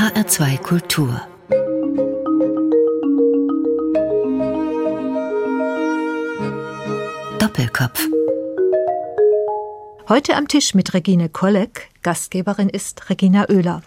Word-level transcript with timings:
HR2 0.00 0.56
Kultur 0.62 1.20
Doppelkopf 7.38 8.08
Heute 10.08 10.36
am 10.36 10.48
Tisch 10.48 10.72
mit 10.72 10.94
Regine 10.94 11.28
Kolleg. 11.28 11.90
Gastgeberin 12.02 12.70
ist 12.70 13.10
Regina 13.10 13.50
Oehler. 13.50 13.82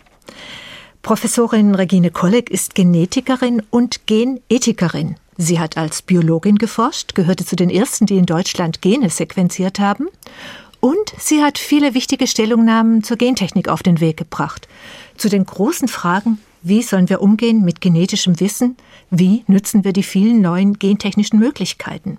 Professorin 1.02 1.74
Regine 1.74 2.12
Kolleg 2.12 2.52
ist 2.52 2.76
Genetikerin 2.76 3.64
und 3.72 4.06
Genethikerin. 4.06 5.16
Sie 5.38 5.60
hat 5.60 5.78
als 5.78 6.04
Biologin 6.04 6.60
geforscht, 6.60 7.16
gehörte 7.16 7.44
zu 7.44 7.56
den 7.56 7.72
ersten, 7.72 8.06
die 8.06 8.20
in 8.20 8.28
Deutschland 8.28 8.84
Gene 8.84 9.10
sequenziert 9.10 9.80
haben. 9.80 10.10
Und 10.80 11.14
sie 11.18 11.42
hat 11.42 11.58
viele 11.58 11.96
wichtige 11.96 12.28
Stellungnahmen 12.28 13.04
zur 13.04 13.18
Gentechnik 13.18 13.68
auf 13.68 13.82
den 13.82 14.00
Weg 14.00 14.18
gebracht. 14.18 14.68
Zu 15.24 15.30
den 15.30 15.46
großen 15.46 15.88
Fragen, 15.88 16.38
wie 16.64 16.82
sollen 16.82 17.08
wir 17.08 17.22
umgehen 17.22 17.64
mit 17.64 17.80
genetischem 17.80 18.42
Wissen? 18.42 18.76
Wie 19.10 19.46
nützen 19.48 19.86
wir 19.86 19.94
die 19.94 20.04
vielen 20.04 20.42
neuen 20.42 20.78
gentechnischen 20.80 21.40
Möglichkeiten? 21.40 22.18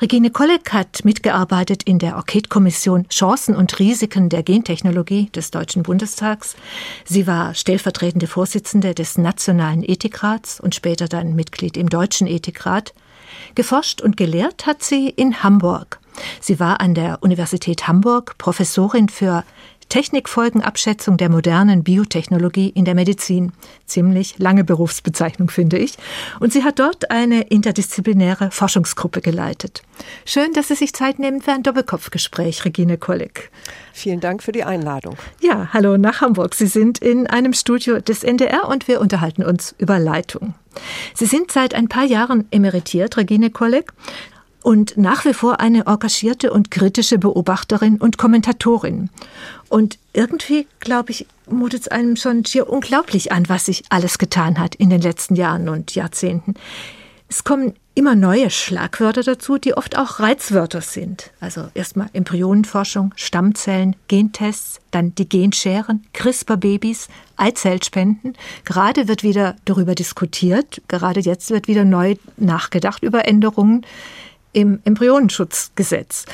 Regine 0.00 0.30
Kolleg 0.30 0.72
hat 0.72 1.04
mitgearbeitet 1.04 1.82
in 1.82 1.98
der 1.98 2.14
Enquete-Kommission 2.14 3.06
Chancen 3.10 3.54
und 3.54 3.78
Risiken 3.78 4.30
der 4.30 4.42
Gentechnologie 4.42 5.28
des 5.34 5.50
Deutschen 5.50 5.82
Bundestags. 5.82 6.56
Sie 7.04 7.26
war 7.26 7.52
stellvertretende 7.52 8.26
Vorsitzende 8.26 8.94
des 8.94 9.18
Nationalen 9.18 9.82
Ethikrats 9.82 10.58
und 10.58 10.74
später 10.74 11.08
dann 11.08 11.36
Mitglied 11.36 11.76
im 11.76 11.90
Deutschen 11.90 12.26
Ethikrat. 12.26 12.94
Geforscht 13.54 14.00
und 14.00 14.16
gelehrt 14.16 14.64
hat 14.64 14.82
sie 14.82 15.10
in 15.10 15.42
Hamburg. 15.42 16.00
Sie 16.40 16.60
war 16.60 16.80
an 16.80 16.94
der 16.94 17.22
Universität 17.22 17.88
Hamburg 17.88 18.36
Professorin 18.38 19.08
für 19.08 19.44
Technikfolgenabschätzung 19.92 21.18
der 21.18 21.28
modernen 21.28 21.84
Biotechnologie 21.84 22.70
in 22.70 22.86
der 22.86 22.94
Medizin. 22.94 23.52
Ziemlich 23.84 24.38
lange 24.38 24.64
Berufsbezeichnung, 24.64 25.50
finde 25.50 25.76
ich. 25.76 25.98
Und 26.40 26.50
sie 26.50 26.64
hat 26.64 26.78
dort 26.78 27.10
eine 27.10 27.42
interdisziplinäre 27.42 28.50
Forschungsgruppe 28.50 29.20
geleitet. 29.20 29.82
Schön, 30.24 30.54
dass 30.54 30.68
Sie 30.68 30.76
sich 30.76 30.94
Zeit 30.94 31.18
nehmen 31.18 31.42
für 31.42 31.52
ein 31.52 31.62
Doppelkopfgespräch, 31.62 32.64
Regine 32.64 32.96
Kolleg. 32.96 33.50
Vielen 33.92 34.20
Dank 34.20 34.42
für 34.42 34.52
die 34.52 34.64
Einladung. 34.64 35.16
Ja, 35.42 35.68
hallo 35.74 35.98
nach 35.98 36.22
Hamburg. 36.22 36.54
Sie 36.54 36.68
sind 36.68 36.98
in 37.00 37.26
einem 37.26 37.52
Studio 37.52 38.00
des 38.00 38.24
NDR 38.24 38.68
und 38.68 38.88
wir 38.88 38.98
unterhalten 38.98 39.44
uns 39.44 39.74
über 39.76 39.98
Leitung. 39.98 40.54
Sie 41.14 41.26
sind 41.26 41.52
seit 41.52 41.74
ein 41.74 41.88
paar 41.88 42.04
Jahren 42.04 42.46
emeritiert, 42.50 43.18
Regine 43.18 43.50
Kolleg, 43.50 43.92
und 44.62 44.96
nach 44.96 45.24
wie 45.24 45.34
vor 45.34 45.60
eine 45.60 45.86
engagierte 45.86 46.52
und 46.52 46.70
kritische 46.70 47.18
Beobachterin 47.18 47.96
und 47.96 48.18
Kommentatorin. 48.18 49.10
Und 49.68 49.98
irgendwie, 50.12 50.66
glaube 50.80 51.10
ich, 51.10 51.26
mutet 51.48 51.82
es 51.82 51.88
einem 51.88 52.16
schon 52.16 52.44
schier 52.44 52.68
unglaublich 52.68 53.32
an, 53.32 53.48
was 53.48 53.66
sich 53.66 53.84
alles 53.88 54.18
getan 54.18 54.58
hat 54.58 54.74
in 54.74 54.90
den 54.90 55.00
letzten 55.00 55.34
Jahren 55.34 55.68
und 55.68 55.94
Jahrzehnten. 55.94 56.54
Es 57.28 57.44
kommen 57.44 57.74
immer 57.94 58.14
neue 58.14 58.50
Schlagwörter 58.50 59.22
dazu, 59.22 59.58
die 59.58 59.74
oft 59.74 59.98
auch 59.98 60.18
Reizwörter 60.20 60.80
sind. 60.80 61.30
Also 61.40 61.68
erstmal 61.74 62.08
Embryonenforschung, 62.12 63.12
Stammzellen, 63.16 63.96
Gentests, 64.08 64.80
dann 64.90 65.14
die 65.14 65.28
Genscheren, 65.28 66.06
CRISPR-Babys, 66.14 67.08
Eizellspenden. 67.36 68.34
Gerade 68.64 69.08
wird 69.08 69.22
wieder 69.22 69.56
darüber 69.64 69.94
diskutiert, 69.94 70.80
gerade 70.88 71.20
jetzt 71.20 71.50
wird 71.50 71.68
wieder 71.68 71.84
neu 71.84 72.16
nachgedacht 72.36 73.02
über 73.02 73.26
Änderungen 73.26 73.84
im 74.52 74.80
Embryonenschutzgesetz. 74.84 76.26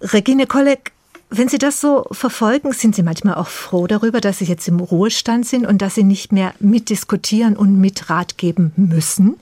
Regine 0.00 0.46
Kolleg, 0.46 0.92
wenn 1.30 1.48
Sie 1.48 1.58
das 1.58 1.80
so 1.80 2.06
verfolgen, 2.12 2.72
sind 2.72 2.94
Sie 2.94 3.02
manchmal 3.02 3.36
auch 3.36 3.48
froh 3.48 3.86
darüber, 3.86 4.20
dass 4.20 4.38
Sie 4.38 4.44
jetzt 4.44 4.68
im 4.68 4.80
Ruhestand 4.80 5.46
sind 5.46 5.66
und 5.66 5.80
dass 5.80 5.94
Sie 5.94 6.04
nicht 6.04 6.32
mehr 6.32 6.54
mitdiskutieren 6.60 7.56
und 7.56 7.80
mit 7.80 8.10
Rat 8.10 8.36
geben 8.36 8.72
müssen? 8.76 9.36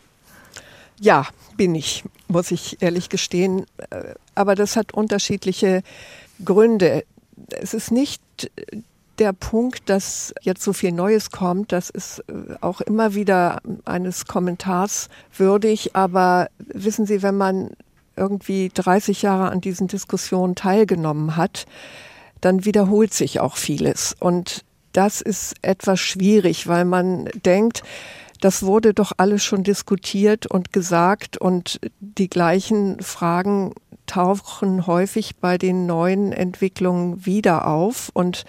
Ja, 1.00 1.26
bin 1.56 1.74
ich, 1.74 2.04
muss 2.28 2.50
ich 2.50 2.80
ehrlich 2.80 3.08
gestehen. 3.08 3.66
Aber 4.34 4.54
das 4.54 4.76
hat 4.76 4.94
unterschiedliche 4.94 5.82
Gründe. 6.44 7.04
Es 7.50 7.74
ist 7.74 7.90
nicht 7.90 8.22
der 9.18 9.32
Punkt, 9.32 9.88
dass 9.90 10.32
jetzt 10.42 10.62
so 10.62 10.72
viel 10.72 10.92
Neues 10.92 11.30
kommt, 11.30 11.72
das 11.72 11.90
ist 11.90 12.24
auch 12.60 12.80
immer 12.80 13.14
wieder 13.14 13.60
eines 13.84 14.26
Kommentars 14.26 15.08
würdig. 15.36 15.94
Aber 15.94 16.48
wissen 16.58 17.04
Sie, 17.04 17.22
wenn 17.22 17.36
man 17.36 17.70
irgendwie 18.16 18.70
30 18.72 19.22
Jahre 19.22 19.50
an 19.50 19.60
diesen 19.60 19.88
Diskussionen 19.88 20.54
teilgenommen 20.54 21.36
hat, 21.36 21.66
dann 22.40 22.64
wiederholt 22.64 23.14
sich 23.14 23.40
auch 23.40 23.56
vieles. 23.56 24.16
Und 24.18 24.64
das 24.92 25.20
ist 25.20 25.54
etwas 25.62 26.00
schwierig, 26.00 26.66
weil 26.66 26.84
man 26.84 27.26
denkt, 27.44 27.82
das 28.40 28.62
wurde 28.62 28.94
doch 28.94 29.12
alles 29.18 29.44
schon 29.44 29.62
diskutiert 29.62 30.46
und 30.46 30.72
gesagt 30.72 31.36
und 31.36 31.78
die 32.00 32.30
gleichen 32.30 33.00
Fragen 33.00 33.74
tauchen 34.06 34.86
häufig 34.86 35.36
bei 35.36 35.58
den 35.58 35.86
neuen 35.86 36.32
Entwicklungen 36.32 37.24
wieder 37.26 37.66
auf. 37.66 38.10
Und 38.14 38.44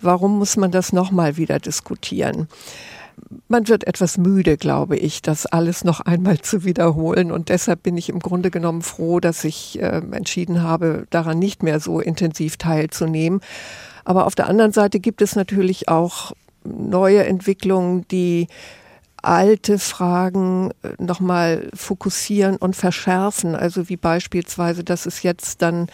warum 0.00 0.38
muss 0.38 0.56
man 0.56 0.70
das 0.70 0.92
nochmal 0.92 1.36
wieder 1.38 1.58
diskutieren? 1.58 2.46
Man 3.48 3.68
wird 3.68 3.86
etwas 3.86 4.18
müde, 4.18 4.56
glaube 4.56 4.96
ich, 4.96 5.22
das 5.22 5.46
alles 5.46 5.84
noch 5.84 6.00
einmal 6.00 6.38
zu 6.40 6.64
wiederholen. 6.64 7.30
Und 7.32 7.48
deshalb 7.48 7.82
bin 7.82 7.96
ich 7.96 8.08
im 8.08 8.18
Grunde 8.18 8.50
genommen 8.50 8.82
froh, 8.82 9.20
dass 9.20 9.44
ich 9.44 9.80
äh, 9.80 10.02
entschieden 10.12 10.62
habe, 10.62 11.06
daran 11.10 11.38
nicht 11.38 11.62
mehr 11.62 11.80
so 11.80 12.00
intensiv 12.00 12.56
teilzunehmen. 12.56 13.40
Aber 14.04 14.26
auf 14.26 14.34
der 14.34 14.48
anderen 14.48 14.72
Seite 14.72 15.00
gibt 15.00 15.22
es 15.22 15.36
natürlich 15.36 15.88
auch 15.88 16.32
neue 16.64 17.24
Entwicklungen, 17.24 18.06
die 18.08 18.48
alte 19.22 19.78
Fragen 19.78 20.70
äh, 20.82 20.88
nochmal 20.98 21.68
fokussieren 21.74 22.56
und 22.56 22.74
verschärfen. 22.74 23.54
Also 23.54 23.88
wie 23.88 23.96
beispielsweise, 23.96 24.84
dass 24.84 25.06
es 25.06 25.22
jetzt 25.22 25.62
dann 25.62 25.86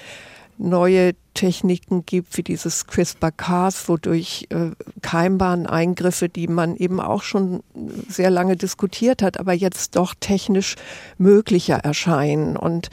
neue 0.59 1.13
Techniken 1.35 2.05
gibt, 2.05 2.37
wie 2.37 2.43
dieses 2.43 2.87
CRISPR-Cas, 2.87 3.89
wodurch 3.89 4.47
äh, 4.51 4.71
Keimbahneingriffe, 5.03 6.29
die 6.29 6.49
man 6.49 6.77
eben 6.77 7.01
auch 7.01 7.23
schon 7.23 7.63
sehr 8.09 8.31
lange 8.31 8.57
diskutiert 8.57 9.23
hat, 9.23 9.39
aber 9.39 9.53
jetzt 9.53 9.97
doch 9.97 10.15
technisch 10.19 10.75
möglicher 11.17 11.77
erscheinen. 11.77 12.57
Und 12.57 12.91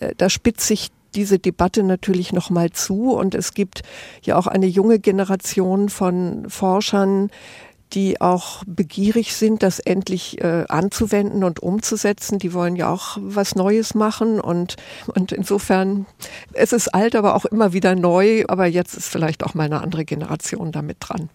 äh, 0.00 0.12
da 0.16 0.28
spitzt 0.28 0.66
sich 0.66 0.90
diese 1.14 1.38
Debatte 1.38 1.84
natürlich 1.84 2.32
noch 2.32 2.50
mal 2.50 2.70
zu 2.70 3.12
und 3.12 3.34
es 3.34 3.54
gibt 3.54 3.82
ja 4.22 4.36
auch 4.36 4.48
eine 4.48 4.66
junge 4.66 4.98
Generation 4.98 5.88
von 5.88 6.50
Forschern, 6.50 7.30
die 7.94 8.20
auch 8.20 8.62
begierig 8.66 9.34
sind, 9.34 9.62
das 9.62 9.78
endlich 9.78 10.40
äh, 10.42 10.64
anzuwenden 10.68 11.44
und 11.44 11.60
umzusetzen. 11.60 12.38
Die 12.38 12.52
wollen 12.52 12.76
ja 12.76 12.90
auch 12.90 13.16
was 13.20 13.54
Neues 13.54 13.94
machen 13.94 14.40
und, 14.40 14.76
und 15.06 15.32
insofern, 15.32 16.06
es 16.52 16.72
ist 16.72 16.88
alt, 16.88 17.14
aber 17.14 17.34
auch 17.36 17.44
immer 17.44 17.72
wieder 17.72 17.94
neu. 17.94 18.44
Aber 18.48 18.66
jetzt 18.66 18.94
ist 18.94 19.08
vielleicht 19.08 19.44
auch 19.44 19.54
mal 19.54 19.64
eine 19.64 19.80
andere 19.80 20.04
Generation 20.04 20.72
damit 20.72 20.96
dran. 21.00 21.30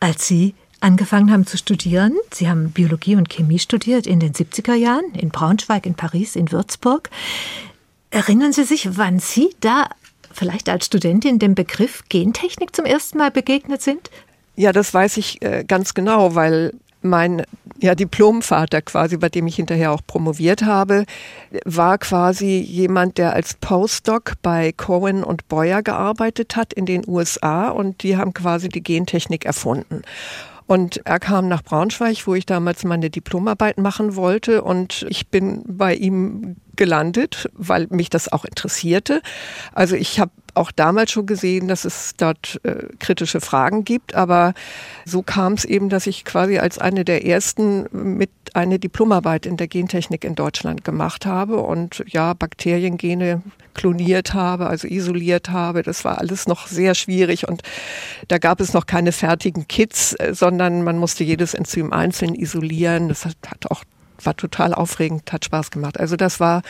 Als 0.00 0.26
Sie 0.26 0.54
angefangen 0.80 1.30
haben 1.30 1.46
zu 1.46 1.58
studieren, 1.58 2.16
Sie 2.32 2.48
haben 2.48 2.70
Biologie 2.70 3.16
und 3.16 3.28
Chemie 3.28 3.58
studiert 3.58 4.06
in 4.06 4.18
den 4.18 4.32
70er 4.32 4.74
Jahren, 4.74 5.12
in 5.12 5.28
Braunschweig, 5.28 5.84
in 5.84 5.94
Paris, 5.94 6.36
in 6.36 6.50
Würzburg. 6.52 7.10
Erinnern 8.10 8.52
Sie 8.52 8.64
sich, 8.64 8.96
wann 8.96 9.18
Sie 9.18 9.50
da 9.60 9.90
vielleicht 10.32 10.68
als 10.68 10.86
Studentin 10.86 11.38
dem 11.38 11.54
Begriff 11.54 12.04
Gentechnik 12.08 12.74
zum 12.74 12.86
ersten 12.86 13.18
Mal 13.18 13.30
begegnet 13.30 13.82
sind? 13.82 14.10
Ja, 14.60 14.72
das 14.72 14.92
weiß 14.92 15.16
ich 15.16 15.40
äh, 15.40 15.64
ganz 15.66 15.94
genau, 15.94 16.34
weil 16.34 16.74
mein 17.00 17.46
ja, 17.78 17.94
Diplomvater 17.94 18.82
quasi, 18.82 19.16
bei 19.16 19.30
dem 19.30 19.46
ich 19.46 19.56
hinterher 19.56 19.90
auch 19.90 20.02
promoviert 20.06 20.64
habe, 20.64 21.06
war 21.64 21.96
quasi 21.96 22.58
jemand, 22.58 23.16
der 23.16 23.32
als 23.32 23.54
Postdoc 23.54 24.34
bei 24.42 24.72
Cohen 24.72 25.24
und 25.24 25.48
Boyer 25.48 25.82
gearbeitet 25.82 26.56
hat 26.56 26.74
in 26.74 26.84
den 26.84 27.08
USA 27.08 27.70
und 27.70 28.02
die 28.02 28.18
haben 28.18 28.34
quasi 28.34 28.68
die 28.68 28.82
Gentechnik 28.82 29.46
erfunden. 29.46 30.02
Und 30.66 31.00
er 31.04 31.18
kam 31.18 31.48
nach 31.48 31.64
Braunschweig, 31.64 32.26
wo 32.26 32.34
ich 32.34 32.44
damals 32.44 32.84
meine 32.84 33.08
Diplomarbeit 33.08 33.78
machen 33.78 34.14
wollte. 34.14 34.62
Und 34.62 35.04
ich 35.08 35.26
bin 35.26 35.64
bei 35.66 35.94
ihm 35.94 36.56
gelandet, 36.76 37.48
weil 37.54 37.88
mich 37.90 38.08
das 38.08 38.30
auch 38.30 38.44
interessierte. 38.44 39.20
Also 39.72 39.96
ich 39.96 40.20
habe 40.20 40.30
auch 40.54 40.70
damals 40.70 41.10
schon 41.10 41.26
gesehen, 41.26 41.68
dass 41.68 41.84
es 41.84 42.14
dort 42.16 42.60
äh, 42.64 42.86
kritische 42.98 43.40
Fragen 43.40 43.84
gibt, 43.84 44.14
aber 44.14 44.54
so 45.04 45.22
kam 45.22 45.54
es 45.54 45.64
eben, 45.64 45.88
dass 45.88 46.06
ich 46.06 46.24
quasi 46.24 46.58
als 46.58 46.78
eine 46.78 47.04
der 47.04 47.26
ersten 47.26 47.86
mit 47.92 48.30
eine 48.54 48.78
Diplomarbeit 48.78 49.46
in 49.46 49.56
der 49.56 49.68
Gentechnik 49.68 50.24
in 50.24 50.34
Deutschland 50.34 50.84
gemacht 50.84 51.26
habe 51.26 51.58
und 51.58 52.04
ja, 52.08 52.34
Bakteriengene 52.34 53.42
kloniert 53.74 54.34
habe, 54.34 54.66
also 54.66 54.88
isoliert 54.88 55.50
habe. 55.50 55.82
Das 55.82 56.04
war 56.04 56.18
alles 56.18 56.48
noch 56.48 56.66
sehr 56.66 56.94
schwierig 56.94 57.48
und 57.48 57.62
da 58.28 58.38
gab 58.38 58.60
es 58.60 58.72
noch 58.72 58.86
keine 58.86 59.12
fertigen 59.12 59.68
Kits, 59.68 60.14
äh, 60.14 60.34
sondern 60.34 60.82
man 60.82 60.98
musste 60.98 61.24
jedes 61.24 61.54
Enzym 61.54 61.92
einzeln 61.92 62.34
isolieren. 62.34 63.08
Das 63.08 63.24
hat, 63.24 63.36
hat 63.46 63.70
auch 63.70 63.84
war 64.22 64.36
total 64.36 64.74
aufregend, 64.74 65.32
hat 65.32 65.44
Spaß 65.44 65.70
gemacht. 65.70 65.98
Also 65.98 66.16
das 66.16 66.40
war 66.40 66.62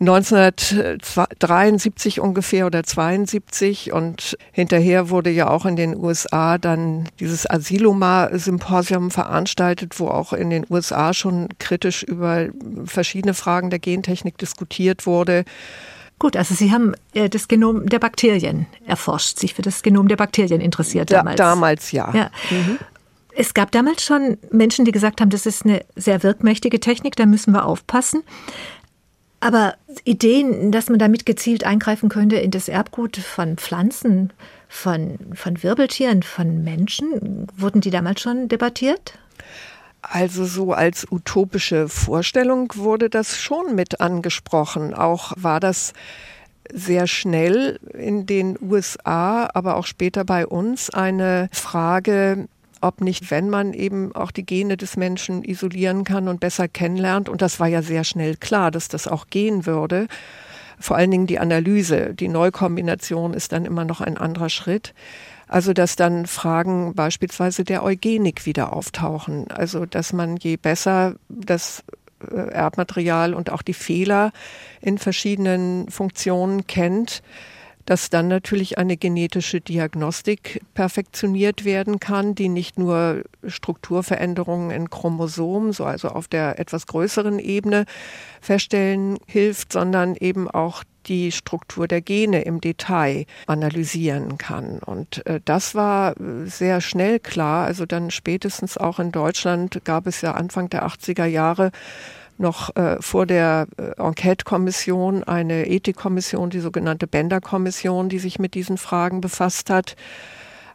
1973 0.00 2.20
ungefähr 2.20 2.66
oder 2.66 2.82
72 2.82 3.92
und 3.92 4.38
hinterher 4.50 5.10
wurde 5.10 5.28
ja 5.28 5.50
auch 5.50 5.66
in 5.66 5.76
den 5.76 5.94
USA 5.94 6.56
dann 6.56 7.06
dieses 7.20 7.48
Asyluma-Symposium 7.48 9.10
veranstaltet, 9.10 10.00
wo 10.00 10.08
auch 10.08 10.32
in 10.32 10.48
den 10.48 10.64
USA 10.70 11.12
schon 11.12 11.50
kritisch 11.58 12.02
über 12.02 12.46
verschiedene 12.86 13.34
Fragen 13.34 13.68
der 13.68 13.78
Gentechnik 13.78 14.38
diskutiert 14.38 15.04
wurde. 15.04 15.44
Gut, 16.18 16.34
also 16.34 16.54
Sie 16.54 16.72
haben 16.72 16.94
äh, 17.12 17.28
das 17.28 17.48
Genom 17.48 17.86
der 17.86 17.98
Bakterien 17.98 18.64
erforscht, 18.86 19.38
sich 19.38 19.52
für 19.52 19.62
das 19.62 19.82
Genom 19.82 20.08
der 20.08 20.16
Bakterien 20.16 20.62
interessiert 20.62 21.10
damals. 21.10 21.36
Da, 21.36 21.50
damals 21.50 21.92
ja. 21.92 22.10
ja. 22.14 22.30
Mhm. 22.50 22.78
Es 23.34 23.54
gab 23.54 23.70
damals 23.70 24.02
schon 24.02 24.38
Menschen, 24.50 24.84
die 24.84 24.92
gesagt 24.92 25.20
haben, 25.20 25.30
das 25.30 25.46
ist 25.46 25.64
eine 25.64 25.84
sehr 25.96 26.22
wirkmächtige 26.22 26.80
Technik, 26.80 27.16
da 27.16 27.26
müssen 27.26 27.52
wir 27.52 27.64
aufpassen. 27.64 28.22
Aber 29.40 29.74
Ideen, 30.04 30.70
dass 30.70 30.90
man 30.90 30.98
damit 30.98 31.24
gezielt 31.24 31.64
eingreifen 31.64 32.10
könnte 32.10 32.36
in 32.36 32.50
das 32.50 32.68
Erbgut 32.68 33.16
von 33.16 33.56
Pflanzen, 33.56 34.32
von, 34.68 35.18
von 35.34 35.62
Wirbeltieren, 35.62 36.22
von 36.22 36.62
Menschen, 36.62 37.46
wurden 37.56 37.80
die 37.80 37.90
damals 37.90 38.20
schon 38.20 38.48
debattiert? 38.48 39.18
Also 40.02 40.44
so 40.44 40.72
als 40.72 41.06
utopische 41.10 41.88
Vorstellung 41.88 42.72
wurde 42.76 43.10
das 43.10 43.38
schon 43.38 43.74
mit 43.74 44.00
angesprochen. 44.00 44.94
Auch 44.94 45.32
war 45.36 45.60
das 45.60 45.94
sehr 46.72 47.06
schnell 47.06 47.80
in 47.94 48.26
den 48.26 48.56
USA, 48.60 49.48
aber 49.52 49.76
auch 49.76 49.86
später 49.86 50.24
bei 50.24 50.46
uns 50.46 50.90
eine 50.90 51.48
Frage, 51.52 52.48
ob 52.80 53.00
nicht, 53.00 53.30
wenn 53.30 53.50
man 53.50 53.72
eben 53.72 54.14
auch 54.14 54.30
die 54.30 54.46
Gene 54.46 54.76
des 54.76 54.96
Menschen 54.96 55.44
isolieren 55.44 56.04
kann 56.04 56.28
und 56.28 56.40
besser 56.40 56.68
kennenlernt. 56.68 57.28
Und 57.28 57.42
das 57.42 57.60
war 57.60 57.68
ja 57.68 57.82
sehr 57.82 58.04
schnell 58.04 58.36
klar, 58.36 58.70
dass 58.70 58.88
das 58.88 59.08
auch 59.08 59.26
gehen 59.28 59.66
würde. 59.66 60.06
Vor 60.78 60.96
allen 60.96 61.10
Dingen 61.10 61.26
die 61.26 61.38
Analyse, 61.38 62.14
die 62.14 62.28
Neukombination 62.28 63.34
ist 63.34 63.52
dann 63.52 63.66
immer 63.66 63.84
noch 63.84 64.00
ein 64.00 64.16
anderer 64.16 64.48
Schritt. 64.48 64.94
Also 65.46 65.72
dass 65.72 65.96
dann 65.96 66.26
Fragen 66.26 66.94
beispielsweise 66.94 67.64
der 67.64 67.82
Eugenik 67.82 68.46
wieder 68.46 68.72
auftauchen. 68.72 69.50
Also 69.50 69.84
dass 69.84 70.12
man 70.12 70.36
je 70.36 70.56
besser 70.56 71.16
das 71.28 71.82
äh, 72.30 72.50
Erbmaterial 72.50 73.34
und 73.34 73.50
auch 73.50 73.62
die 73.62 73.74
Fehler 73.74 74.32
in 74.80 74.98
verschiedenen 74.98 75.90
Funktionen 75.90 76.66
kennt, 76.66 77.22
dass 77.86 78.10
dann 78.10 78.28
natürlich 78.28 78.78
eine 78.78 78.96
genetische 78.96 79.60
Diagnostik 79.60 80.62
perfektioniert 80.74 81.64
werden 81.64 82.00
kann, 82.00 82.34
die 82.34 82.48
nicht 82.48 82.78
nur 82.78 83.22
Strukturveränderungen 83.46 84.70
in 84.70 84.90
Chromosomen, 84.90 85.72
so 85.72 85.84
also 85.84 86.08
auf 86.08 86.28
der 86.28 86.58
etwas 86.58 86.86
größeren 86.86 87.38
Ebene 87.38 87.84
feststellen 88.40 89.18
hilft, 89.26 89.72
sondern 89.72 90.14
eben 90.16 90.50
auch 90.50 90.84
die 91.06 91.32
Struktur 91.32 91.88
der 91.88 92.00
Gene 92.00 92.42
im 92.42 92.60
Detail 92.60 93.24
analysieren 93.46 94.38
kann. 94.38 94.78
Und 94.78 95.24
äh, 95.26 95.40
das 95.44 95.74
war 95.74 96.14
sehr 96.44 96.80
schnell 96.80 97.18
klar. 97.18 97.66
Also 97.66 97.86
dann 97.86 98.10
spätestens 98.10 98.76
auch 98.76 98.98
in 98.98 99.12
Deutschland 99.12 99.84
gab 99.84 100.06
es 100.06 100.20
ja 100.20 100.32
Anfang 100.32 100.68
der 100.68 100.86
80er 100.86 101.24
Jahre 101.24 101.70
noch 102.40 102.74
äh, 102.76 102.96
vor 103.00 103.26
der 103.26 103.66
äh, 103.76 104.00
Enquete-Kommission 104.00 105.24
eine 105.24 105.68
Ethikkommission, 105.68 106.50
die 106.50 106.60
sogenannte 106.60 107.06
Bender-Kommission, 107.06 108.08
die 108.08 108.18
sich 108.18 108.38
mit 108.38 108.54
diesen 108.54 108.78
Fragen 108.78 109.20
befasst 109.20 109.70
hat. 109.70 109.96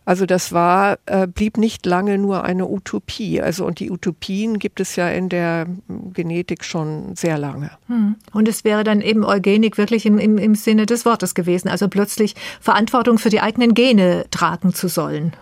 Also 0.06 0.28
das 0.28 0.52
war, 0.54 1.00
äh, 1.08 1.26
blieb 1.26 1.58
nicht 1.58 1.86
lange 1.86 2.20
nur 2.20 2.44
eine 2.44 2.68
Utopie. 2.68 3.42
Also 3.42 3.66
und 3.66 3.80
die 3.80 3.90
Utopien 3.90 4.60
gibt 4.60 4.80
es 4.80 4.96
ja 4.96 5.10
in 5.10 5.30
der 5.30 5.66
Genetik 6.14 6.64
schon 6.64 7.16
sehr 7.16 7.40
lange. 7.40 7.72
Hm. 7.88 8.16
Und 8.32 8.48
es 8.48 8.64
wäre 8.64 8.84
dann 8.84 9.02
eben 9.02 9.26
Eugenik 9.26 9.80
wirklich 9.80 10.06
im, 10.06 10.20
im, 10.20 10.38
im 10.38 10.54
Sinne 10.54 10.86
des 10.86 11.06
Wortes 11.06 11.34
gewesen, 11.34 11.70
also 11.70 11.88
plötzlich 11.88 12.36
Verantwortung 12.62 13.18
für 13.18 13.30
die 13.30 13.42
eigenen 13.42 13.74
Gene 13.74 14.26
tragen 14.30 14.74
zu 14.76 14.88
sollen. 14.88 15.34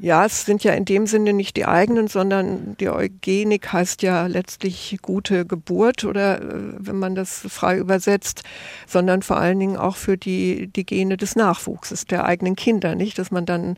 Ja, 0.00 0.24
es 0.24 0.44
sind 0.44 0.62
ja 0.62 0.74
in 0.74 0.84
dem 0.84 1.08
Sinne 1.08 1.32
nicht 1.32 1.56
die 1.56 1.66
eigenen, 1.66 2.06
sondern 2.06 2.76
die 2.78 2.88
Eugenik 2.88 3.72
heißt 3.72 4.02
ja 4.02 4.26
letztlich 4.26 4.96
gute 5.02 5.44
Geburt 5.44 6.04
oder 6.04 6.40
äh, 6.40 6.44
wenn 6.78 6.98
man 6.98 7.16
das 7.16 7.44
frei 7.48 7.78
übersetzt, 7.78 8.44
sondern 8.86 9.22
vor 9.22 9.38
allen 9.38 9.58
Dingen 9.58 9.76
auch 9.76 9.96
für 9.96 10.16
die, 10.16 10.68
die 10.68 10.86
Gene 10.86 11.16
des 11.16 11.34
Nachwuchses, 11.34 12.04
der 12.04 12.24
eigenen 12.24 12.54
Kinder, 12.54 12.94
nicht? 12.94 13.18
Dass 13.18 13.32
man 13.32 13.44
dann 13.44 13.76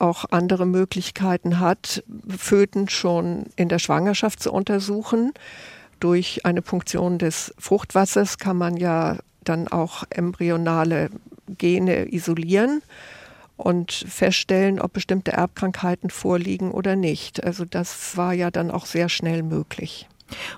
auch 0.00 0.24
andere 0.30 0.66
Möglichkeiten 0.66 1.60
hat, 1.60 2.02
Föten 2.28 2.88
schon 2.88 3.44
in 3.54 3.68
der 3.68 3.78
Schwangerschaft 3.78 4.42
zu 4.42 4.52
untersuchen. 4.52 5.32
Durch 6.00 6.44
eine 6.44 6.62
Punktion 6.62 7.18
des 7.18 7.54
Fruchtwassers 7.58 8.38
kann 8.38 8.56
man 8.56 8.76
ja 8.76 9.18
dann 9.44 9.68
auch 9.68 10.02
embryonale 10.10 11.10
Gene 11.56 12.12
isolieren 12.12 12.82
und 13.56 13.92
feststellen, 13.92 14.80
ob 14.80 14.92
bestimmte 14.92 15.32
Erbkrankheiten 15.32 16.10
vorliegen 16.10 16.70
oder 16.70 16.96
nicht. 16.96 17.44
Also 17.44 17.64
das 17.64 18.16
war 18.16 18.32
ja 18.32 18.50
dann 18.50 18.70
auch 18.70 18.86
sehr 18.86 19.08
schnell 19.08 19.42
möglich. 19.42 20.08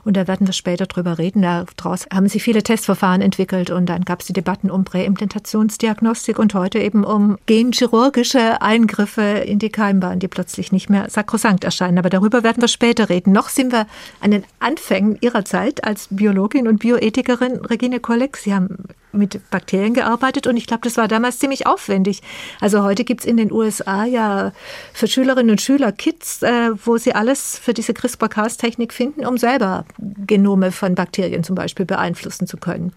Und 0.04 0.16
da 0.16 0.26
werden 0.26 0.46
wir 0.46 0.54
später 0.54 0.86
drüber 0.86 1.18
reden. 1.18 1.42
Daraus 1.42 2.06
haben 2.12 2.28
sie 2.28 2.40
viele 2.40 2.62
Testverfahren 2.62 3.20
entwickelt 3.20 3.70
und 3.70 3.86
dann 3.86 4.04
gab 4.04 4.20
es 4.20 4.26
die 4.26 4.32
Debatten 4.32 4.70
um 4.70 4.84
Präimplantationsdiagnostik 4.84 6.38
und 6.38 6.54
heute 6.54 6.78
eben 6.78 7.04
um 7.04 7.38
genchirurgische 7.46 8.60
Eingriffe 8.62 9.22
in 9.22 9.58
die 9.58 9.70
Keimbahn, 9.70 10.18
die 10.18 10.28
plötzlich 10.28 10.72
nicht 10.72 10.90
mehr 10.90 11.10
sakrosankt 11.10 11.64
erscheinen. 11.64 11.98
Aber 11.98 12.10
darüber 12.10 12.42
werden 12.42 12.60
wir 12.60 12.68
später 12.68 13.08
reden. 13.08 13.32
Noch 13.32 13.48
sind 13.48 13.72
wir 13.72 13.86
an 14.20 14.30
den 14.30 14.44
Anfängen 14.60 15.18
Ihrer 15.20 15.44
Zeit 15.44 15.84
als 15.84 16.08
Biologin 16.10 16.68
und 16.68 16.78
Bioethikerin, 16.78 17.56
Regine 17.64 18.00
Kolleg. 18.00 18.36
Sie 18.36 18.54
haben 18.54 18.84
mit 19.14 19.50
Bakterien 19.50 19.94
gearbeitet 19.94 20.46
und 20.46 20.56
ich 20.56 20.66
glaube, 20.66 20.82
das 20.84 20.96
war 20.96 21.08
damals 21.08 21.38
ziemlich 21.38 21.66
aufwendig. 21.66 22.22
Also 22.60 22.82
heute 22.82 23.04
gibt 23.04 23.20
es 23.20 23.26
in 23.26 23.36
den 23.36 23.52
USA 23.52 24.04
ja 24.04 24.52
für 24.92 25.06
Schülerinnen 25.06 25.50
und 25.50 25.60
Schüler 25.60 25.92
Kits, 25.92 26.42
äh, 26.42 26.70
wo 26.84 26.96
sie 26.96 27.14
alles 27.14 27.58
für 27.58 27.74
diese 27.74 27.94
CRISPR-Cas-Technik 27.94 28.92
finden, 28.92 29.26
um 29.26 29.38
selber 29.38 29.84
Genome 29.98 30.72
von 30.72 30.94
Bakterien 30.94 31.44
zum 31.44 31.54
Beispiel 31.54 31.86
beeinflussen 31.86 32.46
zu 32.46 32.56
können. 32.56 32.92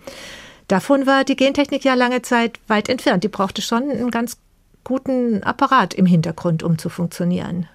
Davon 0.68 1.06
war 1.06 1.24
die 1.24 1.38
Gentechnik 1.38 1.86
ja 1.86 1.94
lange 1.94 2.22
Zeit 2.22 2.60
weit 2.68 2.90
entfernt. 2.90 3.24
Die 3.24 3.30
brauchte 3.30 3.62
schon 3.62 3.90
einen 3.90 4.12
ganz 4.12 4.38
guten 4.84 5.44
Apparat 5.44 5.94
im 5.94 6.06
Hintergrund, 6.06 6.64
um 6.64 6.78
zu 6.78 6.90
funktionieren. 6.90 7.68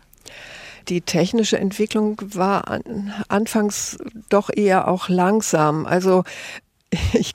Die 0.89 1.01
technische 1.01 1.59
Entwicklung 1.59 2.21
war 2.35 2.69
an, 2.69 3.13
anfangs 3.29 3.99
doch 4.29 4.51
eher 4.55 4.89
auch 4.89 5.09
langsam. 5.09 5.87
Also 5.87 6.25
ich 7.13 7.35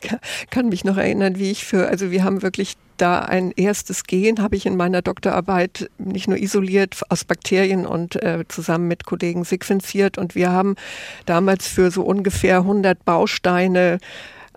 kann 0.50 0.70
mich 0.70 0.84
noch 0.84 0.98
erinnern, 0.98 1.38
wie 1.38 1.52
ich 1.52 1.66
für, 1.66 1.88
also 1.88 2.12
wir 2.12 2.24
haben 2.24 2.42
wirklich 2.42 2.76
da 2.98 3.20
ein 3.20 3.52
erstes 3.52 4.04
Gen, 4.04 4.42
habe 4.42 4.56
ich 4.56 4.66
in 4.66 4.76
meiner 4.76 5.02
Doktorarbeit 5.02 5.90
nicht 5.98 6.28
nur 6.28 6.38
isoliert 6.38 7.02
aus 7.10 7.26
Bakterien 7.26 7.86
und 7.86 8.16
äh, 8.22 8.44
zusammen 8.48 8.88
mit 8.88 9.06
Kollegen 9.06 9.44
sequenziert. 9.44 10.18
Und 10.18 10.36
wir 10.36 10.52
haben 10.52 10.76
damals 11.26 11.68
für 11.68 11.92
so 11.92 12.04
ungefähr 12.04 12.58
100 12.58 13.04
Bausteine 13.06 14.00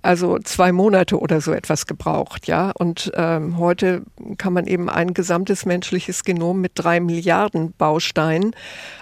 also 0.03 0.39
zwei 0.39 0.73
Monate 0.73 1.19
oder 1.19 1.43
so 1.43 1.53
etwas 1.53 1.87
gebraucht, 1.87 2.47
ja. 2.47 2.71
Und 2.71 3.13
ähm, 3.17 3.59
heute 3.59 4.03
kann 4.39 4.55
man 4.55 4.67
eben 4.67 4.89
ein 4.89 5.13
gesamtes 5.13 5.67
menschliches 5.67 6.25
Genom 6.25 6.63
mit 6.63 6.73
drei 6.77 7.01
Milliarden 7.01 7.75
Bausteinen. 7.77 8.57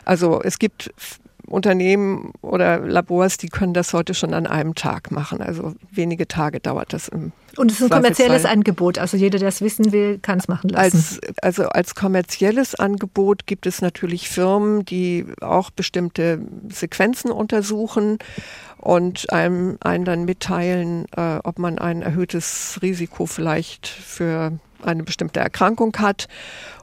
Also 0.05 0.41
es 0.43 0.59
gibt 0.59 0.91
Unternehmen 1.49 2.33
oder 2.43 2.79
Labors, 2.79 3.37
die 3.37 3.49
können 3.49 3.75
das 3.75 3.93
heute 3.93 4.15
schon 4.15 4.35
an 4.35 4.47
einem 4.47 4.75
Tag 4.75 5.11
machen. 5.11 5.41
Also 5.41 5.75
wenige 5.91 6.29
Tage 6.29 6.61
dauert 6.61 6.93
das 6.93 7.09
im 7.09 7.33
und 7.57 7.73
es 7.73 7.81
ist 7.81 7.91
ein 7.91 8.03
kommerzielles 8.03 8.45
Angebot. 8.45 8.99
Also 8.99 9.17
jeder, 9.17 9.39
der 9.41 9.49
es 9.49 9.61
wissen 9.61 9.91
will, 9.91 10.19
kann 10.21 10.39
es 10.39 10.47
machen 10.47 10.71
lassen. 10.71 10.97
Als, 10.97 11.21
also 11.43 11.65
als 11.65 11.97
kommerzielles 11.97 12.77
Angebot 12.77 13.47
gibt 13.47 13.67
es 13.67 13.83
natürlich 13.83 14.29
Firmen, 14.29 14.85
die 14.85 15.27
auch 15.41 15.71
bestimmte 15.71 16.41
Sequenzen 16.69 17.33
untersuchen 17.33 18.19
und 18.79 19.33
einem, 19.33 19.77
einen 19.81 20.05
dann 20.05 20.25
mitteilen, 20.25 21.07
äh, 21.17 21.39
ob 21.43 21.59
man 21.59 21.79
ein 21.79 22.03
erhöhtes 22.03 22.79
Risiko 22.81 23.27
vielleicht 23.27 23.89
für 23.89 24.53
eine 24.83 25.03
bestimmte 25.03 25.41
Erkrankung 25.41 25.97
hat 25.99 26.29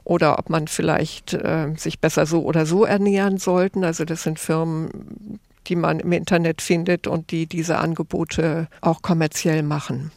oder 0.04 0.38
ob 0.38 0.50
man 0.50 0.68
vielleicht 0.68 1.34
äh, 1.34 1.72
sich 1.76 2.00
besser 2.00 2.26
so 2.26 2.42
oder 2.42 2.66
so 2.66 2.84
ernähren 2.84 3.38
sollten. 3.38 3.84
Also 3.84 4.04
das 4.04 4.22
sind 4.22 4.38
Firmen, 4.38 5.40
die 5.66 5.76
man 5.76 6.00
im 6.00 6.12
Internet 6.12 6.62
findet 6.62 7.06
und 7.06 7.30
die 7.30 7.46
diese 7.46 7.78
Angebote 7.78 8.68
auch 8.80 9.02
kommerziell 9.02 9.62
machen. 9.62 10.12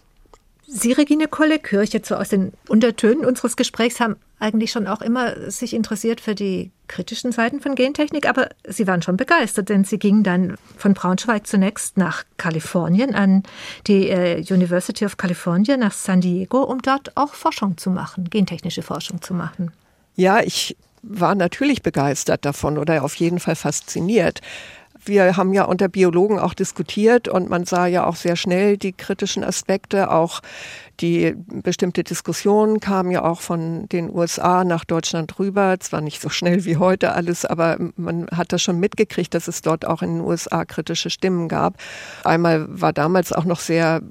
Sie, 0.67 0.91
Regine 0.91 1.27
Kolleg, 1.27 1.71
höre 1.71 1.81
ich 1.81 1.93
jetzt 1.93 2.09
so 2.09 2.15
aus 2.15 2.29
den 2.29 2.53
Untertönen 2.67 3.25
unseres 3.25 3.55
Gesprächs, 3.55 3.99
haben 3.99 4.17
eigentlich 4.39 4.71
schon 4.71 4.87
auch 4.87 5.01
immer 5.01 5.51
sich 5.51 5.73
interessiert 5.73 6.21
für 6.21 6.33
die 6.33 6.71
kritischen 6.87 7.31
Seiten 7.31 7.59
von 7.59 7.75
Gentechnik, 7.75 8.27
aber 8.27 8.49
Sie 8.67 8.87
waren 8.87 9.01
schon 9.01 9.17
begeistert, 9.17 9.69
denn 9.69 9.83
Sie 9.83 9.99
gingen 9.99 10.23
dann 10.23 10.55
von 10.77 10.93
Braunschweig 10.93 11.45
zunächst 11.45 11.97
nach 11.97 12.23
Kalifornien 12.37 13.13
an 13.13 13.43
die 13.87 14.09
äh, 14.09 14.43
University 14.49 15.05
of 15.05 15.17
California 15.17 15.77
nach 15.77 15.93
San 15.93 16.21
Diego, 16.21 16.63
um 16.63 16.81
dort 16.81 17.15
auch 17.15 17.33
Forschung 17.33 17.77
zu 17.77 17.89
machen, 17.89 18.29
gentechnische 18.29 18.81
Forschung 18.81 19.21
zu 19.21 19.33
machen. 19.33 19.71
Ja, 20.15 20.41
ich 20.41 20.75
war 21.01 21.35
natürlich 21.35 21.81
begeistert 21.81 22.45
davon 22.45 22.77
oder 22.77 23.03
auf 23.03 23.15
jeden 23.15 23.39
Fall 23.39 23.55
fasziniert. 23.55 24.41
Wir 25.05 25.37
haben 25.37 25.53
ja 25.53 25.63
unter 25.63 25.87
Biologen 25.87 26.39
auch 26.39 26.53
diskutiert 26.53 27.27
und 27.27 27.49
man 27.49 27.65
sah 27.65 27.87
ja 27.87 28.05
auch 28.05 28.15
sehr 28.15 28.35
schnell 28.35 28.77
die 28.77 28.93
kritischen 28.93 29.43
Aspekte, 29.43 30.11
auch 30.11 30.41
die 30.99 31.33
bestimmte 31.47 32.03
Diskussionen 32.03 32.79
kamen 32.79 33.11
ja 33.11 33.23
auch 33.23 33.39
von 33.39 33.87
den 33.87 34.13
USA 34.13 34.65
nach 34.65 34.83
Deutschland 34.83 35.39
rüber. 35.39 35.79
Zwar 35.79 36.01
nicht 36.01 36.21
so 36.21 36.27
schnell 36.27 36.65
wie 36.65 36.77
heute 36.77 37.13
alles, 37.13 37.45
aber 37.45 37.77
man 37.95 38.27
hat 38.27 38.51
das 38.51 38.61
schon 38.61 38.79
mitgekriegt, 38.79 39.33
dass 39.33 39.47
es 39.47 39.61
dort 39.61 39.85
auch 39.85 40.01
in 40.01 40.15
den 40.15 40.21
USA 40.21 40.65
kritische 40.65 41.09
Stimmen 41.09 41.47
gab. 41.47 41.75
Einmal 42.25 42.65
war 42.69 42.91
damals 42.91 43.31
auch 43.31 43.45
noch 43.45 43.61
sehr 43.61 44.01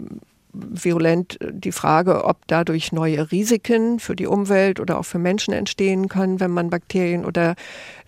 virulent 0.59 1.38
die 1.50 1.73
Frage, 1.73 2.25
ob 2.25 2.47
dadurch 2.47 2.93
neue 2.93 3.31
Risiken 3.31 3.99
für 3.99 4.17
die 4.17 4.27
Umwelt 4.27 4.81
oder 4.81 4.99
auch 4.99 5.05
für 5.05 5.19
Menschen 5.19 5.55
entstehen 5.55 6.09
können, 6.09 6.41
wenn 6.41 6.50
man 6.50 6.71
Bakterien 6.71 7.25
oder 7.25 7.55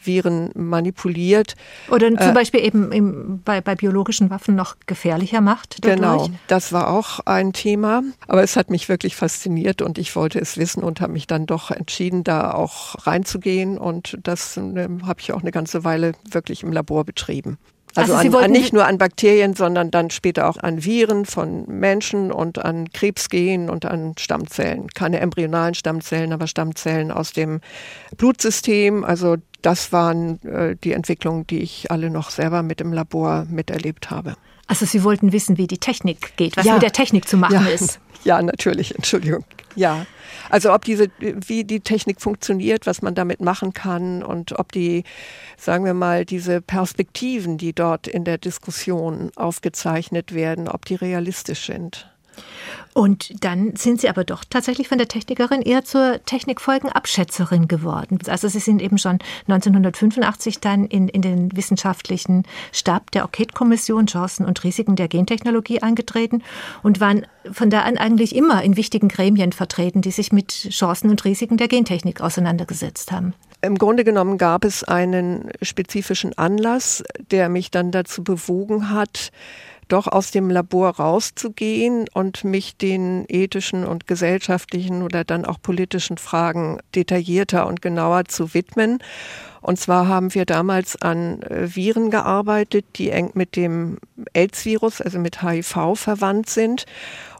Viren 0.02 0.50
manipuliert. 0.54 1.54
Oder 1.90 2.08
zum 2.08 2.30
äh, 2.30 2.32
Beispiel 2.32 2.60
eben 2.60 2.92
im, 2.92 3.42
bei, 3.44 3.60
bei, 3.60 3.74
biologischen 3.74 4.30
Waffen 4.30 4.54
noch 4.54 4.76
gefährlicher 4.86 5.40
macht. 5.40 5.84
Dadurch. 5.84 5.96
Genau, 5.96 6.30
das 6.46 6.72
war 6.72 6.88
auch 6.90 7.20
ein 7.20 7.52
Thema. 7.52 8.02
Aber 8.26 8.42
es 8.42 8.56
hat 8.56 8.70
mich 8.70 8.88
wirklich 8.88 9.16
fasziniert 9.16 9.82
und 9.82 9.98
ich 9.98 10.16
wollte 10.16 10.40
es 10.40 10.56
wissen 10.56 10.82
und 10.82 11.00
habe 11.00 11.12
mich 11.12 11.26
dann 11.26 11.46
doch 11.46 11.70
entschieden, 11.70 12.24
da 12.24 12.52
auch 12.52 13.06
reinzugehen. 13.06 13.78
Und 13.78 14.18
das 14.22 14.56
äh, 14.56 14.88
habe 15.02 15.20
ich 15.20 15.32
auch 15.32 15.42
eine 15.42 15.52
ganze 15.52 15.84
Weile 15.84 16.12
wirklich 16.30 16.62
im 16.62 16.72
Labor 16.72 17.04
betrieben. 17.04 17.58
Also, 17.94 18.14
also 18.14 18.38
an, 18.38 18.44
an 18.44 18.50
nicht 18.50 18.72
nur 18.72 18.86
an 18.86 18.98
Bakterien, 18.98 19.54
sondern 19.54 19.90
dann 19.90 20.10
später 20.10 20.48
auch 20.48 20.56
an 20.56 20.84
Viren 20.84 21.24
von 21.24 21.64
Menschen 21.66 22.30
und 22.30 22.64
an 22.64 22.90
Krebsgenen 22.92 23.68
und 23.68 23.84
an 23.84 24.14
Stammzellen. 24.18 24.88
Keine 24.88 25.20
embryonalen 25.20 25.74
Stammzellen, 25.74 26.32
aber 26.32 26.46
Stammzellen 26.46 27.10
aus 27.10 27.32
dem 27.32 27.60
Blutsystem. 28.16 29.04
Also 29.04 29.36
das 29.62 29.92
waren 29.92 30.42
äh, 30.44 30.76
die 30.82 30.92
Entwicklungen, 30.92 31.46
die 31.46 31.60
ich 31.60 31.90
alle 31.90 32.10
noch 32.10 32.30
selber 32.30 32.62
mit 32.62 32.80
im 32.80 32.92
Labor 32.92 33.46
miterlebt 33.50 34.10
habe. 34.10 34.36
Also 34.70 34.86
Sie 34.86 35.02
wollten 35.02 35.32
wissen, 35.32 35.58
wie 35.58 35.66
die 35.66 35.78
Technik 35.78 36.36
geht, 36.36 36.56
was 36.56 36.64
ja. 36.64 36.74
mit 36.74 36.82
der 36.82 36.92
Technik 36.92 37.26
zu 37.28 37.36
machen 37.36 37.66
ja. 37.66 37.66
ist. 37.66 37.98
Ja, 38.22 38.42
natürlich, 38.42 38.94
Entschuldigung. 38.94 39.46
Ja. 39.76 40.04
Also 40.50 40.74
ob 40.74 40.84
diese, 40.84 41.06
wie 41.20 41.64
die 41.64 41.80
Technik 41.80 42.20
funktioniert, 42.20 42.84
was 42.84 43.00
man 43.00 43.14
damit 43.14 43.40
machen 43.40 43.72
kann 43.72 44.22
und 44.22 44.58
ob 44.58 44.72
die, 44.72 45.04
sagen 45.56 45.86
wir 45.86 45.94
mal, 45.94 46.26
diese 46.26 46.60
Perspektiven, 46.60 47.56
die 47.56 47.72
dort 47.72 48.06
in 48.06 48.24
der 48.24 48.36
Diskussion 48.36 49.30
aufgezeichnet 49.36 50.34
werden, 50.34 50.68
ob 50.68 50.84
die 50.84 50.96
realistisch 50.96 51.64
sind. 51.64 52.09
Und 52.92 53.44
dann 53.44 53.76
sind 53.76 54.00
Sie 54.00 54.08
aber 54.08 54.24
doch 54.24 54.44
tatsächlich 54.48 54.88
von 54.88 54.98
der 54.98 55.08
Technikerin 55.08 55.62
eher 55.62 55.84
zur 55.84 56.20
Technikfolgenabschätzerin 56.24 57.68
geworden. 57.68 58.18
Also 58.26 58.48
Sie 58.48 58.58
sind 58.58 58.82
eben 58.82 58.98
schon 58.98 59.18
1985 59.48 60.58
dann 60.60 60.86
in, 60.86 61.08
in 61.08 61.22
den 61.22 61.56
wissenschaftlichen 61.56 62.44
Stab 62.72 63.10
der 63.12 63.22
Enquete-Kommission 63.22 64.06
Chancen 64.06 64.44
und 64.44 64.64
Risiken 64.64 64.96
der 64.96 65.08
Gentechnologie 65.08 65.82
eingetreten 65.82 66.42
und 66.82 67.00
waren 67.00 67.26
von 67.50 67.70
da 67.70 67.82
an 67.82 67.96
eigentlich 67.96 68.34
immer 68.34 68.62
in 68.62 68.76
wichtigen 68.76 69.08
Gremien 69.08 69.52
vertreten, 69.52 70.02
die 70.02 70.10
sich 70.10 70.32
mit 70.32 70.50
Chancen 70.70 71.10
und 71.10 71.24
Risiken 71.24 71.56
der 71.56 71.68
Gentechnik 71.68 72.20
auseinandergesetzt 72.20 73.12
haben. 73.12 73.34
Im 73.62 73.76
Grunde 73.76 74.04
genommen 74.04 74.38
gab 74.38 74.64
es 74.64 74.84
einen 74.84 75.50
spezifischen 75.60 76.36
Anlass, 76.38 77.04
der 77.30 77.48
mich 77.48 77.70
dann 77.70 77.90
dazu 77.90 78.24
bewogen 78.24 78.90
hat, 78.90 79.32
doch 79.92 80.06
aus 80.06 80.30
dem 80.30 80.50
Labor 80.50 80.96
rauszugehen 80.96 82.06
und 82.12 82.44
mich 82.44 82.76
den 82.76 83.24
ethischen 83.28 83.84
und 83.84 84.06
gesellschaftlichen 84.06 85.02
oder 85.02 85.24
dann 85.24 85.44
auch 85.44 85.60
politischen 85.60 86.18
Fragen 86.18 86.78
detaillierter 86.94 87.66
und 87.66 87.82
genauer 87.82 88.24
zu 88.26 88.54
widmen. 88.54 88.98
Und 89.60 89.78
zwar 89.78 90.08
haben 90.08 90.34
wir 90.34 90.46
damals 90.46 91.00
an 91.02 91.42
äh, 91.42 91.74
Viren 91.74 92.10
gearbeitet, 92.10 92.86
die 92.96 93.10
eng 93.10 93.32
mit 93.34 93.56
dem 93.56 93.98
AIDS-Virus, 94.32 95.00
also 95.02 95.18
mit 95.18 95.42
HIV 95.42 95.96
verwandt 95.96 96.48
sind 96.48 96.86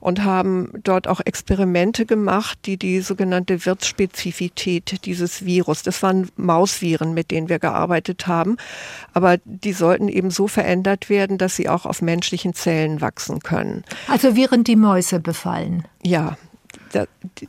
und 0.00 0.25
haben 0.25 0.71
dort 0.83 1.07
auch 1.07 1.21
Experimente 1.25 2.07
gemacht, 2.07 2.59
die 2.64 2.76
die 2.76 3.00
sogenannte 3.00 3.64
Wirtsspezifität 3.64 5.04
dieses 5.04 5.45
Virus, 5.45 5.83
das 5.83 6.02
waren 6.02 6.28
Mausviren, 6.37 7.14
mit 7.14 7.30
denen 7.30 7.49
wir 7.49 7.59
gearbeitet 7.59 8.26
haben, 8.26 8.57
aber 9.12 9.37
die 9.45 9.73
sollten 9.73 10.09
eben 10.09 10.30
so 10.30 10.49
verändert 10.49 11.09
werden, 11.09 11.38
dass 11.38 11.57
sie 11.57 11.69
auch 11.69 11.87
auf 11.87 12.02
menschlichen 12.02 12.54
Zellen 12.54 13.00
wachsen 13.00 13.40
können. 13.40 13.85
Also 14.09 14.35
Viren, 14.35 14.64
die 14.64 14.76
Mäuse 14.76 15.21
befallen. 15.21 15.85
Ja, 16.02 16.37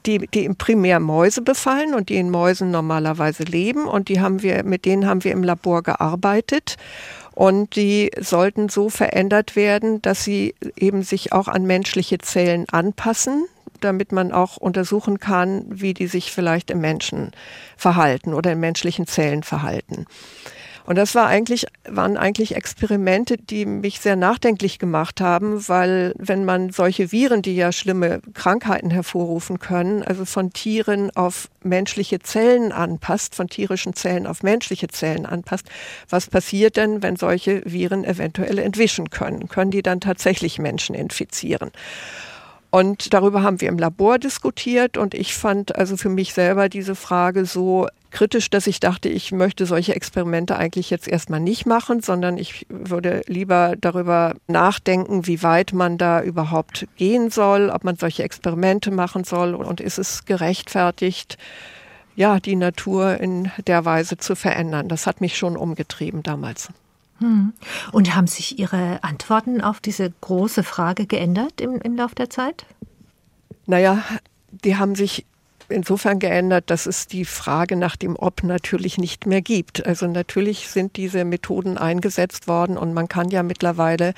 die, 0.06 0.28
die 0.28 0.50
primär 0.50 1.00
Mäuse 1.00 1.42
befallen 1.42 1.94
und 1.94 2.10
die 2.10 2.18
in 2.18 2.30
Mäusen 2.30 2.72
normalerweise 2.72 3.44
leben 3.44 3.86
und 3.86 4.10
die 4.10 4.20
haben 4.20 4.42
wir, 4.42 4.64
mit 4.64 4.86
denen 4.86 5.08
haben 5.08 5.24
wir 5.24 5.32
im 5.32 5.44
Labor 5.44 5.84
gearbeitet 5.84 6.78
und 7.42 7.76
die 7.76 8.12
sollten 8.20 8.70
so 8.70 8.90
verändert 8.90 9.56
werden, 9.56 10.00
dass 10.04 10.24
sie 10.24 10.54
eben 10.76 11.02
sich 11.02 11.34
auch 11.34 11.48
an 11.48 11.66
menschliche 11.66 12.20
Zellen 12.20 12.70
anpassen, 12.70 13.46
damit 13.80 14.12
man 14.12 14.32
auch 14.32 14.58
untersuchen 14.58 15.20
kann, 15.20 15.66
wie 15.68 15.96
die 15.96 16.06
sich 16.06 16.32
vielleicht 16.32 16.70
im 16.70 16.82
Menschen 16.82 17.32
verhalten 17.78 18.36
oder 18.36 18.52
in 18.52 18.60
menschlichen 18.60 19.08
Zellen 19.08 19.42
verhalten. 19.42 20.06
Und 20.92 20.98
das 20.98 21.16
war 21.16 21.28
eigentlich, 21.28 21.68
waren 21.88 22.18
eigentlich 22.18 22.54
Experimente, 22.54 23.38
die 23.38 23.66
mich 23.66 24.02
sehr 24.02 24.18
nachdenklich 24.18 24.78
gemacht 24.78 25.22
haben, 25.22 25.66
weil 25.70 26.14
wenn 26.18 26.44
man 26.44 26.72
solche 26.72 27.14
Viren, 27.14 27.42
die 27.42 27.56
ja 27.56 27.72
schlimme 27.72 28.20
Krankheiten 28.34 28.92
hervorrufen 28.92 29.60
können, 29.60 30.04
also 30.04 30.26
von 30.26 30.52
Tieren 30.52 31.10
auf 31.16 31.48
menschliche 31.64 32.20
Zellen 32.20 32.74
anpasst, 32.74 33.36
von 33.36 33.48
tierischen 33.48 33.94
Zellen 33.94 34.28
auf 34.28 34.44
menschliche 34.44 34.90
Zellen 34.90 35.26
anpasst, 35.26 35.70
was 36.10 36.28
passiert 36.28 36.76
denn, 36.76 37.02
wenn 37.02 37.16
solche 37.16 37.62
Viren 37.64 38.04
eventuell 38.04 38.60
entwischen 38.60 39.10
können? 39.10 39.48
Können 39.48 39.72
die 39.72 39.84
dann 39.84 40.02
tatsächlich 40.02 40.60
Menschen 40.60 40.94
infizieren? 40.94 41.72
Und 42.72 43.14
darüber 43.14 43.44
haben 43.44 43.60
wir 43.60 43.68
im 43.68 43.78
Labor 43.78 44.18
diskutiert 44.18 44.98
und 44.98 45.14
ich 45.14 45.36
fand 45.36 45.76
also 45.76 45.98
für 45.98 46.08
mich 46.08 46.34
selber 46.34 46.70
diese 46.70 46.96
Frage 46.96 47.46
so 47.46 47.88
kritisch, 48.12 48.50
dass 48.50 48.66
ich 48.66 48.80
dachte, 48.80 49.10
ich 49.10 49.34
möchte 49.34 49.66
solche 49.66 49.94
Experimente 49.94 50.56
eigentlich 50.56 50.90
jetzt 50.90 51.10
erstmal 51.10 51.42
nicht 51.42 51.66
machen, 51.66 52.02
sondern 52.02 52.38
ich 52.38 52.66
würde 52.70 53.24
lieber 53.28 53.76
darüber 53.80 54.36
nachdenken, 54.48 55.28
wie 55.28 55.44
weit 55.44 55.74
man 55.74 55.98
da 55.98 56.24
überhaupt 56.24 56.88
gehen 56.96 57.30
soll, 57.30 57.70
ob 57.70 57.84
man 57.84 57.98
solche 57.98 58.24
Experimente 58.24 58.90
machen 58.90 59.26
soll 59.26 59.54
und 59.54 59.82
ist 59.82 59.98
es 59.98 60.24
gerechtfertigt, 60.24 61.38
ja, 62.16 62.40
die 62.40 62.56
Natur 62.56 63.20
in 63.20 63.52
der 63.68 63.84
Weise 63.84 64.18
zu 64.18 64.36
verändern. 64.36 64.88
Das 64.88 65.08
hat 65.08 65.20
mich 65.20 65.38
schon 65.38 65.58
umgetrieben 65.58 66.24
damals. 66.24 66.70
Hm. 67.22 67.54
Und 67.92 68.16
haben 68.16 68.28
sich 68.28 68.60
Ihre 68.60 69.04
Antworten 69.04 69.62
auf 69.62 69.80
diese 69.80 70.12
große 70.22 70.64
Frage 70.64 71.06
geändert 71.06 71.62
im, 71.62 71.80
im 71.80 71.96
Laufe 71.96 72.16
der 72.16 72.30
Zeit? 72.30 72.66
Naja, 73.68 74.04
die 74.52 74.76
haben 74.76 74.96
sich 74.96 75.26
insofern 75.70 76.20
geändert, 76.20 76.70
dass 76.70 76.86
es 76.86 77.08
die 77.08 77.26
Frage 77.26 77.76
nach 77.76 77.96
dem 77.96 78.16
Ob 78.18 78.44
natürlich 78.44 78.98
nicht 78.98 79.26
mehr 79.26 79.42
gibt. 79.42 79.86
Also 79.86 80.08
natürlich 80.08 80.68
sind 80.68 80.98
diese 80.98 81.24
Methoden 81.24 81.78
eingesetzt 81.78 82.48
worden 82.48 82.78
und 82.78 82.94
man 82.94 83.08
kann 83.08 83.30
ja 83.30 83.44
mittlerweile 83.44 84.14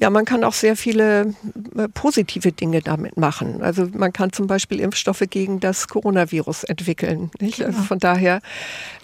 ja, 0.00 0.08
man 0.08 0.24
kann 0.24 0.44
auch 0.44 0.54
sehr 0.54 0.76
viele 0.76 1.34
äh, 1.76 1.86
positive 1.92 2.52
Dinge 2.52 2.80
damit 2.80 3.18
machen. 3.18 3.60
Also 3.60 3.86
man 3.92 4.14
kann 4.14 4.32
zum 4.32 4.46
Beispiel 4.46 4.80
Impfstoffe 4.80 5.24
gegen 5.28 5.60
das 5.60 5.88
Coronavirus 5.88 6.64
entwickeln. 6.64 7.30
Nicht? 7.38 7.62
Also 7.62 7.82
von 7.82 7.98
daher 7.98 8.40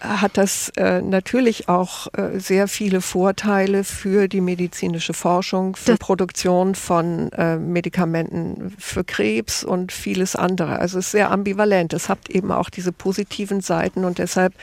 äh, 0.00 0.07
hat 0.07 0.38
das 0.38 0.71
äh, 0.76 1.03
natürlich 1.03 1.69
auch 1.69 2.07
äh, 2.15 2.38
sehr 2.41 2.67
viele 2.67 3.03
Vorteile 3.03 3.85
für 3.85 4.26
die 4.26 4.41
medizinische 4.41 5.12
Forschung, 5.12 5.76
für 5.76 5.93
das 5.93 5.99
Produktion 5.99 6.75
von 6.75 7.31
äh, 7.33 7.59
Medikamenten 7.59 8.75
für 8.79 9.05
Krebs 9.05 9.65
und 9.65 9.93
vieles 9.93 10.35
andere. 10.35 10.79
Also 10.79 10.99
es 10.99 11.07
ist 11.07 11.11
sehr 11.11 11.31
ambivalent. 11.31 11.93
Es 11.93 12.09
hat 12.09 12.31
eben 12.31 12.50
auch 12.50 12.71
diese 12.71 12.93
positiven 12.93 13.61
Seiten 13.61 14.07
und 14.07 14.17
deshalb 14.17 14.55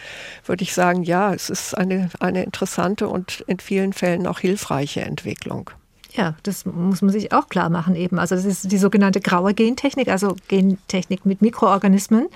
würde 0.47 0.63
ich 0.63 0.73
sagen, 0.73 1.03
ja, 1.03 1.31
es 1.31 1.51
ist 1.51 1.77
eine, 1.77 2.09
eine 2.19 2.43
interessante 2.43 3.07
und 3.07 3.43
in 3.45 3.59
vielen 3.59 3.93
Fällen 3.93 4.25
auch 4.25 4.39
hilfreiche 4.39 5.01
Entwicklung. 5.01 5.69
Ja, 6.15 6.35
das 6.43 6.65
muss 6.65 7.01
man 7.01 7.11
sich 7.11 7.31
auch 7.31 7.49
klar 7.49 7.69
machen 7.69 7.95
eben. 7.95 8.19
Also 8.19 8.35
das 8.35 8.45
ist 8.45 8.71
die 8.71 8.77
sogenannte 8.77 9.19
graue 9.19 9.53
Gentechnik, 9.53 10.09
also 10.09 10.35
Gentechnik 10.47 11.25
mit 11.25 11.41
Mikroorganismen, 11.41 12.27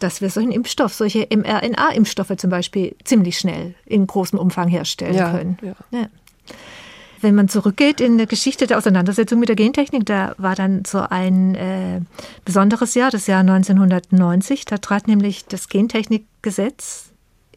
dass 0.00 0.20
wir 0.20 0.30
solchen 0.30 0.52
Impfstoff, 0.52 0.94
solche 0.94 1.26
mRNA-Impfstoffe 1.30 2.36
zum 2.36 2.50
Beispiel 2.50 2.94
ziemlich 3.04 3.38
schnell 3.38 3.74
in 3.84 4.06
großem 4.06 4.38
Umfang 4.38 4.68
herstellen 4.68 5.14
ja, 5.14 5.32
können. 5.32 5.58
Ja. 5.62 5.74
Ja. 5.90 6.06
Wenn 7.20 7.34
man 7.36 7.48
zurückgeht 7.48 8.00
in 8.00 8.18
der 8.18 8.26
Geschichte 8.26 8.66
der 8.66 8.78
Auseinandersetzung 8.78 9.38
mit 9.38 9.48
der 9.48 9.56
Gentechnik, 9.56 10.06
da 10.06 10.34
war 10.38 10.56
dann 10.56 10.84
so 10.84 10.98
ein 11.08 11.54
äh, 11.54 12.00
besonderes 12.44 12.94
Jahr, 12.94 13.10
das 13.10 13.28
Jahr 13.28 13.40
1990. 13.40 14.64
Da 14.64 14.78
trat 14.78 15.06
nämlich 15.06 15.46
das 15.46 15.68
Gentechnikgesetz 15.68 17.11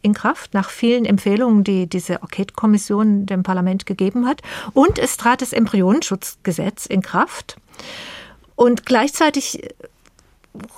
in 0.06 0.14
Kraft, 0.14 0.54
nach 0.54 0.70
vielen 0.70 1.04
Empfehlungen, 1.04 1.64
die 1.64 1.86
diese 1.86 2.14
Enquete-Kommission 2.14 3.26
dem 3.26 3.42
Parlament 3.42 3.84
gegeben 3.84 4.26
hat. 4.26 4.40
Und 4.72 4.98
es 4.98 5.16
trat 5.16 5.42
das 5.42 5.52
Embryonenschutzgesetz 5.52 6.86
in 6.86 7.02
Kraft. 7.02 7.56
Und 8.54 8.86
gleichzeitig 8.86 9.60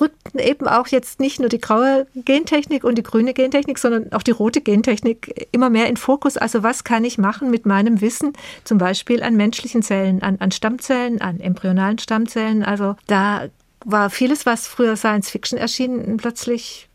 rückten 0.01 0.41
eben 0.41 0.67
auch 0.67 0.89
jetzt 0.89 1.21
nicht 1.21 1.39
nur 1.39 1.49
die 1.49 1.61
graue 1.61 2.07
Gentechnik 2.15 2.83
und 2.83 2.97
die 2.97 3.03
grüne 3.03 3.35
Gentechnik, 3.35 3.79
sondern 3.79 4.13
auch 4.13 4.23
die 4.23 4.33
rote 4.33 4.61
Gentechnik 4.61 5.49
immer 5.53 5.71
mehr 5.71 5.87
in 5.89 5.97
Fokus. 5.97 6.37
Also 6.37 6.63
was 6.63 6.83
kann 6.83 7.05
ich 7.05 7.19
machen 7.19 7.51
mit 7.51 7.67
meinem 7.67 8.01
Wissen, 8.01 8.33
zum 8.65 8.79
Beispiel 8.79 9.23
an 9.23 9.37
menschlichen 9.37 9.83
Zellen, 9.83 10.23
an, 10.23 10.39
an 10.41 10.51
Stammzellen, 10.51 11.21
an 11.21 11.39
embryonalen 11.39 11.99
Stammzellen. 11.99 12.65
Also 12.65 12.97
da 13.07 13.49
war 13.85 14.11
vieles, 14.11 14.47
was 14.47 14.67
früher 14.67 14.97
Science 14.97 15.31
Fiction 15.31 15.59
erschien, 15.59 16.17
plötzlich, 16.17 16.88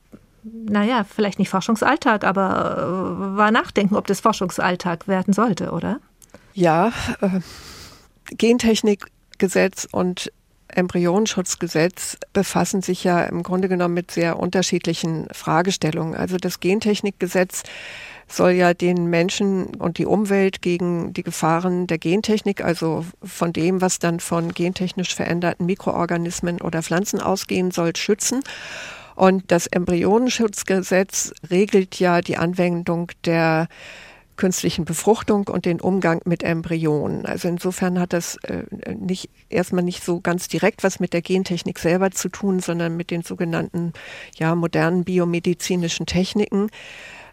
naja, 0.43 1.03
vielleicht 1.03 1.39
nicht 1.39 1.49
Forschungsalltag, 1.49 2.23
aber 2.23 2.77
äh, 2.77 3.37
war 3.37 3.51
Nachdenken, 3.51 3.95
ob 3.95 4.07
das 4.07 4.19
Forschungsalltag 4.19 5.07
werden 5.07 5.33
sollte, 5.33 5.71
oder? 5.71 5.99
Ja, 6.53 6.91
äh, 7.21 7.39
Gentechnikgesetz 8.35 9.87
und 9.91 10.31
Embryonenschutzgesetz 10.67 12.17
befassen 12.33 12.81
sich 12.81 13.03
ja 13.03 13.23
im 13.23 13.43
Grunde 13.43 13.69
genommen 13.69 13.93
mit 13.93 14.11
sehr 14.11 14.39
unterschiedlichen 14.39 15.27
Fragestellungen. 15.31 16.15
Also 16.15 16.37
das 16.37 16.59
Gentechnikgesetz 16.59 17.63
soll 18.27 18.51
ja 18.51 18.73
den 18.73 19.07
Menschen 19.07 19.75
und 19.75 19.97
die 19.97 20.05
Umwelt 20.05 20.61
gegen 20.61 21.13
die 21.13 21.23
Gefahren 21.23 21.87
der 21.87 21.97
Gentechnik, 21.99 22.63
also 22.63 23.05
von 23.21 23.53
dem, 23.53 23.81
was 23.81 23.99
dann 23.99 24.19
von 24.19 24.53
gentechnisch 24.53 25.13
veränderten 25.13 25.65
Mikroorganismen 25.65 26.61
oder 26.61 26.81
Pflanzen 26.81 27.19
ausgehen 27.21 27.71
soll, 27.71 27.95
schützen. 27.95 28.41
Und 29.15 29.51
das 29.51 29.67
Embryonenschutzgesetz 29.67 31.33
regelt 31.49 31.99
ja 31.99 32.21
die 32.21 32.37
Anwendung 32.37 33.11
der 33.25 33.67
künstlichen 34.35 34.85
Befruchtung 34.85 35.47
und 35.47 35.65
den 35.65 35.79
Umgang 35.79 36.21
mit 36.25 36.43
Embryonen. 36.43 37.25
Also 37.25 37.47
insofern 37.47 37.99
hat 37.99 38.13
das 38.13 38.37
äh, 38.43 38.63
nicht 38.93 39.29
erstmal 39.49 39.83
nicht 39.83 40.03
so 40.03 40.21
ganz 40.21 40.47
direkt 40.47 40.83
was 40.83 40.99
mit 40.99 41.13
der 41.13 41.21
Gentechnik 41.21 41.77
selber 41.79 42.11
zu 42.11 42.29
tun, 42.29 42.59
sondern 42.59 42.97
mit 42.97 43.11
den 43.11 43.21
sogenannten 43.21 43.93
ja 44.37 44.55
modernen 44.55 45.03
biomedizinischen 45.03 46.05
Techniken 46.05 46.69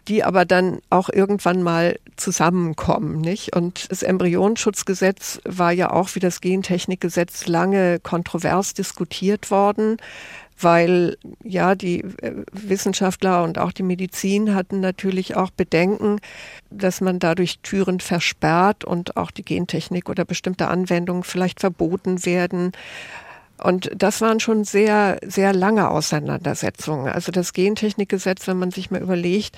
die 0.07 0.23
aber 0.23 0.45
dann 0.45 0.79
auch 0.89 1.09
irgendwann 1.09 1.61
mal 1.61 1.99
zusammenkommen, 2.15 3.21
nicht? 3.21 3.55
Und 3.55 3.91
das 3.91 4.01
Embryonenschutzgesetz 4.01 5.39
war 5.45 5.71
ja 5.71 5.91
auch 5.91 6.15
wie 6.15 6.19
das 6.19 6.41
Gentechnikgesetz 6.41 7.45
lange 7.47 7.99
kontrovers 7.99 8.73
diskutiert 8.73 9.51
worden 9.51 9.97
weil 10.63 11.17
ja 11.43 11.75
die 11.75 12.01
äh, 12.01 12.43
Wissenschaftler 12.51 13.43
und 13.43 13.57
auch 13.57 13.71
die 13.71 13.83
Medizin 13.83 14.55
hatten 14.55 14.79
natürlich 14.79 15.35
auch 15.35 15.51
Bedenken, 15.51 16.19
dass 16.69 17.01
man 17.01 17.19
dadurch 17.19 17.59
Türen 17.59 17.99
versperrt 17.99 18.83
und 18.83 19.17
auch 19.17 19.31
die 19.31 19.43
Gentechnik 19.43 20.09
oder 20.09 20.25
bestimmte 20.25 20.67
Anwendungen 20.67 21.23
vielleicht 21.23 21.59
verboten 21.59 22.25
werden. 22.25 22.71
Und 23.63 23.91
das 23.95 24.21
waren 24.21 24.39
schon 24.39 24.63
sehr, 24.63 25.19
sehr 25.23 25.53
lange 25.53 25.89
Auseinandersetzungen. 25.89 27.07
Also 27.07 27.31
das 27.31 27.53
Gentechnikgesetz, 27.53 28.47
wenn 28.47 28.57
man 28.57 28.71
sich 28.71 28.89
mal 28.89 29.01
überlegt, 29.01 29.55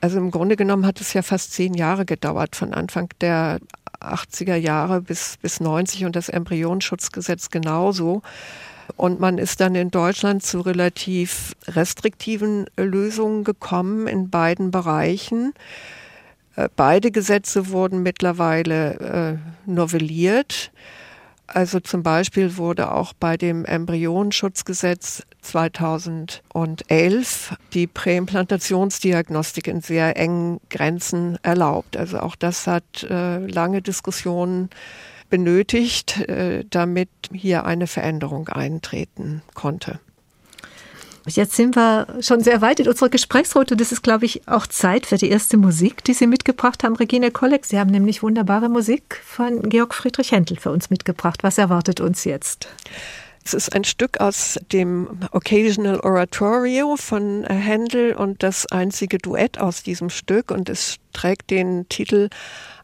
also 0.00 0.18
im 0.18 0.30
Grunde 0.30 0.56
genommen 0.56 0.86
hat 0.86 1.00
es 1.00 1.12
ja 1.12 1.22
fast 1.22 1.52
zehn 1.52 1.74
Jahre 1.74 2.04
gedauert, 2.04 2.56
von 2.56 2.72
Anfang 2.72 3.08
der 3.20 3.58
80er 4.00 4.54
Jahre 4.54 5.00
bis, 5.00 5.36
bis 5.42 5.60
90 5.60 6.04
und 6.04 6.16
das 6.16 6.28
Embryonenschutzgesetz 6.28 7.50
genauso. 7.50 8.22
Und 8.96 9.20
man 9.20 9.38
ist 9.38 9.60
dann 9.60 9.74
in 9.74 9.90
Deutschland 9.90 10.42
zu 10.42 10.60
relativ 10.60 11.54
restriktiven 11.66 12.66
Lösungen 12.76 13.44
gekommen 13.44 14.06
in 14.06 14.30
beiden 14.30 14.70
Bereichen. 14.70 15.52
Äh, 16.56 16.68
beide 16.74 17.10
Gesetze 17.10 17.68
wurden 17.68 18.02
mittlerweile 18.02 19.38
äh, 19.66 19.70
novelliert. 19.70 20.70
Also 21.46 21.80
zum 21.80 22.02
Beispiel 22.02 22.58
wurde 22.58 22.92
auch 22.92 23.14
bei 23.14 23.38
dem 23.38 23.64
Embryonenschutzgesetz 23.64 25.22
2011 25.40 27.56
die 27.72 27.86
Präimplantationsdiagnostik 27.86 29.66
in 29.66 29.80
sehr 29.80 30.18
engen 30.18 30.60
Grenzen 30.68 31.38
erlaubt. 31.42 31.96
Also 31.96 32.20
auch 32.20 32.36
das 32.36 32.66
hat 32.66 33.02
äh, 33.08 33.38
lange 33.46 33.80
Diskussionen 33.80 34.68
benötigt, 35.28 36.20
äh, 36.28 36.64
damit 36.68 37.08
hier 37.32 37.64
eine 37.64 37.86
Veränderung 37.86 38.48
eintreten 38.48 39.42
konnte. 39.54 40.00
Jetzt 41.26 41.56
sind 41.56 41.76
wir 41.76 42.06
schon 42.20 42.40
sehr 42.40 42.62
weit 42.62 42.80
in 42.80 42.88
unserer 42.88 43.10
Gesprächsroute. 43.10 43.76
Das 43.76 43.92
ist, 43.92 44.02
glaube 44.02 44.24
ich, 44.24 44.48
auch 44.48 44.66
Zeit 44.66 45.04
für 45.04 45.18
die 45.18 45.28
erste 45.28 45.58
Musik, 45.58 46.02
die 46.04 46.14
Sie 46.14 46.26
mitgebracht 46.26 46.84
haben, 46.84 46.96
Regine 46.96 47.30
Kolleg. 47.30 47.66
Sie 47.66 47.78
haben 47.78 47.90
nämlich 47.90 48.22
wunderbare 48.22 48.68
Musik 48.68 49.20
von 49.24 49.68
Georg 49.68 49.94
Friedrich 49.94 50.32
Händel 50.32 50.56
für 50.58 50.70
uns 50.70 50.88
mitgebracht. 50.88 51.42
Was 51.42 51.58
erwartet 51.58 52.00
uns 52.00 52.24
jetzt? 52.24 52.68
Es 53.44 53.54
ist 53.54 53.74
ein 53.74 53.84
Stück 53.84 54.20
aus 54.20 54.58
dem 54.72 55.08
Occasional 55.32 56.00
Oratorio 56.00 56.96
von 56.96 57.44
Händel 57.44 58.14
und 58.14 58.42
das 58.42 58.66
einzige 58.66 59.18
Duett 59.18 59.58
aus 59.58 59.82
diesem 59.82 60.10
Stück 60.10 60.50
und 60.50 60.68
es 60.68 60.96
trägt 61.12 61.50
den 61.50 61.88
Titel 61.88 62.28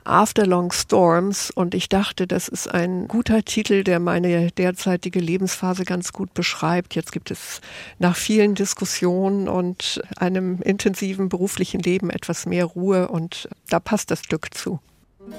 After 0.05 0.47
Long 0.47 0.71
Storms 0.73 1.51
und 1.51 1.75
ich 1.75 1.89
dachte, 1.89 2.27
das 2.27 2.49
ist 2.49 2.69
ein 2.69 3.09
guter 3.09 3.43
Titel, 3.43 3.85
der 3.85 4.01
meine 4.01 4.51
derzeitige 4.51 5.19
Lebensphase 5.19 5.85
ganz 5.85 6.13
gut 6.13 6.35
beschreibt. 6.35 6.95
Jetzt 6.95 7.13
gibt 7.13 7.31
es 7.31 7.61
nach 7.99 8.15
vielen 8.15 8.55
Diskussionen 8.55 9.49
und 9.49 10.03
einem 10.17 10.61
intensiven 10.63 11.29
beruflichen 11.29 11.81
Leben 11.81 12.11
etwas 12.11 12.45
mehr 12.47 12.67
Ruhe 12.67 13.09
und 13.09 13.49
da 13.69 13.81
passt 13.81 14.11
das 14.11 14.23
Glück 14.23 14.53
zu. 14.53 14.79
storms, 15.21 15.35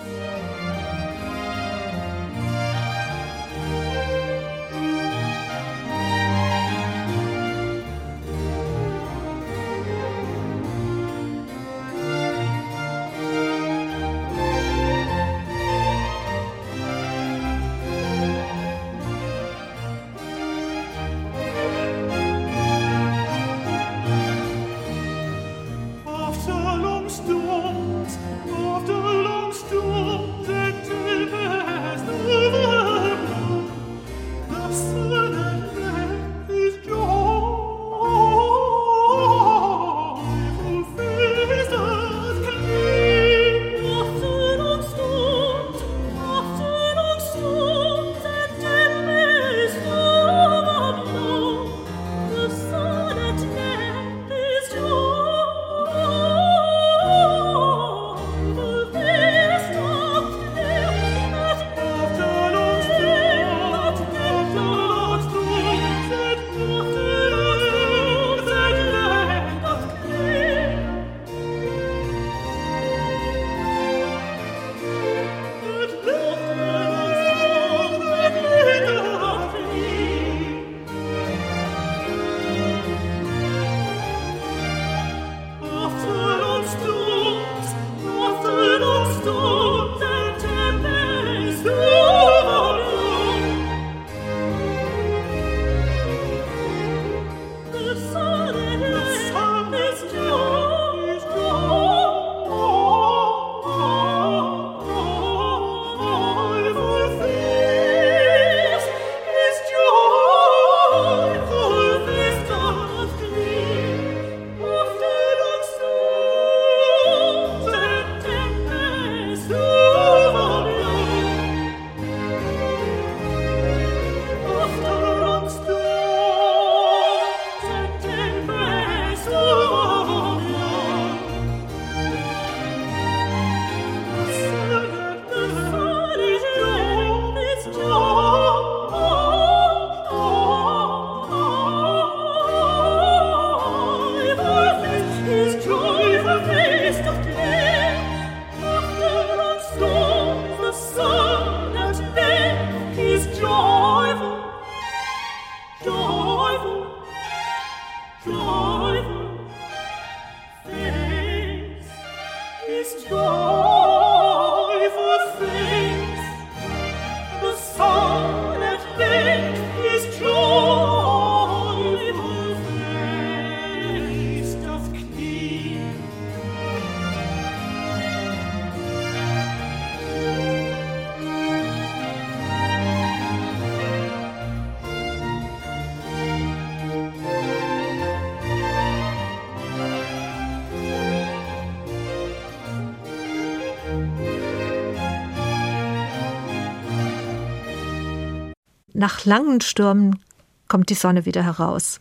nach 199.06 199.24
langen 199.24 199.62
Stürmen 199.62 200.20
kommt 200.68 200.90
die 200.90 200.96
Sonne 200.96 201.28
wieder 201.28 201.44
heraus. 201.44 202.00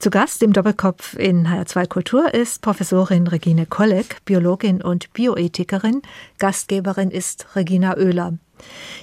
Zu 0.00 0.10
Gast 0.10 0.42
im 0.42 0.52
Doppelkopf 0.52 1.14
in 1.14 1.46
HR2 1.46 1.86
Kultur 1.86 2.34
ist 2.34 2.60
Professorin 2.60 3.28
Regine 3.28 3.66
Kolleg, 3.66 4.24
Biologin 4.24 4.82
und 4.82 5.12
Bioethikerin. 5.12 6.02
Gastgeberin 6.38 7.12
ist 7.12 7.46
Regina 7.54 7.96
Oehler. 7.96 8.32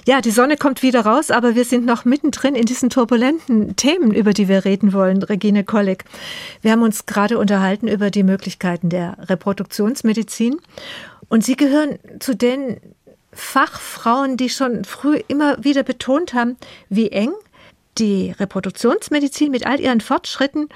Ja, 0.06 0.20
die 0.20 0.30
Sonne 0.30 0.58
kommt 0.58 0.82
wieder 0.82 1.06
raus, 1.06 1.30
aber 1.30 1.54
wir 1.54 1.64
sind 1.64 1.86
noch 1.86 2.04
mittendrin 2.04 2.54
in 2.54 2.66
diesen 2.66 2.90
turbulenten 2.90 3.76
Themen, 3.76 4.12
über 4.12 4.34
die 4.34 4.46
wir 4.46 4.66
reden 4.66 4.92
wollen, 4.92 5.22
Regine 5.22 5.64
Kolleg. 5.64 6.04
Wir 6.60 6.72
haben 6.72 6.82
uns 6.82 7.06
gerade 7.06 7.38
unterhalten 7.38 7.88
über 7.88 8.10
die 8.10 8.24
Möglichkeiten 8.24 8.90
der 8.90 9.16
Reproduktionsmedizin 9.22 10.60
und 11.30 11.44
Sie 11.44 11.56
gehören 11.56 11.98
zu 12.20 12.36
den 12.36 12.76
Fachfrauen, 13.32 14.36
die 14.36 14.48
schon 14.48 14.84
früh 14.84 15.20
immer 15.28 15.62
wieder 15.62 15.82
betont 15.82 16.34
haben, 16.34 16.56
wie 16.88 17.10
eng 17.10 17.32
die 17.98 18.32
Reproduktionsmedizin 18.38 19.50
mit 19.50 19.66
all 19.66 19.80
ihren 19.80 20.00
Fortschritten 20.00 20.68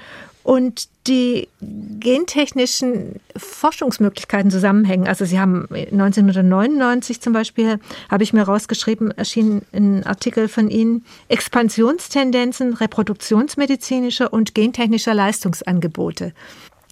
und 0.43 0.89
die 1.07 1.47
gentechnischen 1.61 3.21
Forschungsmöglichkeiten 3.35 4.51
zusammenhängen. 4.51 5.07
Also 5.07 5.23
Sie 5.23 5.39
haben 5.39 5.67
1999 5.71 7.21
zum 7.21 7.31
Beispiel, 7.31 7.79
habe 8.11 8.23
ich 8.23 8.33
mir 8.33 8.43
rausgeschrieben, 8.43 9.11
erschien 9.11 9.61
ein 9.71 10.05
Artikel 10.05 10.49
von 10.49 10.69
Ihnen, 10.69 11.05
Expansionstendenzen 11.29 12.73
reproduktionsmedizinischer 12.73 14.33
und 14.33 14.53
gentechnischer 14.53 15.13
Leistungsangebote. 15.13 16.33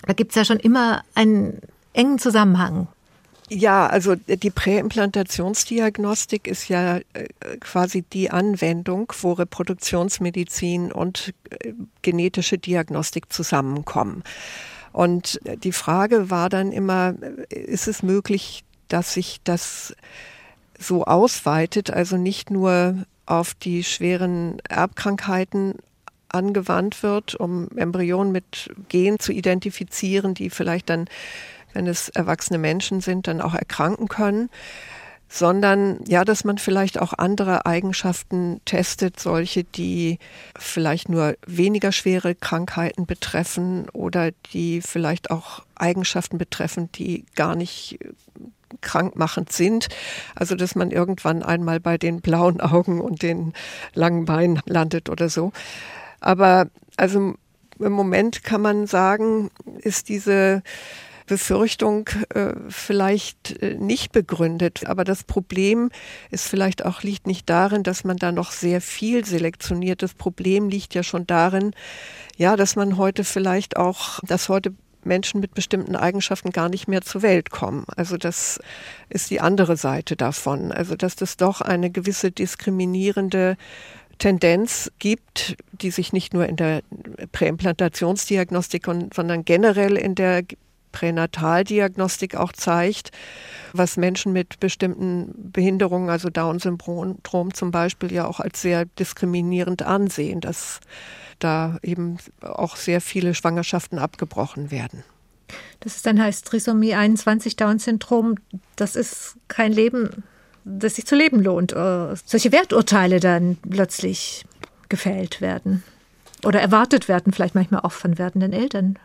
Da 0.07 0.13
gibt 0.13 0.31
es 0.31 0.35
ja 0.35 0.45
schon 0.45 0.59
immer 0.59 1.03
einen 1.13 1.59
engen 1.93 2.19
Zusammenhang. 2.19 2.87
Ja, 3.53 3.87
also 3.87 4.15
die 4.15 4.49
Präimplantationsdiagnostik 4.49 6.47
ist 6.47 6.69
ja 6.69 6.99
äh, 6.99 7.27
quasi 7.59 8.01
die 8.01 8.31
Anwendung, 8.31 9.11
wo 9.19 9.33
Reproduktionsmedizin 9.33 10.89
und 10.89 11.33
äh, 11.49 11.73
genetische 12.01 12.57
Diagnostik 12.57 13.33
zusammenkommen. 13.33 14.23
Und 14.93 15.41
die 15.65 15.73
Frage 15.73 16.29
war 16.29 16.47
dann 16.47 16.71
immer, 16.71 17.13
äh, 17.49 17.59
ist 17.59 17.89
es 17.89 18.03
möglich, 18.03 18.63
dass 18.87 19.15
sich 19.15 19.41
das 19.43 19.97
so 20.79 21.03
ausweitet, 21.03 21.91
also 21.91 22.15
nicht 22.15 22.51
nur 22.51 23.03
auf 23.25 23.53
die 23.53 23.83
schweren 23.83 24.59
Erbkrankheiten 24.69 25.75
angewandt 26.29 27.03
wird, 27.03 27.35
um 27.35 27.67
Embryonen 27.75 28.31
mit 28.31 28.69
Gen 28.87 29.19
zu 29.19 29.33
identifizieren, 29.33 30.35
die 30.35 30.49
vielleicht 30.49 30.89
dann 30.89 31.09
wenn 31.73 31.87
es 31.87 32.09
erwachsene 32.09 32.57
Menschen 32.57 33.01
sind, 33.01 33.27
dann 33.27 33.41
auch 33.41 33.53
erkranken 33.53 34.07
können, 34.07 34.49
sondern 35.29 36.03
ja, 36.05 36.25
dass 36.25 36.43
man 36.43 36.57
vielleicht 36.57 36.99
auch 36.99 37.13
andere 37.13 37.65
Eigenschaften 37.65 38.59
testet, 38.65 39.17
solche, 39.17 39.63
die 39.63 40.19
vielleicht 40.59 41.07
nur 41.07 41.35
weniger 41.47 41.93
schwere 41.93 42.35
Krankheiten 42.35 43.05
betreffen 43.05 43.87
oder 43.91 44.31
die 44.53 44.81
vielleicht 44.81 45.31
auch 45.31 45.63
Eigenschaften 45.75 46.37
betreffen, 46.37 46.91
die 46.91 47.25
gar 47.35 47.55
nicht 47.55 47.97
krankmachend 48.81 49.53
sind. 49.53 49.87
Also, 50.35 50.55
dass 50.55 50.75
man 50.75 50.91
irgendwann 50.91 51.43
einmal 51.43 51.79
bei 51.79 51.97
den 51.97 52.19
blauen 52.19 52.59
Augen 52.59 52.99
und 52.99 53.21
den 53.21 53.53
langen 53.93 54.25
Beinen 54.25 54.61
landet 54.65 55.09
oder 55.09 55.29
so. 55.29 55.53
Aber 56.19 56.67
also 56.97 57.35
im 57.79 57.91
Moment 57.93 58.43
kann 58.43 58.61
man 58.61 58.85
sagen, 58.85 59.49
ist 59.79 60.09
diese 60.09 60.61
Befürchtung 61.27 62.09
äh, 62.33 62.53
vielleicht 62.69 63.61
äh, 63.61 63.75
nicht 63.75 64.11
begründet. 64.11 64.85
Aber 64.87 65.03
das 65.03 65.23
Problem 65.23 65.89
ist 66.29 66.47
vielleicht 66.47 66.85
auch 66.85 67.03
liegt 67.03 67.27
nicht 67.27 67.49
darin, 67.49 67.83
dass 67.83 68.03
man 68.03 68.17
da 68.17 68.31
noch 68.31 68.51
sehr 68.51 68.81
viel 68.81 69.25
selektioniert. 69.25 70.01
Das 70.01 70.13
Problem 70.13 70.69
liegt 70.69 70.93
ja 70.93 71.03
schon 71.03 71.27
darin, 71.27 71.73
ja, 72.37 72.55
dass 72.55 72.75
man 72.75 72.97
heute 72.97 73.23
vielleicht 73.23 73.77
auch, 73.77 74.19
dass 74.23 74.49
heute 74.49 74.73
Menschen 75.03 75.41
mit 75.41 75.53
bestimmten 75.53 75.95
Eigenschaften 75.95 76.51
gar 76.51 76.69
nicht 76.69 76.87
mehr 76.87 77.01
zur 77.01 77.21
Welt 77.21 77.49
kommen. 77.49 77.85
Also 77.95 78.17
das 78.17 78.59
ist 79.09 79.29
die 79.31 79.41
andere 79.41 79.77
Seite 79.77 80.15
davon. 80.15 80.71
Also 80.71 80.95
dass 80.95 81.15
das 81.15 81.37
doch 81.37 81.61
eine 81.61 81.89
gewisse 81.89 82.31
diskriminierende 82.31 83.57
Tendenz 84.19 84.91
gibt, 84.99 85.57
die 85.71 85.89
sich 85.89 86.13
nicht 86.13 86.33
nur 86.33 86.45
in 86.45 86.55
der 86.55 86.83
Präimplantationsdiagnostik, 87.31 88.85
sondern 88.85 89.45
generell 89.45 89.97
in 89.97 90.13
der 90.13 90.43
Pränataldiagnostik 90.91 92.35
auch 92.35 92.51
zeigt, 92.51 93.11
was 93.73 93.97
Menschen 93.97 94.33
mit 94.33 94.59
bestimmten 94.59 95.51
Behinderungen, 95.51 96.09
also 96.09 96.29
Down-Syndrom 96.29 97.53
zum 97.53 97.71
Beispiel, 97.71 98.11
ja 98.11 98.27
auch 98.27 98.39
als 98.39 98.61
sehr 98.61 98.85
diskriminierend 98.85 99.83
ansehen, 99.83 100.41
dass 100.41 100.79
da 101.39 101.77
eben 101.81 102.17
auch 102.41 102.75
sehr 102.75 103.01
viele 103.01 103.33
Schwangerschaften 103.33 103.99
abgebrochen 103.99 104.71
werden. 104.71 105.03
Das 105.79 105.95
ist 105.95 106.05
dann 106.05 106.21
heißt 106.21 106.45
Trisomie 106.45 106.93
21 106.93 107.55
Down-Syndrom, 107.55 108.35
das 108.75 108.95
ist 108.95 109.35
kein 109.47 109.71
Leben, 109.71 110.23
das 110.63 110.95
sich 110.95 111.05
zu 111.05 111.15
leben 111.15 111.41
lohnt. 111.41 111.73
Äh, 111.73 112.15
solche 112.25 112.51
Werturteile 112.51 113.19
dann 113.19 113.57
plötzlich 113.69 114.45
gefällt 114.89 115.41
werden 115.41 115.83
oder 116.43 116.61
erwartet 116.61 117.07
werden, 117.07 117.33
vielleicht 117.33 117.55
manchmal 117.55 117.81
auch 117.81 117.91
von 117.91 118.17
werdenden 118.17 118.53
Eltern. 118.53 118.97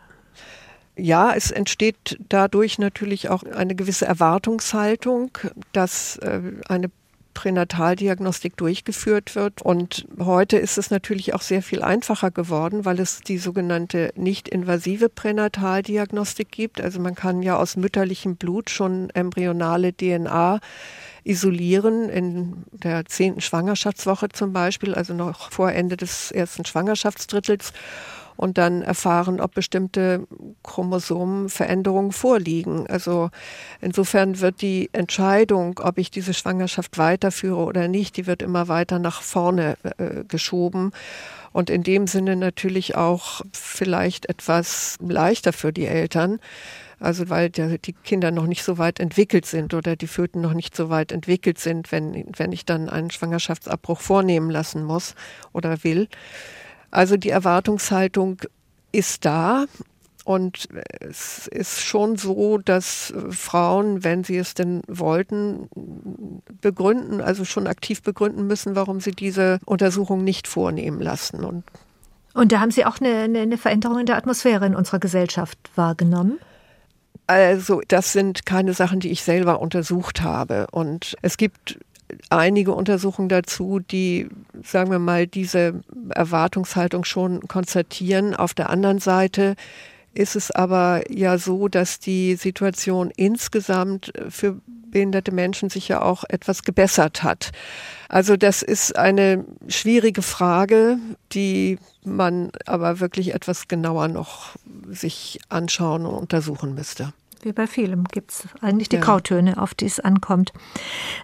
Ja, 0.97 1.33
es 1.35 1.51
entsteht 1.51 2.17
dadurch 2.27 2.79
natürlich 2.79 3.29
auch 3.29 3.43
eine 3.43 3.75
gewisse 3.75 4.05
Erwartungshaltung, 4.05 5.29
dass 5.71 6.17
äh, 6.17 6.41
eine 6.67 6.89
Pränataldiagnostik 7.37 8.57
durchgeführt 8.57 9.35
wird. 9.35 9.61
Und 9.61 10.07
heute 10.17 10.57
ist 10.57 10.79
es 10.79 10.89
natürlich 10.89 11.35
auch 11.35 11.43
sehr 11.43 11.61
viel 11.61 11.83
einfacher 11.83 12.31
geworden, 12.31 12.83
weil 12.83 12.99
es 12.99 13.21
die 13.21 13.37
sogenannte 13.37 14.11
nicht-invasive 14.15 15.07
Pränataldiagnostik 15.09 16.49
gibt. 16.49 16.81
Also 16.81 16.99
man 16.99 17.13
kann 17.13 17.43
ja 17.43 17.55
aus 17.57 17.77
mütterlichem 17.77 18.37
Blut 18.37 18.71
schon 18.71 19.11
embryonale 19.11 19.93
DNA 19.95 20.59
isolieren 21.23 22.09
in 22.09 22.63
der 22.71 23.05
zehnten 23.05 23.41
Schwangerschaftswoche 23.41 24.29
zum 24.29 24.51
Beispiel, 24.51 24.95
also 24.95 25.13
noch 25.13 25.51
vor 25.51 25.71
Ende 25.71 25.95
des 25.95 26.31
ersten 26.31 26.65
Schwangerschaftsdrittels 26.65 27.71
und 28.37 28.57
dann 28.57 28.81
erfahren, 28.81 29.41
ob 29.41 29.53
bestimmte 29.53 30.27
Chromosomenveränderungen 30.63 32.11
vorliegen. 32.11 32.87
Also 32.87 33.29
insofern 33.81 34.39
wird 34.39 34.61
die 34.61 34.89
Entscheidung, 34.93 35.79
ob 35.83 35.97
ich 35.97 36.11
diese 36.11 36.33
Schwangerschaft 36.33 36.97
weiterführe 36.97 37.65
oder 37.65 37.87
nicht, 37.87 38.15
die 38.15 38.27
wird 38.27 38.41
immer 38.41 38.67
weiter 38.67 38.99
nach 38.99 39.21
vorne 39.21 39.77
äh, 39.97 40.23
geschoben 40.27 40.91
und 41.51 41.69
in 41.69 41.81
dem 41.83 42.05
Sinne 42.07 42.35
natürlich 42.35 42.95
auch 42.95 43.41
vielleicht 43.51 44.29
etwas 44.29 44.97
leichter 45.01 45.53
für 45.53 45.73
die 45.73 45.87
Eltern. 45.87 46.39
Also 46.99 47.29
weil 47.29 47.49
der, 47.49 47.77
die 47.77 47.93
Kinder 47.93 48.31
noch 48.31 48.47
nicht 48.47 48.63
so 48.63 48.77
weit 48.77 48.99
entwickelt 48.99 49.45
sind 49.45 49.73
oder 49.73 49.95
die 49.95 50.07
Föten 50.07 50.41
noch 50.41 50.53
nicht 50.53 50.75
so 50.75 50.89
weit 50.89 51.11
entwickelt 51.11 51.59
sind, 51.59 51.91
wenn, 51.91 52.25
wenn 52.35 52.51
ich 52.51 52.65
dann 52.65 52.89
einen 52.89 53.11
Schwangerschaftsabbruch 53.11 54.01
vornehmen 54.01 54.49
lassen 54.49 54.83
muss 54.83 55.13
oder 55.53 55.83
will. 55.83 56.07
Also 56.91 57.17
die 57.17 57.29
Erwartungshaltung 57.29 58.37
ist 58.91 59.25
da. 59.25 59.65
Und 60.27 60.67
es 60.99 61.47
ist 61.47 61.81
schon 61.81 62.17
so, 62.17 62.57
dass 62.57 63.13
Frauen, 63.29 64.03
wenn 64.03 64.25
sie 64.25 64.35
es 64.37 64.55
denn 64.55 64.81
wollten, 64.89 65.69
begründen, 66.59 67.21
also 67.21 67.45
schon 67.45 67.65
aktiv 67.65 68.01
begründen 68.01 68.45
müssen, 68.45 68.75
warum 68.75 68.99
sie 68.99 69.11
diese 69.11 69.59
Untersuchung 69.63 70.25
nicht 70.25 70.49
vornehmen 70.49 70.99
lassen. 70.99 71.45
Und, 71.45 71.63
und 72.33 72.51
da 72.51 72.59
haben 72.59 72.71
Sie 72.71 72.83
auch 72.83 72.99
eine, 72.99 73.39
eine 73.39 73.57
Veränderung 73.57 73.99
in 73.99 74.05
der 74.05 74.17
Atmosphäre 74.17 74.65
in 74.65 74.75
unserer 74.75 74.99
Gesellschaft 74.99 75.57
wahrgenommen? 75.75 76.39
Also 77.27 77.81
das 77.87 78.11
sind 78.11 78.45
keine 78.45 78.73
Sachen, 78.73 78.99
die 78.99 79.11
ich 79.11 79.21
selber 79.21 79.61
untersucht 79.61 80.23
habe. 80.23 80.67
Und 80.71 81.15
es 81.21 81.37
gibt 81.37 81.79
einige 82.29 82.73
Untersuchungen 82.73 83.29
dazu, 83.29 83.79
die, 83.79 84.29
sagen 84.63 84.91
wir 84.91 84.99
mal, 84.99 85.27
diese 85.27 85.81
Erwartungshaltung 86.09 87.03
schon 87.03 87.47
konstatieren. 87.47 88.35
Auf 88.35 88.53
der 88.53 88.69
anderen 88.69 88.99
Seite 88.99 89.55
ist 90.13 90.35
es 90.35 90.51
aber 90.51 91.03
ja 91.11 91.37
so, 91.37 91.67
dass 91.67 91.99
die 91.99 92.35
Situation 92.35 93.11
insgesamt 93.15 94.11
für 94.29 94.59
behinderte 94.89 95.31
Menschen 95.31 95.69
sich 95.69 95.87
ja 95.89 96.01
auch 96.01 96.23
etwas 96.27 96.63
gebessert 96.63 97.23
hat. 97.23 97.51
Also 98.09 98.37
das 98.37 98.61
ist 98.61 98.95
eine 98.95 99.45
schwierige 99.67 100.21
Frage, 100.21 100.97
die 101.33 101.77
man 102.03 102.51
aber 102.65 102.99
wirklich 102.99 103.33
etwas 103.33 103.67
genauer 103.67 104.07
noch 104.07 104.55
sich 104.89 105.39
anschauen 105.49 106.05
und 106.05 106.15
untersuchen 106.15 106.73
müsste. 106.73 107.13
Wie 107.41 107.51
bei 107.51 107.67
vielem 107.67 108.05
gibt 108.05 108.31
es 108.31 108.47
eigentlich 108.61 108.89
die 108.89 108.97
ja. 108.97 109.01
Grautöne, 109.01 109.61
auf 109.61 109.73
die 109.73 109.85
es 109.85 109.99
ankommt. 109.99 110.53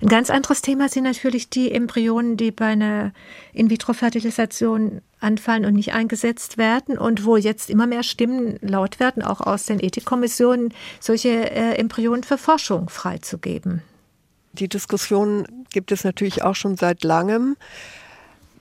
Ein 0.02 0.10
ganz 0.10 0.30
anderes 0.30 0.62
Thema 0.62 0.90
sind 0.90 1.04
natürlich 1.04 1.50
die 1.50 1.72
Embryonen, 1.72 2.38
die 2.38 2.52
bei 2.52 2.68
einer 2.68 3.12
In-vitro-Fertilisation 3.54 5.02
anfallen 5.20 5.66
und 5.66 5.74
nicht 5.74 5.94
eingesetzt 5.94 6.58
werden 6.58 6.98
und 6.98 7.26
wo 7.26 7.38
jetzt 7.38 7.70
immer 7.70 7.88
mehr 7.88 8.04
Stimmen 8.04 8.58
laut 8.62 9.00
werden, 9.00 9.24
auch 9.24 9.42
aus 9.42 9.66
den 9.66 9.80
Ethikkommissionen, 9.80 10.74
solche 11.00 11.30
äh, 11.52 11.76
Embryonen 11.76 12.24
für 12.24 12.38
Forschung 12.38 12.90
freizugeben. 12.90 13.82
Die 14.54 14.70
Diskussion 14.70 15.48
gibt 15.72 15.92
es 15.92 16.04
natürlich 16.04 16.44
auch 16.44 16.56
schon 16.56 16.78
seit 16.78 17.04
langem. 17.04 17.56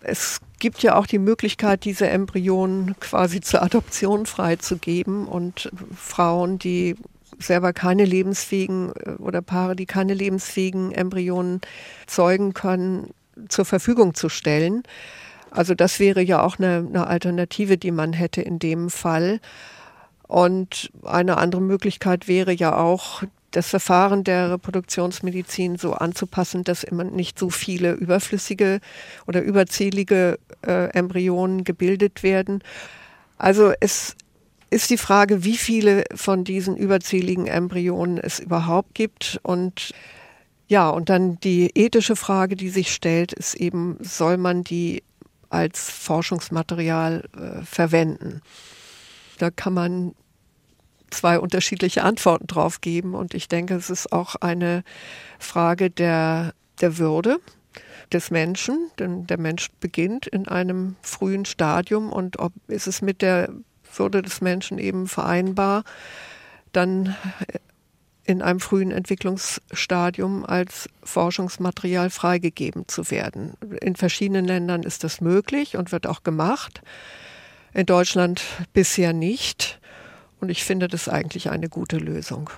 Es 0.00 0.40
gibt 0.58 0.82
ja 0.82 0.96
auch 0.96 1.06
die 1.06 1.18
Möglichkeit, 1.18 1.84
diese 1.84 2.08
Embryonen 2.08 2.98
quasi 2.98 3.40
zur 3.40 3.62
Adoption 3.62 4.26
freizugeben 4.26 5.26
und 5.26 5.70
Frauen, 5.94 6.58
die 6.58 6.96
selber 7.42 7.72
keine 7.72 8.04
lebensfähigen 8.04 8.92
äh, 9.04 9.10
oder 9.18 9.42
Paare, 9.42 9.76
die 9.76 9.86
keine 9.86 10.14
lebensfähigen 10.14 10.92
Embryonen 10.92 11.60
zeugen 12.06 12.54
können, 12.54 13.10
zur 13.48 13.64
Verfügung 13.64 14.14
zu 14.14 14.28
stellen. 14.28 14.82
Also 15.50 15.74
das 15.74 16.00
wäre 16.00 16.22
ja 16.22 16.42
auch 16.42 16.58
eine, 16.58 16.86
eine 16.88 17.06
Alternative, 17.06 17.76
die 17.76 17.90
man 17.90 18.12
hätte 18.12 18.42
in 18.42 18.58
dem 18.58 18.90
Fall. 18.90 19.40
Und 20.26 20.90
eine 21.04 21.36
andere 21.36 21.60
Möglichkeit 21.60 22.26
wäre 22.26 22.52
ja 22.52 22.76
auch, 22.76 23.22
das 23.52 23.68
Verfahren 23.68 24.24
der 24.24 24.50
Reproduktionsmedizin 24.50 25.76
so 25.76 25.92
anzupassen, 25.92 26.64
dass 26.64 26.82
immer 26.82 27.04
nicht 27.04 27.38
so 27.38 27.50
viele 27.50 27.92
überflüssige 27.92 28.80
oder 29.26 29.42
überzählige 29.42 30.38
äh, 30.66 30.88
Embryonen 30.90 31.64
gebildet 31.64 32.22
werden. 32.22 32.62
Also 33.38 33.72
es 33.80 34.16
ist 34.72 34.90
die 34.90 34.98
Frage, 34.98 35.44
wie 35.44 35.56
viele 35.56 36.04
von 36.14 36.44
diesen 36.44 36.76
überzähligen 36.76 37.46
Embryonen 37.46 38.18
es 38.18 38.40
überhaupt 38.40 38.94
gibt 38.94 39.38
und 39.42 39.92
ja, 40.68 40.88
und 40.88 41.10
dann 41.10 41.38
die 41.40 41.70
ethische 41.74 42.16
Frage, 42.16 42.56
die 42.56 42.70
sich 42.70 42.94
stellt, 42.94 43.34
ist 43.34 43.54
eben, 43.54 43.98
soll 44.00 44.38
man 44.38 44.64
die 44.64 45.02
als 45.50 45.90
Forschungsmaterial 45.90 47.24
äh, 47.36 47.62
verwenden? 47.62 48.40
Da 49.36 49.50
kann 49.50 49.74
man 49.74 50.14
zwei 51.10 51.38
unterschiedliche 51.38 52.02
Antworten 52.04 52.46
drauf 52.46 52.80
geben. 52.80 53.14
Und 53.14 53.34
ich 53.34 53.48
denke, 53.48 53.74
es 53.74 53.90
ist 53.90 54.12
auch 54.12 54.36
eine 54.36 54.82
Frage 55.38 55.90
der, 55.90 56.54
der 56.80 56.96
Würde 56.96 57.38
des 58.10 58.30
Menschen, 58.30 58.90
denn 58.98 59.26
der 59.26 59.38
Mensch 59.38 59.68
beginnt 59.80 60.26
in 60.26 60.48
einem 60.48 60.96
frühen 61.02 61.44
Stadium 61.44 62.10
und 62.10 62.38
ob 62.38 62.52
ist 62.68 62.86
es 62.86 63.02
mit 63.02 63.20
der 63.20 63.50
Würde 63.94 64.22
des 64.22 64.40
Menschen 64.40 64.78
eben 64.78 65.06
vereinbar, 65.06 65.84
dann 66.72 67.14
in 68.24 68.40
einem 68.40 68.60
frühen 68.60 68.92
Entwicklungsstadium 68.92 70.46
als 70.46 70.88
Forschungsmaterial 71.02 72.10
freigegeben 72.10 72.86
zu 72.86 73.10
werden. 73.10 73.54
In 73.80 73.96
verschiedenen 73.96 74.44
Ländern 74.44 74.84
ist 74.84 75.02
das 75.04 75.20
möglich 75.20 75.76
und 75.76 75.90
wird 75.92 76.06
auch 76.06 76.22
gemacht. 76.22 76.82
In 77.74 77.86
Deutschland 77.86 78.42
bisher 78.72 79.12
nicht. 79.12 79.80
Und 80.40 80.50
ich 80.50 80.64
finde 80.64 80.88
das 80.88 81.08
eigentlich 81.08 81.50
eine 81.50 81.68
gute 81.68 81.98
Lösung. 81.98 82.50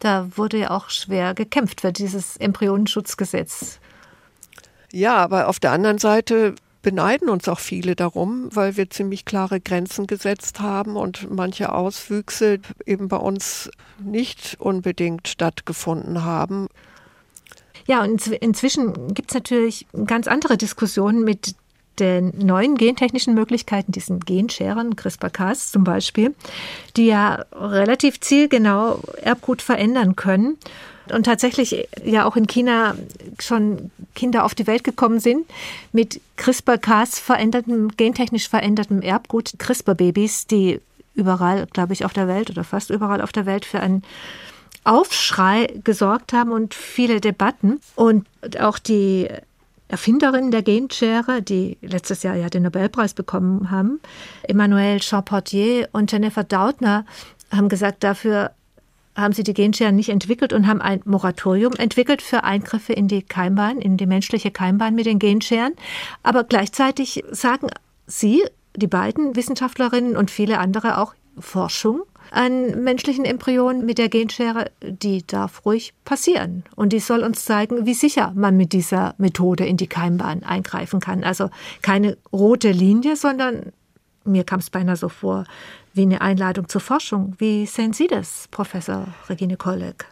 Da 0.00 0.28
wurde 0.36 0.58
ja 0.58 0.70
auch 0.70 0.90
schwer 0.90 1.34
gekämpft 1.34 1.82
für 1.82 1.92
dieses 1.92 2.36
Embryonenschutzgesetz. 2.38 3.78
Ja, 4.90 5.16
aber 5.16 5.48
auf 5.48 5.60
der 5.60 5.72
anderen 5.72 5.98
Seite 5.98 6.54
beneiden 6.82 7.28
uns 7.28 7.48
auch 7.48 7.60
viele 7.60 7.96
darum, 7.96 8.48
weil 8.52 8.76
wir 8.76 8.90
ziemlich 8.90 9.24
klare 9.24 9.60
Grenzen 9.60 10.06
gesetzt 10.06 10.60
haben 10.60 10.96
und 10.96 11.30
manche 11.30 11.72
Auswüchse 11.72 12.58
eben 12.84 13.08
bei 13.08 13.16
uns 13.16 13.70
nicht 13.98 14.56
unbedingt 14.58 15.28
stattgefunden 15.28 16.24
haben. 16.24 16.68
Ja, 17.86 18.02
und 18.02 18.26
inzwischen 18.26 19.14
gibt 19.14 19.30
es 19.30 19.34
natürlich 19.34 19.86
ganz 20.06 20.28
andere 20.28 20.56
Diskussionen 20.56 21.24
mit 21.24 21.54
den 21.98 22.32
neuen 22.38 22.76
gentechnischen 22.76 23.34
Möglichkeiten, 23.34 23.92
diesen 23.92 24.20
Genscheren, 24.20 24.96
CRISPR-Cas 24.96 25.70
zum 25.70 25.84
Beispiel, 25.84 26.34
die 26.96 27.06
ja 27.06 27.44
relativ 27.52 28.20
zielgenau 28.20 29.00
Erbgut 29.20 29.62
verändern 29.62 30.16
können 30.16 30.58
und 31.12 31.24
tatsächlich 31.24 31.88
ja 32.04 32.24
auch 32.24 32.36
in 32.36 32.46
China 32.46 32.94
schon 33.40 33.90
Kinder 34.14 34.44
auf 34.44 34.54
die 34.54 34.66
Welt 34.66 34.84
gekommen 34.84 35.20
sind 35.20 35.46
mit 35.92 36.20
CRISPR-Cas 36.36 37.18
verändertem, 37.18 37.88
gentechnisch 37.96 38.48
verändertem 38.48 39.02
Erbgut, 39.02 39.54
CRISPR-Babys, 39.58 40.46
die 40.46 40.80
überall, 41.14 41.66
glaube 41.72 41.92
ich, 41.92 42.04
auf 42.04 42.12
der 42.12 42.28
Welt 42.28 42.50
oder 42.50 42.64
fast 42.64 42.90
überall 42.90 43.20
auf 43.20 43.32
der 43.32 43.46
Welt 43.46 43.64
für 43.64 43.80
einen 43.80 44.02
Aufschrei 44.84 45.68
gesorgt 45.84 46.32
haben 46.32 46.50
und 46.52 46.74
viele 46.74 47.20
Debatten. 47.20 47.80
Und 47.94 48.26
auch 48.58 48.78
die 48.78 49.28
Erfinderinnen 49.92 50.50
der 50.50 50.62
Genschere, 50.62 51.42
die 51.42 51.76
letztes 51.82 52.22
Jahr 52.22 52.34
ja 52.34 52.48
den 52.48 52.62
Nobelpreis 52.62 53.12
bekommen 53.12 53.70
haben, 53.70 54.00
Emmanuelle 54.42 55.02
Champortier 55.02 55.86
und 55.92 56.10
Jennifer 56.10 56.44
Doudna, 56.44 57.04
haben 57.54 57.68
gesagt, 57.68 58.02
dafür 58.02 58.52
haben 59.14 59.34
sie 59.34 59.42
die 59.42 59.52
Genscheren 59.52 59.94
nicht 59.94 60.08
entwickelt 60.08 60.54
und 60.54 60.66
haben 60.66 60.80
ein 60.80 61.02
Moratorium 61.04 61.74
entwickelt 61.74 62.22
für 62.22 62.42
Eingriffe 62.42 62.94
in 62.94 63.06
die 63.06 63.20
Keimbahn, 63.20 63.82
in 63.82 63.98
die 63.98 64.06
menschliche 64.06 64.50
Keimbahn 64.50 64.94
mit 64.94 65.04
den 65.04 65.18
Genscheren. 65.18 65.74
Aber 66.22 66.44
gleichzeitig 66.44 67.22
sagen 67.30 67.68
sie, 68.06 68.42
die 68.74 68.86
beiden 68.86 69.36
Wissenschaftlerinnen 69.36 70.16
und 70.16 70.30
viele 70.30 70.58
andere 70.58 70.96
auch, 70.96 71.12
Forschung 71.38 72.02
an 72.32 72.82
menschlichen 72.82 73.24
Embryonen 73.24 73.84
mit 73.84 73.98
der 73.98 74.08
Genschere, 74.08 74.70
die 74.80 75.26
darf 75.26 75.64
ruhig 75.64 75.92
passieren. 76.04 76.64
Und 76.74 76.92
die 76.92 76.98
soll 76.98 77.22
uns 77.22 77.44
zeigen, 77.44 77.86
wie 77.86 77.94
sicher 77.94 78.32
man 78.34 78.56
mit 78.56 78.72
dieser 78.72 79.14
Methode 79.18 79.66
in 79.66 79.76
die 79.76 79.86
Keimbahn 79.86 80.42
eingreifen 80.42 80.98
kann. 80.98 81.24
Also 81.24 81.50
keine 81.82 82.16
rote 82.32 82.70
Linie, 82.70 83.16
sondern 83.16 83.72
mir 84.24 84.44
kam 84.44 84.60
es 84.60 84.70
beinahe 84.70 84.96
so 84.96 85.08
vor 85.08 85.44
wie 85.94 86.02
eine 86.02 86.22
Einladung 86.22 86.68
zur 86.68 86.80
Forschung. 86.80 87.34
Wie 87.38 87.66
sehen 87.66 87.92
Sie 87.92 88.06
das, 88.06 88.48
Professor 88.50 89.08
Regine 89.28 89.56
Kolleg? 89.56 90.06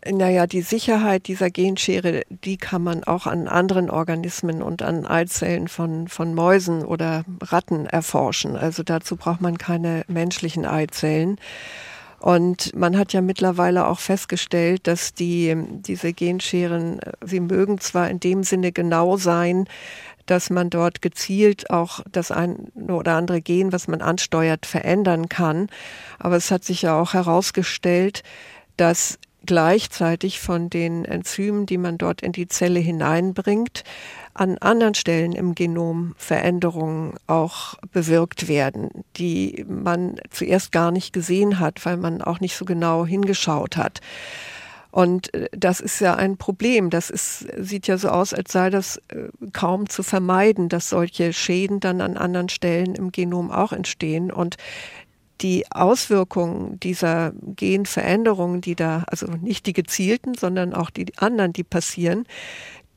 Äh, 0.00 0.12
naja, 0.12 0.46
die 0.46 0.62
Sicherheit 0.62 1.26
dieser 1.28 1.50
Genschere, 1.50 2.22
die 2.28 2.56
kann 2.56 2.82
man 2.82 3.04
auch 3.04 3.26
an 3.26 3.48
anderen 3.48 3.90
Organismen 3.90 4.62
und 4.62 4.82
an 4.82 5.06
Eizellen 5.06 5.68
von, 5.68 6.08
von 6.08 6.34
Mäusen 6.34 6.84
oder 6.84 7.24
Ratten 7.42 7.86
erforschen. 7.86 8.56
Also 8.56 8.82
dazu 8.82 9.16
braucht 9.16 9.40
man 9.40 9.58
keine 9.58 10.04
menschlichen 10.08 10.64
Eizellen. 10.64 11.38
Und 12.20 12.74
man 12.76 12.96
hat 12.96 13.12
ja 13.12 13.20
mittlerweile 13.20 13.88
auch 13.88 13.98
festgestellt, 13.98 14.86
dass 14.86 15.12
die, 15.12 15.56
diese 15.80 16.12
Genscheren, 16.12 17.00
äh, 17.00 17.12
sie 17.24 17.40
mögen 17.40 17.80
zwar 17.80 18.08
in 18.10 18.20
dem 18.20 18.44
Sinne 18.44 18.72
genau 18.72 19.16
sein, 19.16 19.66
dass 20.26 20.50
man 20.50 20.70
dort 20.70 21.02
gezielt 21.02 21.70
auch 21.70 22.00
das 22.12 22.30
eine 22.30 22.56
oder 22.88 23.16
andere 23.16 23.42
Gen, 23.42 23.72
was 23.72 23.88
man 23.88 24.00
ansteuert, 24.00 24.66
verändern 24.66 25.28
kann. 25.28 25.66
Aber 26.20 26.36
es 26.36 26.52
hat 26.52 26.62
sich 26.62 26.82
ja 26.82 26.98
auch 26.98 27.12
herausgestellt, 27.12 28.22
dass 28.76 29.18
gleichzeitig 29.46 30.40
von 30.40 30.70
den 30.70 31.04
Enzymen, 31.04 31.66
die 31.66 31.78
man 31.78 31.98
dort 31.98 32.22
in 32.22 32.32
die 32.32 32.48
Zelle 32.48 32.80
hineinbringt, 32.80 33.84
an 34.34 34.58
anderen 34.58 34.94
Stellen 34.94 35.32
im 35.32 35.54
Genom 35.54 36.14
Veränderungen 36.16 37.14
auch 37.26 37.74
bewirkt 37.92 38.48
werden, 38.48 38.90
die 39.16 39.64
man 39.68 40.16
zuerst 40.30 40.72
gar 40.72 40.90
nicht 40.90 41.12
gesehen 41.12 41.58
hat, 41.58 41.84
weil 41.84 41.96
man 41.96 42.22
auch 42.22 42.40
nicht 42.40 42.56
so 42.56 42.64
genau 42.64 43.04
hingeschaut 43.04 43.76
hat. 43.76 44.00
Und 44.92 45.32
äh, 45.34 45.48
das 45.52 45.80
ist 45.80 46.00
ja 46.00 46.14
ein 46.14 46.36
Problem. 46.36 46.90
Das 46.90 47.10
ist, 47.10 47.46
sieht 47.58 47.88
ja 47.88 47.98
so 47.98 48.08
aus, 48.08 48.32
als 48.32 48.52
sei 48.52 48.70
das 48.70 48.98
äh, 49.08 49.28
kaum 49.52 49.88
zu 49.88 50.02
vermeiden, 50.02 50.68
dass 50.68 50.90
solche 50.90 51.32
Schäden 51.32 51.80
dann 51.80 52.00
an 52.00 52.16
anderen 52.16 52.50
Stellen 52.50 52.94
im 52.94 53.10
Genom 53.10 53.50
auch 53.50 53.72
entstehen. 53.72 54.30
Und 54.30 54.56
die 55.42 55.64
Auswirkungen 55.70 56.78
dieser 56.80 57.32
Genveränderungen, 57.56 58.60
die 58.60 58.76
da, 58.76 59.04
also 59.08 59.26
nicht 59.26 59.66
die 59.66 59.72
gezielten, 59.72 60.34
sondern 60.34 60.72
auch 60.72 60.90
die 60.90 61.06
anderen, 61.16 61.52
die 61.52 61.64
passieren, 61.64 62.26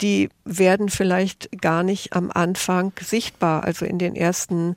die 0.01 0.29
werden 0.43 0.89
vielleicht 0.89 1.61
gar 1.61 1.83
nicht 1.83 2.13
am 2.13 2.29
Anfang 2.31 2.91
sichtbar, 3.01 3.63
also 3.63 3.85
in 3.85 3.97
den 3.97 4.15
ersten 4.15 4.75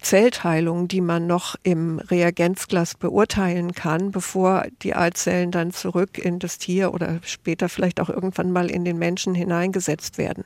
Zellteilungen, 0.00 0.88
die 0.88 1.00
man 1.00 1.26
noch 1.26 1.56
im 1.62 1.98
Reagenzglas 1.98 2.94
beurteilen 2.94 3.72
kann, 3.72 4.10
bevor 4.10 4.66
die 4.82 4.94
Eizellen 4.94 5.50
dann 5.50 5.72
zurück 5.72 6.18
in 6.18 6.38
das 6.38 6.58
Tier 6.58 6.94
oder 6.94 7.20
später 7.22 7.68
vielleicht 7.68 8.00
auch 8.00 8.08
irgendwann 8.08 8.50
mal 8.50 8.70
in 8.70 8.84
den 8.84 8.98
Menschen 8.98 9.34
hineingesetzt 9.34 10.16
werden. 10.16 10.44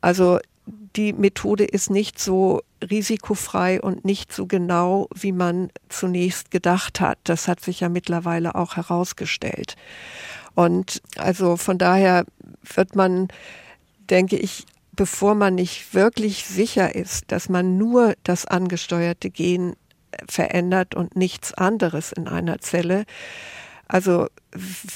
Also 0.00 0.40
die 0.66 1.12
Methode 1.12 1.64
ist 1.64 1.90
nicht 1.90 2.18
so 2.18 2.62
risikofrei 2.82 3.80
und 3.80 4.04
nicht 4.04 4.32
so 4.32 4.46
genau, 4.46 5.08
wie 5.14 5.32
man 5.32 5.70
zunächst 5.88 6.50
gedacht 6.50 7.00
hat. 7.00 7.18
Das 7.24 7.48
hat 7.48 7.60
sich 7.60 7.80
ja 7.80 7.88
mittlerweile 7.88 8.54
auch 8.54 8.76
herausgestellt. 8.76 9.76
Und 10.54 11.02
also 11.16 11.56
von 11.56 11.78
daher 11.78 12.24
wird 12.74 12.96
man, 12.96 13.28
denke 14.10 14.36
ich, 14.36 14.64
bevor 14.92 15.34
man 15.34 15.54
nicht 15.54 15.94
wirklich 15.94 16.44
sicher 16.46 16.94
ist, 16.94 17.24
dass 17.28 17.48
man 17.48 17.78
nur 17.78 18.14
das 18.24 18.46
angesteuerte 18.46 19.30
Gen 19.30 19.76
verändert 20.28 20.94
und 20.94 21.14
nichts 21.14 21.52
anderes 21.52 22.12
in 22.12 22.26
einer 22.26 22.58
Zelle, 22.58 23.04
also 23.86 24.28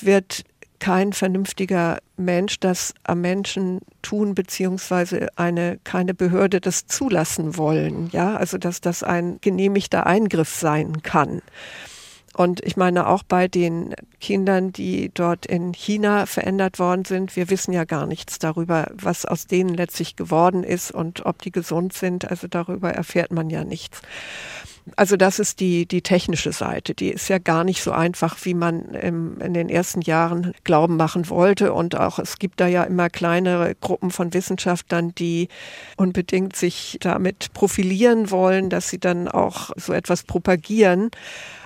wird 0.00 0.44
kein 0.80 1.12
vernünftiger 1.12 1.98
Mensch 2.16 2.58
das 2.58 2.94
am 3.04 3.20
Menschen 3.20 3.80
tun, 4.02 4.34
beziehungsweise 4.34 5.28
eine, 5.36 5.78
keine 5.84 6.14
Behörde 6.14 6.60
das 6.60 6.86
zulassen 6.86 7.56
wollen. 7.56 8.08
Ja, 8.12 8.36
also 8.36 8.58
dass 8.58 8.80
das 8.80 9.02
ein 9.02 9.38
genehmigter 9.40 10.06
Eingriff 10.06 10.52
sein 10.54 11.02
kann. 11.02 11.42
Und 12.36 12.64
ich 12.64 12.76
meine 12.76 13.08
auch 13.08 13.22
bei 13.24 13.48
den 13.48 13.94
Kindern, 14.20 14.72
die 14.72 15.10
dort 15.12 15.46
in 15.46 15.72
China 15.72 16.26
verändert 16.26 16.78
worden 16.78 17.04
sind, 17.04 17.34
wir 17.34 17.50
wissen 17.50 17.72
ja 17.72 17.84
gar 17.84 18.06
nichts 18.06 18.38
darüber, 18.38 18.90
was 18.94 19.26
aus 19.26 19.46
denen 19.46 19.74
letztlich 19.74 20.14
geworden 20.14 20.62
ist 20.62 20.92
und 20.92 21.26
ob 21.26 21.42
die 21.42 21.50
gesund 21.50 21.92
sind. 21.92 22.30
Also 22.30 22.46
darüber 22.46 22.92
erfährt 22.92 23.32
man 23.32 23.50
ja 23.50 23.64
nichts. 23.64 24.00
Also 24.96 25.16
das 25.16 25.38
ist 25.38 25.60
die, 25.60 25.86
die 25.86 26.02
technische 26.02 26.52
Seite. 26.52 26.94
Die 26.94 27.10
ist 27.10 27.28
ja 27.28 27.38
gar 27.38 27.64
nicht 27.64 27.82
so 27.82 27.92
einfach, 27.92 28.36
wie 28.44 28.54
man 28.54 28.94
im, 28.94 29.40
in 29.40 29.54
den 29.54 29.68
ersten 29.68 30.00
Jahren 30.00 30.54
glauben 30.64 30.96
machen 30.96 31.28
wollte. 31.28 31.72
Und 31.72 31.96
auch 31.96 32.18
es 32.18 32.38
gibt 32.38 32.60
da 32.60 32.66
ja 32.66 32.84
immer 32.84 33.10
kleinere 33.10 33.74
Gruppen 33.74 34.10
von 34.10 34.32
Wissenschaftlern, 34.32 35.14
die 35.14 35.48
unbedingt 35.96 36.56
sich 36.56 36.98
damit 37.00 37.52
profilieren 37.52 38.30
wollen, 38.30 38.70
dass 38.70 38.88
sie 38.88 38.98
dann 38.98 39.28
auch 39.28 39.70
so 39.76 39.92
etwas 39.92 40.22
propagieren. 40.22 41.10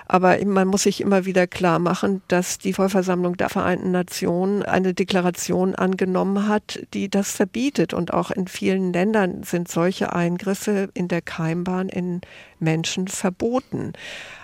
Aber 0.07 0.37
man 0.45 0.67
muss 0.67 0.83
sich 0.83 1.01
immer 1.01 1.25
wieder 1.25 1.47
klar 1.47 1.79
machen, 1.79 2.21
dass 2.27 2.59
die 2.59 2.73
Vollversammlung 2.73 3.37
der 3.37 3.49
Vereinten 3.49 3.91
Nationen 3.91 4.63
eine 4.63 4.93
Deklaration 4.93 5.73
angenommen 5.73 6.47
hat, 6.47 6.85
die 6.93 7.09
das 7.09 7.31
verbietet. 7.31 7.93
Und 7.93 8.13
auch 8.13 8.29
in 8.31 8.47
vielen 8.47 8.93
Ländern 8.93 9.43
sind 9.43 9.67
solche 9.67 10.13
Eingriffe 10.13 10.89
in 10.93 11.07
der 11.07 11.21
Keimbahn 11.21 11.89
in 11.89 12.21
Menschen 12.59 13.07
verboten. 13.07 13.93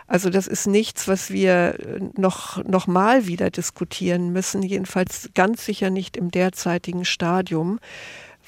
Also 0.08 0.30
das 0.30 0.48
ist 0.48 0.68
nichts, 0.68 1.08
was 1.08 1.30
wir 1.30 1.76
noch, 2.18 2.64
noch 2.66 2.88
mal 2.88 3.28
wieder 3.28 3.50
diskutieren 3.50 4.34
müssen, 4.34 4.62
jedenfalls 4.62 5.30
ganz 5.36 5.66
sicher 5.66 5.90
nicht 5.90 6.18
im 6.18 6.32
derzeitigen 6.32 7.06
Stadium 7.06 7.80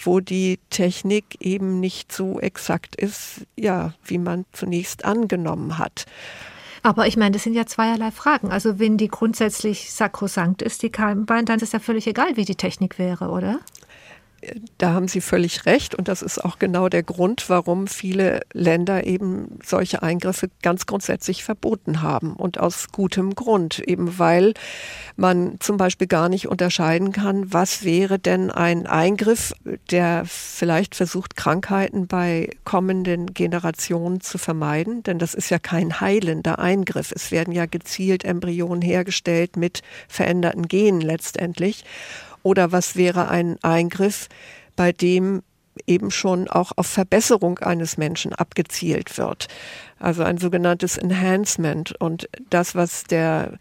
wo 0.06 0.20
die 0.20 0.60
Technik 0.70 1.38
eben 1.40 1.80
nicht 1.80 2.12
so 2.12 2.40
exakt 2.40 2.96
ist, 2.96 3.46
ja, 3.56 3.94
wie 4.04 4.18
man 4.18 4.46
zunächst 4.52 5.06
angenommen 5.06 5.78
hat. 5.78 6.06
Aber 6.84 7.08
ich 7.08 7.16
meine, 7.16 7.32
das 7.32 7.44
sind 7.44 7.54
ja 7.54 7.66
zweierlei 7.66 8.12
Fragen. 8.12 8.52
Also 8.52 8.78
wenn 8.78 8.98
die 8.98 9.08
grundsätzlich 9.08 9.94
sakrosankt 9.94 10.62
ist, 10.62 10.84
die 10.84 10.90
Keimbahn, 10.90 11.46
dann 11.46 11.60
ist 11.60 11.72
ja 11.72 11.80
völlig 11.80 12.08
egal, 12.08 12.36
wie 12.36 12.44
die 12.44 12.56
Technik 12.56 13.00
wäre, 13.00 13.30
oder? 13.30 13.60
Da 14.78 14.94
haben 14.94 15.08
Sie 15.08 15.22
völlig 15.22 15.66
recht 15.66 15.96
und 15.96 16.08
das 16.08 16.22
ist 16.22 16.44
auch 16.44 16.60
genau 16.60 16.90
der 16.90 17.04
Grund, 17.04 17.50
warum 17.50 17.88
viele 17.88 18.42
Länder 18.54 19.06
eben 19.06 19.60
solche 19.64 20.04
Eingriffe 20.04 20.50
ganz 20.62 20.86
grundsätzlich 20.86 21.44
verboten 21.44 22.02
haben 22.02 22.34
und 22.34 22.60
aus 22.60 22.90
gutem 22.92 23.36
Grund, 23.36 23.80
eben 23.80 24.20
weil 24.20 24.54
man 25.16 25.58
zum 25.60 25.78
Beispiel 25.78 26.08
gar 26.08 26.30
nicht 26.30 26.48
unterscheiden 26.48 27.12
kann, 27.12 27.54
was 27.54 27.84
wäre 27.84 28.20
denn 28.20 28.52
ein 28.52 28.88
Eingriff, 28.88 29.54
der 29.92 30.24
vielleicht 30.26 30.96
versucht, 30.96 31.36
Krankheiten 31.36 32.08
bei 32.08 32.50
kommenden 32.64 33.34
Generationen 33.34 34.22
zu 34.22 34.38
vermeiden, 34.38 35.04
denn 35.04 35.20
das 35.20 35.34
ist 35.34 35.50
ja 35.50 35.60
kein 35.60 36.02
heilender 36.02 36.60
Eingriff. 36.60 37.12
Es 37.16 37.32
werden 37.32 37.54
ja 37.54 37.66
gezielt 37.66 38.24
Embryonen 38.24 38.82
hergestellt 38.82 39.58
mit 39.58 39.82
veränderten 40.08 40.68
Genen 40.68 41.02
letztendlich. 41.02 41.86
Oder 42.44 42.72
was 42.72 42.96
wäre 42.96 43.30
ein 43.30 43.58
Eingriff, 43.64 44.28
bei 44.76 44.92
dem 44.92 45.42
eben 45.88 46.12
schon 46.12 46.48
auch 46.48 46.72
auf 46.76 46.88
Verbesserung 46.88 47.60
eines 47.60 47.98
Menschen 47.98 48.34
abgezielt 48.34 49.18
wird. 49.18 49.48
Also 50.00 50.24
ein 50.24 50.38
sogenanntes 50.38 50.98
Enhancement. 50.98 52.00
Und 52.00 52.30
das, 52.50 52.76
was 52.76 53.06
der 53.06 53.58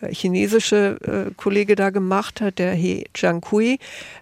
äh, 0.00 0.12
chinesische 0.12 0.98
äh, 1.30 1.34
Kollege 1.36 1.74
da 1.74 1.90
gemacht 1.90 2.40
hat, 2.40 2.58
der 2.58 2.74
He 2.74 3.06
Jiankui, 3.14 3.78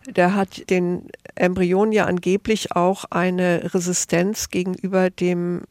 der 0.06 0.34
hat 0.34 0.70
den 0.70 1.08
Embryonen 1.34 1.92
ja 1.92 2.04
angeblich 2.04 2.72
auch 2.72 3.04
eine 3.10 3.74
Resistenz 3.74 4.50
gegenüber 4.50 5.10
dem 5.10 5.62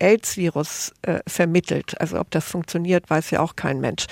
AIDS-Virus 0.00 0.92
äh, 1.02 1.20
vermittelt. 1.26 2.00
Also 2.00 2.18
ob 2.18 2.30
das 2.32 2.44
funktioniert, 2.44 3.08
weiß 3.08 3.30
ja 3.30 3.40
auch 3.40 3.54
kein 3.54 3.80
Mensch. 3.80 4.06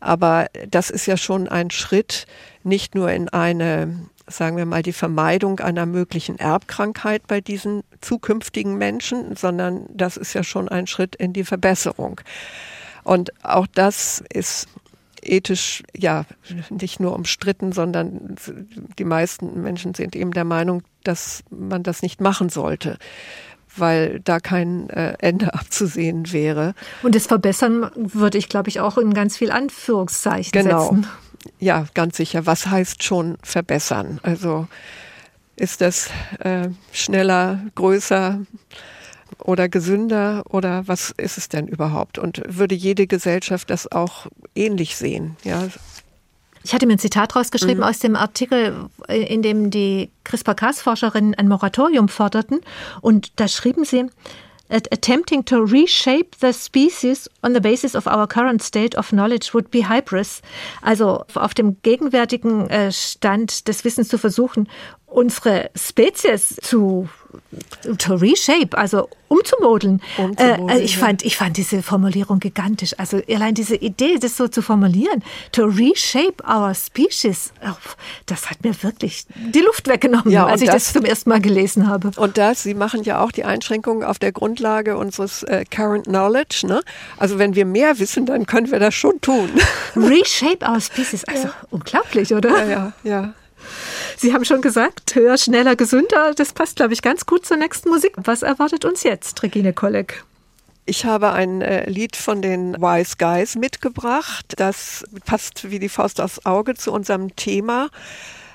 Aber 0.00 0.46
das 0.68 0.90
ist 0.90 1.06
ja 1.06 1.16
schon 1.16 1.48
ein 1.48 1.70
Schritt, 1.70 2.26
nicht 2.62 2.94
nur 2.94 3.10
in 3.10 3.28
eine, 3.28 4.08
sagen 4.26 4.56
wir 4.56 4.66
mal, 4.66 4.82
die 4.82 4.92
Vermeidung 4.92 5.60
einer 5.60 5.86
möglichen 5.86 6.38
Erbkrankheit 6.38 7.26
bei 7.26 7.40
diesen 7.40 7.82
zukünftigen 8.00 8.76
Menschen, 8.76 9.36
sondern 9.36 9.86
das 9.88 10.16
ist 10.16 10.34
ja 10.34 10.42
schon 10.42 10.68
ein 10.68 10.86
Schritt 10.86 11.16
in 11.16 11.32
die 11.32 11.44
Verbesserung. 11.44 12.20
Und 13.04 13.32
auch 13.44 13.66
das 13.66 14.22
ist 14.32 14.68
ethisch 15.22 15.82
ja 15.96 16.24
nicht 16.70 17.00
nur 17.00 17.14
umstritten, 17.14 17.72
sondern 17.72 18.36
die 18.98 19.04
meisten 19.04 19.62
Menschen 19.62 19.94
sind 19.94 20.14
eben 20.14 20.32
der 20.32 20.44
Meinung, 20.44 20.82
dass 21.04 21.42
man 21.50 21.82
das 21.82 22.02
nicht 22.02 22.20
machen 22.20 22.48
sollte 22.48 22.98
weil 23.76 24.20
da 24.20 24.40
kein 24.40 24.90
äh, 24.90 25.14
Ende 25.18 25.54
abzusehen 25.54 26.32
wäre. 26.32 26.74
Und 27.02 27.14
das 27.14 27.26
Verbessern 27.26 27.90
würde 27.94 28.38
ich, 28.38 28.48
glaube 28.48 28.68
ich, 28.68 28.80
auch 28.80 28.98
in 28.98 29.14
ganz 29.14 29.36
viel 29.36 29.50
Anführungszeichen 29.50 30.52
genau. 30.52 30.82
setzen. 30.82 31.06
Ja, 31.58 31.86
ganz 31.94 32.16
sicher. 32.16 32.46
Was 32.46 32.66
heißt 32.66 33.02
schon 33.02 33.38
verbessern? 33.42 34.20
Also 34.22 34.66
ist 35.56 35.80
das 35.80 36.10
äh, 36.40 36.68
schneller, 36.92 37.60
größer 37.74 38.40
oder 39.38 39.68
gesünder 39.68 40.44
oder 40.48 40.86
was 40.86 41.12
ist 41.16 41.38
es 41.38 41.48
denn 41.48 41.66
überhaupt? 41.66 42.18
Und 42.18 42.42
würde 42.46 42.74
jede 42.74 43.06
Gesellschaft 43.06 43.70
das 43.70 43.90
auch 43.90 44.26
ähnlich 44.54 44.96
sehen? 44.96 45.36
Ja, 45.44 45.68
ich 46.66 46.74
hatte 46.74 46.86
mir 46.86 46.94
ein 46.94 46.98
Zitat 46.98 47.36
rausgeschrieben 47.36 47.78
mhm. 47.78 47.84
aus 47.84 48.00
dem 48.00 48.16
Artikel, 48.16 48.88
in 49.06 49.40
dem 49.40 49.70
die 49.70 50.10
CRISPR-Cas-Forscherinnen 50.24 51.36
ein 51.36 51.46
Moratorium 51.46 52.08
forderten. 52.08 52.60
Und 53.00 53.38
da 53.38 53.46
schrieben 53.46 53.84
sie, 53.84 54.06
attempting 54.68 55.44
to 55.44 55.58
reshape 55.62 56.36
the 56.40 56.52
species 56.52 57.30
on 57.44 57.54
the 57.54 57.60
basis 57.60 57.94
of 57.94 58.08
our 58.08 58.26
current 58.26 58.64
state 58.64 58.98
of 58.98 59.10
knowledge 59.10 59.54
would 59.54 59.70
be 59.70 59.88
hybris. 59.88 60.42
Also 60.82 61.24
auf 61.34 61.54
dem 61.54 61.76
gegenwärtigen 61.82 62.68
äh, 62.68 62.90
Stand 62.90 63.68
des 63.68 63.84
Wissens 63.84 64.08
zu 64.08 64.18
versuchen, 64.18 64.68
unsere 65.06 65.70
Spezies 65.74 66.56
zu 66.62 67.08
to 67.98 68.14
reshape, 68.14 68.76
also 68.76 69.08
umzumodeln. 69.28 70.00
umzumodeln 70.16 70.68
äh, 70.68 70.80
ich, 70.80 70.98
fand, 70.98 71.24
ich 71.24 71.36
fand 71.36 71.56
diese 71.56 71.82
Formulierung 71.82 72.40
gigantisch. 72.40 72.94
Also 72.98 73.20
allein 73.28 73.54
diese 73.54 73.76
Idee, 73.76 74.18
das 74.18 74.36
so 74.36 74.48
zu 74.48 74.62
formulieren, 74.62 75.22
to 75.52 75.64
reshape 75.64 76.42
our 76.48 76.74
species, 76.74 77.52
oh, 77.64 77.74
das 78.26 78.50
hat 78.50 78.62
mir 78.64 78.82
wirklich 78.82 79.26
die 79.34 79.60
Luft 79.60 79.88
weggenommen, 79.88 80.30
ja, 80.30 80.46
als 80.46 80.60
ich 80.60 80.68
das, 80.68 80.84
das, 80.84 80.92
zum 80.94 81.04
ersten 81.04 81.30
Mal 81.30 81.40
gelesen 81.40 81.88
habe. 81.88 82.10
Und 82.16 82.38
das, 82.38 82.62
Sie 82.62 82.74
machen 82.74 83.02
ja 83.04 83.20
auch 83.20 83.32
die 83.32 83.44
Einschränkungen 83.44 84.04
auf 84.04 84.18
der 84.18 84.32
Grundlage 84.32 84.96
unseres 84.96 85.42
äh, 85.44 85.64
current 85.64 86.04
knowledge. 86.06 86.66
Ne? 86.66 86.82
Also 87.16 87.38
wenn 87.38 87.54
wir 87.54 87.64
mehr 87.64 87.98
wissen, 87.98 88.26
dann 88.26 88.46
können 88.46 88.70
wir 88.70 88.78
das 88.78 88.94
schon 88.94 89.20
tun. 89.20 89.50
Reshape 89.96 90.66
our 90.68 90.80
species, 90.80 91.24
also 91.24 91.48
ja. 91.48 91.54
unglaublich, 91.70 92.34
oder? 92.34 92.64
Ja, 92.64 92.66
ja, 92.66 92.92
ja. 93.04 93.34
Sie 94.16 94.32
haben 94.32 94.44
schon 94.44 94.62
gesagt, 94.62 95.14
höher, 95.14 95.36
schneller, 95.36 95.76
gesünder. 95.76 96.32
Das 96.34 96.52
passt, 96.52 96.76
glaube 96.76 96.94
ich, 96.94 97.02
ganz 97.02 97.26
gut 97.26 97.44
zur 97.44 97.58
nächsten 97.58 97.90
Musik. 97.90 98.12
Was 98.16 98.42
erwartet 98.42 98.84
uns 98.84 99.02
jetzt, 99.02 99.42
Regine 99.42 99.72
Kolleg? 99.72 100.24
Ich 100.86 101.04
habe 101.04 101.32
ein 101.32 101.62
äh, 101.62 101.88
Lied 101.90 102.16
von 102.16 102.40
den 102.40 102.74
Wise 102.74 103.16
Guys 103.18 103.56
mitgebracht. 103.56 104.54
Das 104.56 105.04
passt 105.24 105.70
wie 105.70 105.78
die 105.78 105.88
Faust 105.88 106.20
aufs 106.20 106.46
Auge 106.46 106.74
zu 106.74 106.92
unserem 106.92 107.34
Thema. 107.36 107.88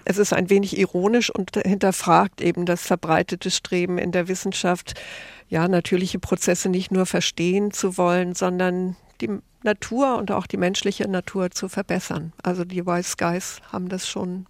Es 0.06 0.18
ist 0.18 0.34
ein 0.34 0.50
wenig 0.50 0.78
ironisch 0.78 1.30
und 1.30 1.56
hinterfragt 1.56 2.42
eben 2.42 2.66
das 2.66 2.82
verbreitete 2.82 3.52
Streben 3.52 3.98
in 3.98 4.12
der 4.12 4.28
Wissenschaft, 4.28 5.00
ja, 5.50 5.68
natürliche 5.68 6.20
Prozesse 6.20 6.70
nicht 6.70 6.92
nur 6.92 7.06
verstehen 7.06 7.72
zu 7.72 7.98
wollen, 7.98 8.34
sondern 8.34 8.96
die 9.20 9.30
Natur 9.64 10.16
und 10.16 10.32
auch 10.32 10.48
die 10.48 10.58
menschliche 10.58 11.08
Natur 11.08 11.52
zu 11.52 11.70
verbessern. 11.70 12.34
Also 12.42 12.64
die 12.64 12.86
Wise 12.86 13.16
Guys 13.18 13.62
haben 13.72 13.90
das 13.90 14.08
schon 14.08 14.48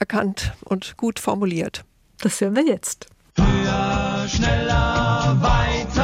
erkannt 0.00 0.54
und 0.64 0.96
gut 0.96 1.20
formuliert. 1.20 1.84
Das 2.20 2.40
hören 2.40 2.56
wir 2.56 2.66
jetzt. 2.66 3.06
Höher, 3.36 4.26
schneller, 4.28 5.36
weiter 5.40 5.99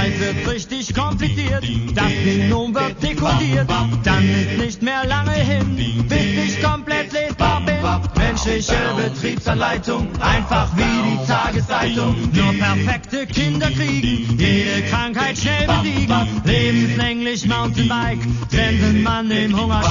Bald 0.00 0.18
wird 0.18 0.50
richtig 0.50 0.94
kompliziert, 0.94 1.62
das 1.94 2.12
Genom 2.24 2.74
wird 2.74 3.02
dekodiert, 3.02 3.68
dann 4.02 4.24
ist 4.30 4.58
nicht 4.58 4.82
mehr 4.82 5.04
lange 5.06 5.34
hin, 5.34 6.06
bis 6.08 6.56
ich 6.56 6.62
komplett 6.62 7.12
lesbar 7.12 7.60
bin. 7.66 7.76
Menschliche 8.16 8.78
Betriebsanleitung, 8.96 10.08
einfach 10.18 10.70
wie 10.74 11.10
die 11.10 11.26
Tageszeitung, 11.26 12.16
nur 12.32 12.52
perfekte 12.54 13.26
Kinder 13.26 13.70
kriegen, 13.70 14.38
jede 14.38 14.88
Krankheit 14.88 15.36
schnell 15.36 15.66
besiegen, 15.66 16.14
lebenslänglich 16.44 17.46
Mountainbike, 17.46 18.20
wenn 18.52 19.02
man 19.02 19.30
im 19.30 19.60
Hunger. 19.60 19.82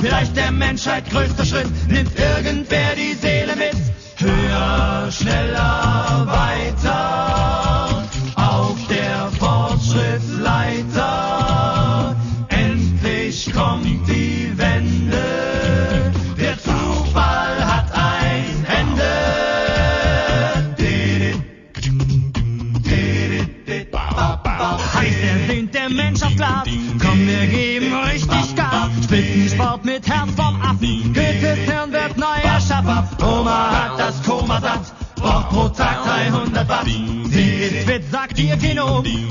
Vielleicht 0.00 0.34
der 0.34 0.50
Menschheit 0.50 1.10
größter 1.10 1.44
Schritt, 1.44 1.68
nimmt 1.88 2.18
irgendwer 2.18 2.94
die 2.96 3.11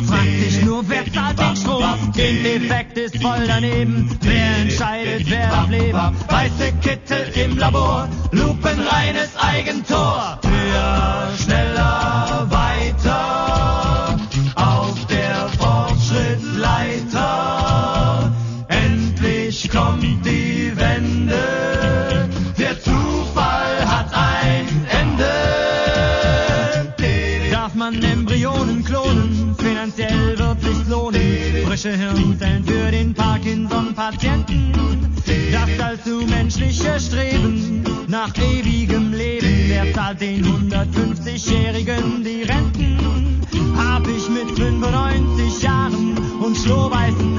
fragt 0.07 0.39
sich 0.43 0.63
nur, 0.63 0.87
wer 0.89 1.11
zahlt 1.11 1.39
den 1.39 1.55
Strom? 1.55 2.11
Gendefekt 2.13 2.97
ist 2.97 3.21
voll 3.21 3.45
daneben, 3.47 4.09
wer 4.21 4.57
entscheidet, 4.57 5.29
wer 5.29 5.49
darf 5.49 5.69
leben? 5.69 5.99
Weiße 6.27 6.73
Kittel 6.81 7.31
im 7.35 7.57
Labor, 7.57 8.07
lupenreines 8.31 9.35
Eigentor. 9.37 10.39
Höher, 10.43 11.20
Parkinson-Patienten. 34.11 34.71
Das 35.51 35.79
allzu 35.79 36.25
menschliche 36.27 36.99
Streben 36.99 37.83
nach 38.07 38.35
ewigem 38.37 39.13
Leben. 39.13 39.65
Wer 39.67 39.93
zahlt 39.93 40.21
den 40.21 40.43
150-Jährigen 40.45 42.23
die 42.23 42.43
Renten? 42.43 43.41
Hab 43.77 44.07
ich 44.07 44.29
mit 44.29 44.57
95 44.57 45.61
Jahren 45.61 46.17
und 46.41 46.57
schlohweißen 46.57 47.30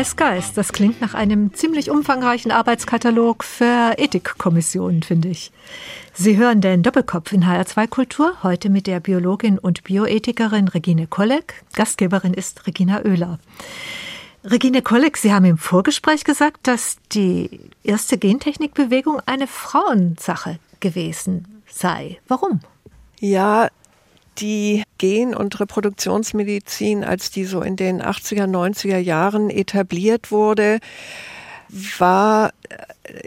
Wise 0.00 0.16
Guys, 0.16 0.54
das 0.54 0.72
klingt 0.72 1.02
nach 1.02 1.12
einem 1.12 1.52
ziemlich 1.52 1.90
umfangreichen 1.90 2.52
Arbeitskatalog 2.52 3.44
für 3.44 3.98
Ethikkommissionen, 3.98 5.02
finde 5.02 5.28
ich. 5.28 5.52
Sie 6.14 6.38
hören 6.38 6.62
den 6.62 6.82
Doppelkopf 6.82 7.32
in 7.32 7.44
HR2 7.44 7.86
Kultur, 7.86 8.32
heute 8.42 8.70
mit 8.70 8.86
der 8.86 9.00
Biologin 9.00 9.58
und 9.58 9.84
Bioethikerin 9.84 10.68
Regine 10.68 11.06
Kolleg. 11.06 11.62
Gastgeberin 11.74 12.32
ist 12.32 12.66
Regina 12.66 13.04
Oehler. 13.04 13.38
Regine 14.42 14.80
Kolleg, 14.80 15.18
Sie 15.18 15.34
haben 15.34 15.44
im 15.44 15.58
Vorgespräch 15.58 16.24
gesagt, 16.24 16.66
dass 16.66 16.96
die 17.12 17.60
erste 17.84 18.16
Gentechnikbewegung 18.16 19.20
eine 19.26 19.46
Frauensache 19.46 20.58
gewesen 20.80 21.62
sei. 21.68 22.18
Warum? 22.26 22.60
Ja, 23.18 23.68
die 24.40 24.82
Gen- 24.98 25.34
und 25.34 25.58
Reproduktionsmedizin, 25.60 27.04
als 27.04 27.30
die 27.30 27.44
so 27.44 27.62
in 27.62 27.76
den 27.76 28.02
80er, 28.02 28.46
90er 28.46 28.98
Jahren 28.98 29.50
etabliert 29.50 30.30
wurde, 30.30 30.78
war 31.98 32.50
äh, 32.68 32.76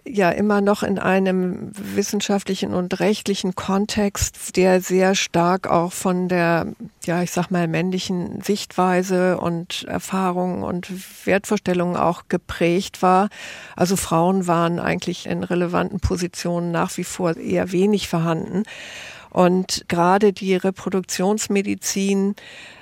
ja 0.05 0.29
immer 0.29 0.61
noch 0.61 0.83
in 0.83 0.99
einem 0.99 1.71
wissenschaftlichen 1.73 2.73
und 2.73 2.99
rechtlichen 2.99 3.55
Kontext, 3.55 4.57
der 4.57 4.81
sehr 4.81 5.15
stark 5.15 5.67
auch 5.67 5.93
von 5.93 6.27
der, 6.27 6.67
ja, 7.05 7.23
ich 7.23 7.31
sag 7.31 7.49
mal, 7.51 7.67
männlichen 7.67 8.41
Sichtweise 8.41 9.37
und 9.37 9.85
Erfahrungen 9.87 10.63
und 10.63 10.91
Wertvorstellungen 11.25 11.95
auch 11.95 12.23
geprägt 12.27 13.01
war. 13.01 13.29
Also 13.75 13.95
Frauen 13.95 14.47
waren 14.47 14.79
eigentlich 14.79 15.25
in 15.25 15.43
relevanten 15.43 15.99
Positionen 15.99 16.71
nach 16.71 16.97
wie 16.97 17.03
vor 17.03 17.37
eher 17.37 17.71
wenig 17.71 18.07
vorhanden. 18.07 18.63
Und 19.33 19.85
gerade 19.87 20.31
die 20.31 20.55
Reproduktionsmedizin 20.55 22.35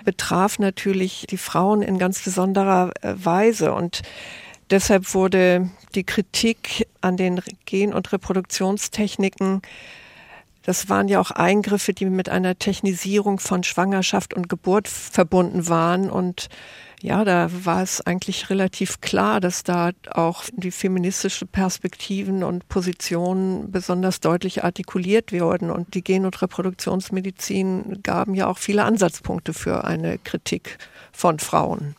betraf 0.04 0.60
natürlich 0.60 1.26
die 1.30 1.38
Frauen 1.38 1.82
in 1.82 1.97
ganz 1.97 2.24
besonderer 2.24 2.91
äh, 3.02 3.14
Weise. 3.16 3.74
Und 3.74 4.02
deshalb 4.70 5.14
wurde 5.14 5.70
die 5.95 6.04
Kritik 6.04 6.88
an 6.99 7.18
den 7.18 7.41
Gen- 7.66 7.93
und 7.93 8.12
Reproduktionstechniken 8.12 9.62
das 10.64 10.89
waren 10.89 11.08
ja 11.08 11.20
auch 11.20 11.32
Eingriffe, 11.32 11.93
die 11.93 12.06
mit 12.06 12.30
einer 12.30 12.58
Technisierung 12.58 13.39
von 13.39 13.64
Schwangerschaft 13.64 14.34
und 14.34 14.47
Geburt 14.47 14.88
verbunden 14.88 15.68
waren. 15.68 16.12
Und 16.12 16.49
ja, 17.02 17.24
da 17.26 17.49
war 17.66 17.82
es 17.82 18.02
eigentlich 18.02 18.49
relativ 18.49 19.02
klar, 19.02 19.39
dass 19.39 19.64
da 19.64 19.91
auch 20.12 20.43
die 20.54 20.72
feministische 20.72 21.45
Perspektiven 21.45 22.43
und 22.43 22.68
Positionen 22.70 23.72
besonders 23.72 24.20
deutlich 24.20 24.64
artikuliert 24.64 25.32
wurden. 25.32 25.72
Und 25.72 25.93
die 25.95 26.04
Gen- 26.04 26.26
und 26.26 26.41
Reproduktionsmedizin 26.41 28.02
gaben 28.04 28.36
ja 28.36 28.47
auch 28.47 28.58
viele 28.58 28.84
Ansatzpunkte 28.84 29.54
für 29.54 29.84
eine 29.84 30.18
Kritik 30.20 30.78
von 31.12 31.39
Frauen. 31.39 31.95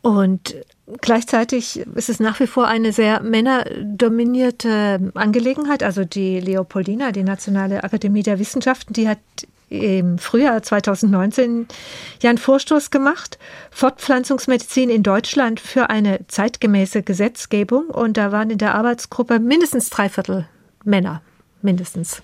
Und 0.00 0.54
gleichzeitig 1.00 1.80
ist 1.80 2.08
es 2.08 2.20
nach 2.20 2.38
wie 2.40 2.46
vor 2.46 2.66
eine 2.68 2.92
sehr 2.92 3.20
männerdominierte 3.20 5.12
Angelegenheit. 5.14 5.82
Also 5.82 6.04
die 6.04 6.40
Leopoldina, 6.40 7.12
die 7.12 7.24
Nationale 7.24 7.84
Akademie 7.84 8.22
der 8.22 8.38
Wissenschaften, 8.38 8.92
die 8.92 9.08
hat 9.08 9.18
im 9.70 10.18
Frühjahr 10.18 10.62
2019 10.62 11.68
ja 12.22 12.30
einen 12.30 12.38
Vorstoß 12.38 12.90
gemacht, 12.90 13.38
Fortpflanzungsmedizin 13.70 14.90
in 14.90 15.02
Deutschland 15.02 15.60
für 15.60 15.90
eine 15.90 16.20
zeitgemäße 16.28 17.02
Gesetzgebung. 17.02 17.86
Und 17.86 18.16
da 18.16 18.32
waren 18.32 18.50
in 18.50 18.58
der 18.58 18.74
Arbeitsgruppe 18.74 19.38
mindestens 19.38 19.90
drei 19.90 20.08
Viertel 20.08 20.48
Männer, 20.84 21.22
mindestens. 21.62 22.22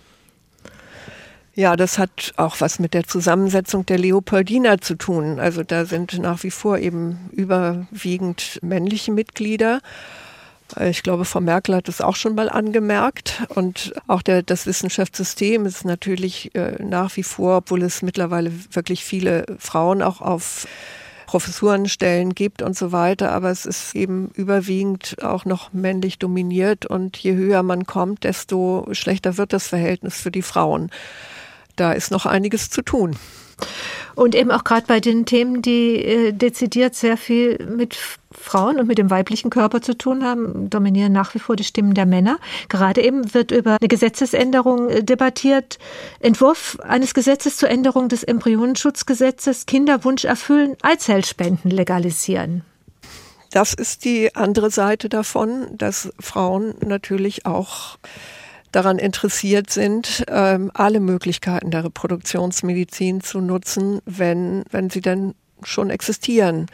Ja, 1.56 1.76
das 1.76 1.98
hat 1.98 2.32
auch 2.36 2.60
was 2.60 2.80
mit 2.80 2.94
der 2.94 3.04
Zusammensetzung 3.04 3.86
der 3.86 3.98
Leopoldina 3.98 4.78
zu 4.80 4.96
tun. 4.96 5.38
Also 5.38 5.62
da 5.62 5.84
sind 5.84 6.18
nach 6.18 6.42
wie 6.42 6.50
vor 6.50 6.78
eben 6.78 7.30
überwiegend 7.30 8.58
männliche 8.62 9.12
Mitglieder. 9.12 9.80
Ich 10.80 11.02
glaube, 11.02 11.24
Frau 11.24 11.40
Merkel 11.40 11.76
hat 11.76 11.88
es 11.88 12.00
auch 12.00 12.16
schon 12.16 12.34
mal 12.34 12.48
angemerkt. 12.48 13.42
Und 13.48 13.92
auch 14.06 14.22
der, 14.22 14.42
das 14.42 14.66
Wissenschaftssystem 14.66 15.66
ist 15.66 15.84
natürlich 15.84 16.54
äh, 16.54 16.82
nach 16.82 17.16
wie 17.16 17.22
vor, 17.22 17.58
obwohl 17.58 17.82
es 17.82 18.02
mittlerweile 18.02 18.50
wirklich 18.72 19.04
viele 19.04 19.44
Frauen 19.58 20.02
auch 20.02 20.20
auf 20.20 20.66
Professurenstellen 21.26 22.34
gibt 22.34 22.62
und 22.62 22.76
so 22.76 22.92
weiter, 22.92 23.32
aber 23.32 23.50
es 23.50 23.66
ist 23.66 23.96
eben 23.96 24.30
überwiegend 24.34 25.16
auch 25.22 25.44
noch 25.44 25.72
männlich 25.72 26.20
dominiert 26.20 26.86
und 26.86 27.16
je 27.16 27.34
höher 27.34 27.64
man 27.64 27.86
kommt, 27.86 28.22
desto 28.22 28.86
schlechter 28.92 29.36
wird 29.36 29.52
das 29.52 29.66
Verhältnis 29.66 30.20
für 30.20 30.30
die 30.30 30.42
Frauen. 30.42 30.90
Da 31.76 31.92
ist 31.92 32.12
noch 32.12 32.24
einiges 32.26 32.70
zu 32.70 32.82
tun. 32.82 33.16
Und 34.14 34.34
eben 34.34 34.50
auch 34.50 34.64
gerade 34.64 34.86
bei 34.86 35.00
den 35.00 35.26
Themen, 35.26 35.62
die 35.62 35.96
äh, 35.96 36.32
dezidiert 36.32 36.94
sehr 36.94 37.16
viel 37.16 37.58
mit 37.66 37.96
Frauen 38.30 38.78
und 38.78 38.86
mit 38.86 38.98
dem 38.98 39.10
weiblichen 39.10 39.50
Körper 39.50 39.80
zu 39.80 39.96
tun 39.96 40.24
haben, 40.24 40.70
dominieren 40.70 41.12
nach 41.12 41.34
wie 41.34 41.38
vor 41.38 41.56
die 41.56 41.64
Stimmen 41.64 41.94
der 41.94 42.06
Männer. 42.06 42.38
Gerade 42.68 43.02
eben 43.02 43.34
wird 43.34 43.50
über 43.50 43.76
eine 43.80 43.88
Gesetzesänderung 43.88 44.88
äh, 44.88 45.02
debattiert. 45.02 45.78
Entwurf 46.20 46.78
eines 46.82 47.14
Gesetzes 47.14 47.56
zur 47.56 47.70
Änderung 47.70 48.08
des 48.08 48.22
Embryonenschutzgesetzes, 48.22 49.66
Kinderwunsch 49.66 50.24
erfüllen, 50.24 50.76
Eizellspenden 50.82 51.70
legalisieren. 51.70 52.62
Das 53.50 53.72
ist 53.72 54.04
die 54.04 54.34
andere 54.34 54.70
Seite 54.70 55.08
davon, 55.08 55.66
dass 55.78 56.12
Frauen 56.18 56.74
natürlich 56.84 57.46
auch 57.46 57.98
daran 58.74 58.98
interessiert 58.98 59.70
sind, 59.70 60.24
ähm, 60.28 60.70
alle 60.74 61.00
Möglichkeiten 61.00 61.70
der 61.70 61.84
Reproduktionsmedizin 61.84 63.20
zu 63.20 63.40
nutzen, 63.40 64.00
wenn, 64.04 64.64
wenn 64.70 64.90
sie 64.90 65.00
denn 65.00 65.34
schon 65.62 65.90
existieren. 65.90 66.66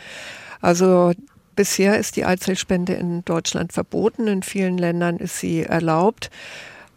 Also 0.60 1.12
bisher 1.56 1.98
ist 1.98 2.16
die 2.16 2.24
Eizellspende 2.24 2.94
in 2.94 3.24
Deutschland 3.24 3.72
verboten, 3.72 4.26
in 4.26 4.42
vielen 4.42 4.78
Ländern 4.78 5.18
ist 5.18 5.38
sie 5.38 5.62
erlaubt 5.62 6.30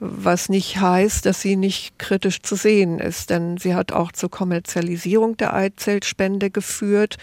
was 0.04 0.50
nicht 0.50 0.82
heißt, 0.82 1.26
dass 1.26 1.42
sie 1.42 1.56
nicht 1.56 1.98
kritisch 1.98 2.42
zu 2.42 2.56
sehen 2.56 3.00
ist, 3.00 3.30
denn 3.30 3.58
sie 3.58 3.74
hat 3.74 3.94
auch 3.94 4.12
zur 4.12 4.30
Kommerzialisierung 4.30 5.38
der 5.38 5.54
Eizellspende 5.54 6.50
geführt. 6.50 7.18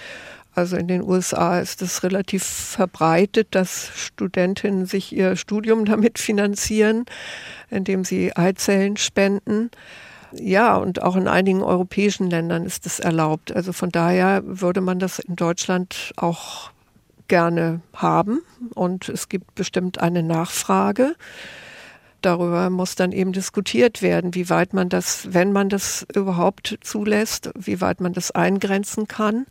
Also 0.54 0.76
in 0.76 0.88
den 0.88 1.02
USA 1.02 1.60
ist 1.60 1.80
es 1.80 2.02
relativ 2.02 2.42
verbreitet, 2.42 3.48
dass 3.52 3.90
Studentinnen 3.94 4.86
sich 4.86 5.14
ihr 5.14 5.36
Studium 5.36 5.84
damit 5.84 6.18
finanzieren, 6.18 7.04
indem 7.70 8.04
sie 8.04 8.36
Eizellen 8.36 8.96
spenden. 8.96 9.70
Ja, 10.32 10.76
und 10.76 11.02
auch 11.02 11.16
in 11.16 11.28
einigen 11.28 11.62
europäischen 11.62 12.28
Ländern 12.30 12.64
ist 12.64 12.86
es 12.86 13.00
erlaubt. 13.00 13.54
Also 13.54 13.72
von 13.72 13.90
daher 13.90 14.42
würde 14.44 14.80
man 14.80 14.98
das 14.98 15.18
in 15.18 15.36
Deutschland 15.36 16.12
auch 16.16 16.70
gerne 17.28 17.80
haben. 17.94 18.42
Und 18.74 19.08
es 19.08 19.28
gibt 19.28 19.54
bestimmt 19.54 20.00
eine 20.00 20.22
Nachfrage. 20.22 21.14
Darüber 22.22 22.68
muss 22.70 22.96
dann 22.96 23.12
eben 23.12 23.32
diskutiert 23.32 24.02
werden, 24.02 24.34
wie 24.34 24.50
weit 24.50 24.74
man 24.74 24.88
das, 24.88 25.32
wenn 25.32 25.52
man 25.52 25.68
das 25.68 26.06
überhaupt 26.14 26.78
zulässt, 26.82 27.50
wie 27.58 27.80
weit 27.80 28.00
man 28.00 28.12
das 28.12 28.30
eingrenzen 28.30 29.08
kann 29.08 29.46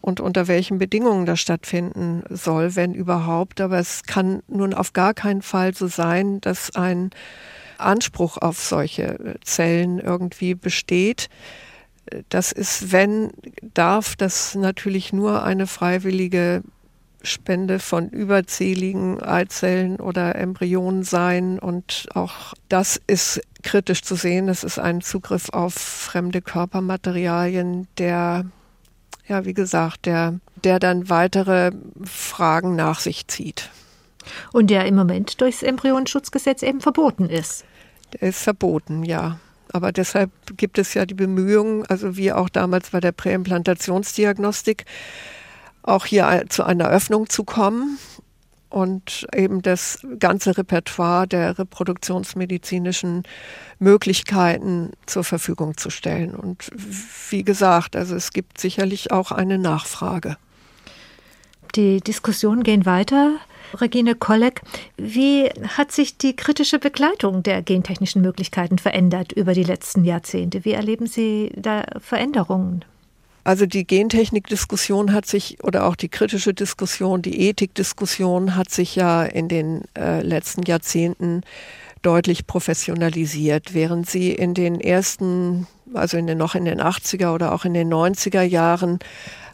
und 0.00 0.20
unter 0.20 0.48
welchen 0.48 0.78
Bedingungen 0.78 1.26
das 1.26 1.40
stattfinden 1.40 2.22
soll, 2.30 2.76
wenn 2.76 2.94
überhaupt. 2.94 3.60
Aber 3.60 3.78
es 3.78 4.04
kann 4.04 4.42
nun 4.48 4.74
auf 4.74 4.92
gar 4.92 5.14
keinen 5.14 5.42
Fall 5.42 5.74
so 5.74 5.86
sein, 5.86 6.40
dass 6.40 6.74
ein 6.74 7.10
Anspruch 7.78 8.36
auf 8.36 8.60
solche 8.60 9.36
Zellen 9.44 9.98
irgendwie 9.98 10.54
besteht. 10.54 11.28
Das 12.28 12.52
ist, 12.52 12.92
wenn, 12.92 13.30
darf 13.74 14.16
das 14.16 14.54
natürlich 14.54 15.12
nur 15.12 15.42
eine 15.44 15.66
freiwillige 15.66 16.62
Spende 17.22 17.78
von 17.78 18.08
überzähligen 18.10 19.20
Eizellen 19.20 19.96
oder 19.96 20.36
Embryonen 20.36 21.02
sein. 21.02 21.58
Und 21.58 22.08
auch 22.14 22.54
das 22.68 23.00
ist 23.06 23.40
kritisch 23.62 24.02
zu 24.02 24.14
sehen. 24.14 24.46
Das 24.46 24.64
ist 24.64 24.78
ein 24.78 25.00
Zugriff 25.00 25.48
auf 25.50 25.74
fremde 25.74 26.40
Körpermaterialien, 26.40 27.88
der, 27.98 28.46
ja, 29.28 29.44
wie 29.44 29.54
gesagt, 29.54 30.06
der, 30.06 30.40
der 30.64 30.78
dann 30.78 31.08
weitere 31.08 31.72
Fragen 32.04 32.76
nach 32.76 33.00
sich 33.00 33.28
zieht. 33.28 33.70
Und 34.52 34.68
der 34.68 34.86
im 34.86 34.94
Moment 34.94 35.40
durchs 35.40 35.62
Embryonenschutzgesetz 35.62 36.62
eben 36.62 36.80
verboten 36.80 37.28
ist. 37.28 37.64
Der 38.14 38.28
ist 38.28 38.42
verboten, 38.42 39.04
ja. 39.04 39.38
Aber 39.72 39.92
deshalb 39.92 40.30
gibt 40.56 40.78
es 40.78 40.94
ja 40.94 41.04
die 41.04 41.14
Bemühungen, 41.14 41.84
also 41.86 42.16
wie 42.16 42.32
auch 42.32 42.48
damals 42.48 42.90
bei 42.90 43.00
der 43.00 43.12
Präimplantationsdiagnostik, 43.12 44.86
auch 45.82 46.06
hier 46.06 46.44
zu 46.48 46.64
einer 46.64 46.88
Öffnung 46.88 47.28
zu 47.28 47.44
kommen 47.44 47.98
und 48.70 49.26
eben 49.34 49.62
das 49.62 50.00
ganze 50.18 50.56
Repertoire 50.58 51.26
der 51.26 51.58
reproduktionsmedizinischen 51.58 53.22
Möglichkeiten 53.78 54.92
zur 55.06 55.24
Verfügung 55.24 55.76
zu 55.76 55.90
stellen. 55.90 56.34
Und 56.34 56.70
wie 57.30 57.44
gesagt, 57.44 57.96
also 57.96 58.14
es 58.14 58.32
gibt 58.32 58.60
sicherlich 58.60 59.10
auch 59.10 59.32
eine 59.32 59.58
Nachfrage. 59.58 60.36
Die 61.74 62.00
Diskussionen 62.00 62.62
gehen 62.62 62.86
weiter. 62.86 63.36
Regine 63.74 64.14
Kolleg, 64.14 64.62
wie 64.96 65.50
hat 65.76 65.92
sich 65.92 66.16
die 66.16 66.34
kritische 66.34 66.78
Begleitung 66.78 67.42
der 67.42 67.62
gentechnischen 67.62 68.22
Möglichkeiten 68.22 68.78
verändert 68.78 69.32
über 69.32 69.52
die 69.52 69.64
letzten 69.64 70.04
Jahrzehnte? 70.04 70.64
Wie 70.64 70.72
erleben 70.72 71.06
Sie 71.06 71.52
da 71.54 71.84
Veränderungen? 72.00 72.84
Also 73.44 73.66
die 73.66 73.86
Gentechnik-Diskussion 73.86 75.12
hat 75.12 75.26
sich 75.26 75.62
oder 75.62 75.86
auch 75.86 75.96
die 75.96 76.08
kritische 76.08 76.52
Diskussion, 76.52 77.22
die 77.22 77.48
Ethik-Diskussion 77.48 78.56
hat 78.56 78.70
sich 78.70 78.96
ja 78.96 79.22
in 79.24 79.48
den 79.48 79.82
äh, 79.96 80.22
letzten 80.22 80.62
Jahrzehnten 80.62 81.42
deutlich 82.02 82.46
professionalisiert, 82.46 83.74
während 83.74 84.08
sie 84.08 84.32
in 84.32 84.54
den 84.54 84.80
ersten, 84.80 85.66
also 85.94 86.16
in 86.16 86.26
den, 86.26 86.38
noch 86.38 86.54
in 86.54 86.64
den 86.64 86.80
80er 86.80 87.34
oder 87.34 87.52
auch 87.52 87.64
in 87.64 87.74
den 87.74 87.92
90er 87.92 88.42
Jahren 88.42 88.98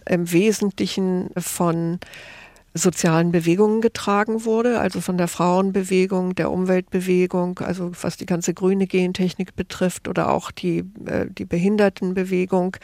im 0.08 0.30
Wesentlichen 0.30 1.30
von 1.36 1.98
sozialen 2.74 3.30
Bewegungen 3.30 3.80
getragen 3.80 4.44
wurde, 4.44 4.80
also 4.80 5.00
von 5.00 5.16
der 5.16 5.28
Frauenbewegung, 5.28 6.34
der 6.34 6.50
Umweltbewegung, 6.50 7.60
also 7.60 7.92
was 8.02 8.16
die 8.16 8.26
ganze 8.26 8.52
grüne 8.52 8.88
Gentechnik 8.88 9.54
betrifft 9.54 10.08
oder 10.08 10.30
auch 10.30 10.50
die, 10.50 10.80
äh, 11.06 11.26
die 11.28 11.44
Behindertenbewegung. 11.44 12.76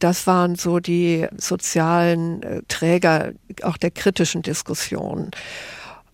Das 0.00 0.26
waren 0.26 0.54
so 0.54 0.80
die 0.80 1.26
sozialen 1.38 2.42
äh, 2.42 2.62
Träger 2.68 3.32
auch 3.62 3.78
der 3.78 3.90
kritischen 3.90 4.42
Diskussion. 4.42 5.30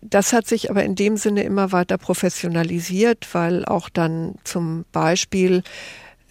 Das 0.00 0.32
hat 0.32 0.46
sich 0.46 0.70
aber 0.70 0.84
in 0.84 0.94
dem 0.94 1.16
Sinne 1.16 1.42
immer 1.42 1.72
weiter 1.72 1.98
professionalisiert, 1.98 3.26
weil 3.32 3.64
auch 3.64 3.88
dann 3.88 4.36
zum 4.44 4.84
Beispiel 4.92 5.64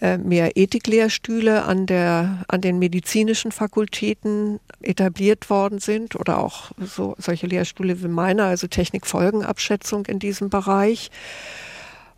mehr 0.00 0.56
Ethiklehrstühle 0.56 1.64
an, 1.64 1.86
der, 1.86 2.44
an 2.48 2.60
den 2.60 2.78
medizinischen 2.78 3.50
Fakultäten 3.50 4.60
etabliert 4.80 5.50
worden 5.50 5.80
sind 5.80 6.14
oder 6.14 6.38
auch 6.38 6.70
so, 6.78 7.16
solche 7.18 7.46
Lehrstühle 7.46 8.02
wie 8.02 8.08
meiner, 8.08 8.44
also 8.44 8.68
Technikfolgenabschätzung 8.68 10.06
in 10.06 10.18
diesem 10.18 10.50
Bereich. 10.50 11.10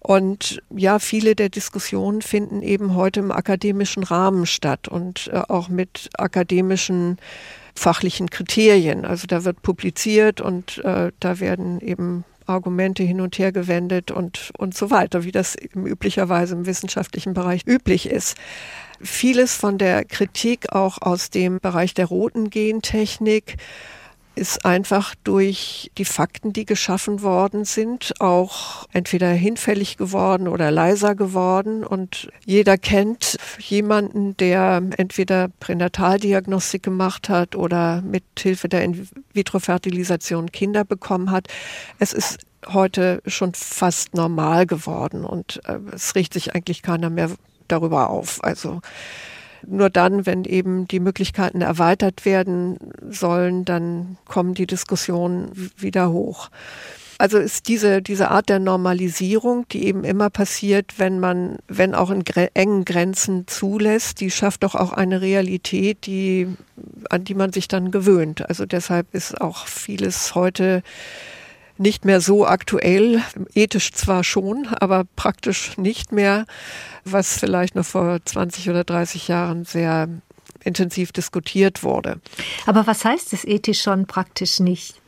Und 0.00 0.62
ja, 0.74 0.98
viele 0.98 1.34
der 1.34 1.50
Diskussionen 1.50 2.22
finden 2.22 2.62
eben 2.62 2.94
heute 2.94 3.20
im 3.20 3.30
akademischen 3.30 4.02
Rahmen 4.02 4.46
statt 4.46 4.88
und 4.88 5.30
äh, 5.32 5.42
auch 5.48 5.68
mit 5.68 6.08
akademischen 6.16 7.18
fachlichen 7.74 8.30
Kriterien. 8.30 9.04
Also 9.04 9.26
da 9.26 9.44
wird 9.44 9.62
publiziert 9.62 10.40
und 10.40 10.78
äh, 10.84 11.12
da 11.20 11.40
werden 11.40 11.80
eben 11.80 12.24
Argumente 12.50 13.02
hin 13.02 13.20
und 13.20 13.38
her 13.38 13.52
gewendet 13.52 14.10
und, 14.10 14.52
und 14.58 14.76
so 14.76 14.90
weiter, 14.90 15.24
wie 15.24 15.32
das 15.32 15.56
üblicherweise 15.74 16.54
im 16.54 16.66
wissenschaftlichen 16.66 17.34
Bereich 17.34 17.66
üblich 17.66 18.08
ist. 18.10 18.36
Vieles 19.00 19.54
von 19.56 19.78
der 19.78 20.04
Kritik 20.04 20.72
auch 20.72 21.00
aus 21.00 21.30
dem 21.30 21.60
Bereich 21.60 21.94
der 21.94 22.06
roten 22.06 22.50
Gentechnik 22.50 23.56
ist 24.34 24.64
einfach 24.64 25.14
durch 25.24 25.90
die 25.98 26.04
Fakten, 26.04 26.52
die 26.52 26.64
geschaffen 26.64 27.22
worden 27.22 27.64
sind, 27.64 28.14
auch 28.20 28.86
entweder 28.92 29.28
hinfällig 29.28 29.96
geworden 29.96 30.48
oder 30.48 30.70
leiser 30.70 31.14
geworden. 31.14 31.84
Und 31.84 32.30
jeder 32.44 32.78
kennt 32.78 33.36
jemanden, 33.58 34.36
der 34.36 34.82
entweder 34.96 35.48
Pränataldiagnostik 35.60 36.82
gemacht 36.82 37.28
hat 37.28 37.56
oder 37.56 38.02
mit 38.02 38.24
Hilfe 38.38 38.68
der 38.68 38.84
In-vitro-Fertilisation 38.84 40.52
Kinder 40.52 40.84
bekommen 40.84 41.30
hat. 41.30 41.48
Es 41.98 42.12
ist 42.12 42.38
heute 42.66 43.22
schon 43.26 43.54
fast 43.54 44.14
normal 44.14 44.66
geworden 44.66 45.24
und 45.24 45.60
äh, 45.64 45.78
es 45.92 46.14
riecht 46.14 46.34
sich 46.34 46.54
eigentlich 46.54 46.82
keiner 46.82 47.10
mehr 47.10 47.30
darüber 47.68 48.10
auf. 48.10 48.42
Also 48.44 48.80
nur 49.66 49.90
dann, 49.90 50.26
wenn 50.26 50.44
eben 50.44 50.86
die 50.88 51.00
Möglichkeiten 51.00 51.60
erweitert 51.60 52.24
werden 52.24 52.78
sollen, 53.08 53.64
dann 53.64 54.16
kommen 54.26 54.54
die 54.54 54.66
Diskussionen 54.66 55.70
wieder 55.76 56.10
hoch. 56.10 56.50
Also 57.20 57.36
ist 57.36 57.68
diese, 57.68 58.00
diese 58.00 58.30
Art 58.30 58.48
der 58.48 58.60
Normalisierung, 58.60 59.68
die 59.68 59.84
eben 59.84 60.04
immer 60.04 60.30
passiert, 60.30 60.98
wenn 60.98 61.20
man, 61.20 61.58
wenn 61.68 61.94
auch 61.94 62.10
in 62.10 62.24
engen 62.54 62.86
Grenzen 62.86 63.46
zulässt, 63.46 64.20
die 64.20 64.30
schafft 64.30 64.62
doch 64.62 64.74
auch 64.74 64.92
eine 64.92 65.20
Realität, 65.20 66.06
die, 66.06 66.48
an 67.10 67.24
die 67.24 67.34
man 67.34 67.52
sich 67.52 67.68
dann 67.68 67.90
gewöhnt. 67.90 68.48
Also 68.48 68.64
deshalb 68.64 69.14
ist 69.14 69.38
auch 69.38 69.66
vieles 69.66 70.34
heute 70.34 70.82
nicht 71.80 72.04
mehr 72.04 72.20
so 72.20 72.46
aktuell, 72.46 73.22
ethisch 73.54 73.92
zwar 73.92 74.22
schon, 74.22 74.68
aber 74.68 75.04
praktisch 75.16 75.78
nicht 75.78 76.12
mehr, 76.12 76.44
was 77.04 77.38
vielleicht 77.38 77.74
noch 77.74 77.86
vor 77.86 78.18
20 78.22 78.68
oder 78.68 78.84
30 78.84 79.28
Jahren 79.28 79.64
sehr 79.64 80.08
intensiv 80.62 81.10
diskutiert 81.10 81.82
wurde. 81.82 82.20
Aber 82.66 82.86
was 82.86 83.04
heißt 83.04 83.32
es 83.32 83.44
ethisch 83.44 83.80
schon 83.80 84.06
praktisch 84.06 84.60
nicht? 84.60 85.00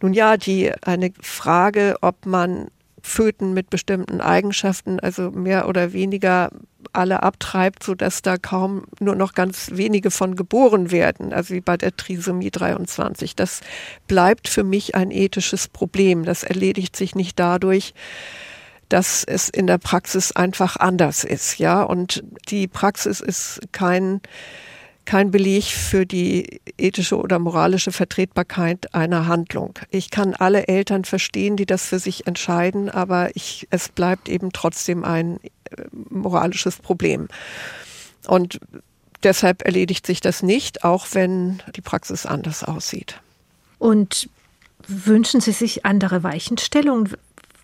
Nun 0.00 0.12
ja, 0.12 0.36
die 0.36 0.72
eine 0.82 1.12
Frage, 1.20 1.96
ob 2.00 2.26
man 2.26 2.68
Föten 3.06 3.52
mit 3.52 3.68
bestimmten 3.68 4.22
Eigenschaften, 4.22 4.98
also 4.98 5.30
mehr 5.30 5.68
oder 5.68 5.92
weniger 5.92 6.50
alle 6.94 7.22
abtreibt, 7.22 7.82
so 7.82 7.94
dass 7.94 8.22
da 8.22 8.38
kaum 8.38 8.86
nur 8.98 9.14
noch 9.14 9.34
ganz 9.34 9.72
wenige 9.74 10.10
von 10.10 10.36
geboren 10.36 10.90
werden, 10.90 11.34
also 11.34 11.52
wie 11.52 11.60
bei 11.60 11.76
der 11.76 11.94
Trisomie 11.94 12.50
23. 12.50 13.36
Das 13.36 13.60
bleibt 14.08 14.48
für 14.48 14.64
mich 14.64 14.94
ein 14.94 15.10
ethisches 15.10 15.68
Problem. 15.68 16.24
Das 16.24 16.44
erledigt 16.44 16.96
sich 16.96 17.14
nicht 17.14 17.38
dadurch, 17.38 17.92
dass 18.88 19.22
es 19.22 19.50
in 19.50 19.66
der 19.66 19.78
Praxis 19.78 20.32
einfach 20.32 20.76
anders 20.78 21.24
ist, 21.24 21.58
ja. 21.58 21.82
Und 21.82 22.24
die 22.48 22.66
Praxis 22.68 23.20
ist 23.20 23.60
kein 23.72 24.22
kein 25.04 25.30
Beleg 25.30 25.64
für 25.64 26.06
die 26.06 26.60
ethische 26.78 27.18
oder 27.18 27.38
moralische 27.38 27.92
Vertretbarkeit 27.92 28.94
einer 28.94 29.26
Handlung. 29.26 29.78
Ich 29.90 30.10
kann 30.10 30.34
alle 30.34 30.68
Eltern 30.68 31.04
verstehen, 31.04 31.56
die 31.56 31.66
das 31.66 31.86
für 31.86 31.98
sich 31.98 32.26
entscheiden, 32.26 32.88
aber 32.88 33.34
ich, 33.34 33.66
es 33.70 33.88
bleibt 33.88 34.28
eben 34.28 34.52
trotzdem 34.52 35.04
ein 35.04 35.38
äh, 35.70 35.84
moralisches 36.10 36.76
Problem. 36.76 37.28
Und 38.26 38.60
deshalb 39.22 39.62
erledigt 39.62 40.06
sich 40.06 40.20
das 40.20 40.42
nicht, 40.42 40.84
auch 40.84 41.06
wenn 41.12 41.62
die 41.76 41.82
Praxis 41.82 42.26
anders 42.26 42.64
aussieht. 42.64 43.20
Und 43.78 44.28
wünschen 44.86 45.40
Sie 45.40 45.52
sich 45.52 45.84
andere 45.84 46.22
Weichenstellungen? 46.22 47.14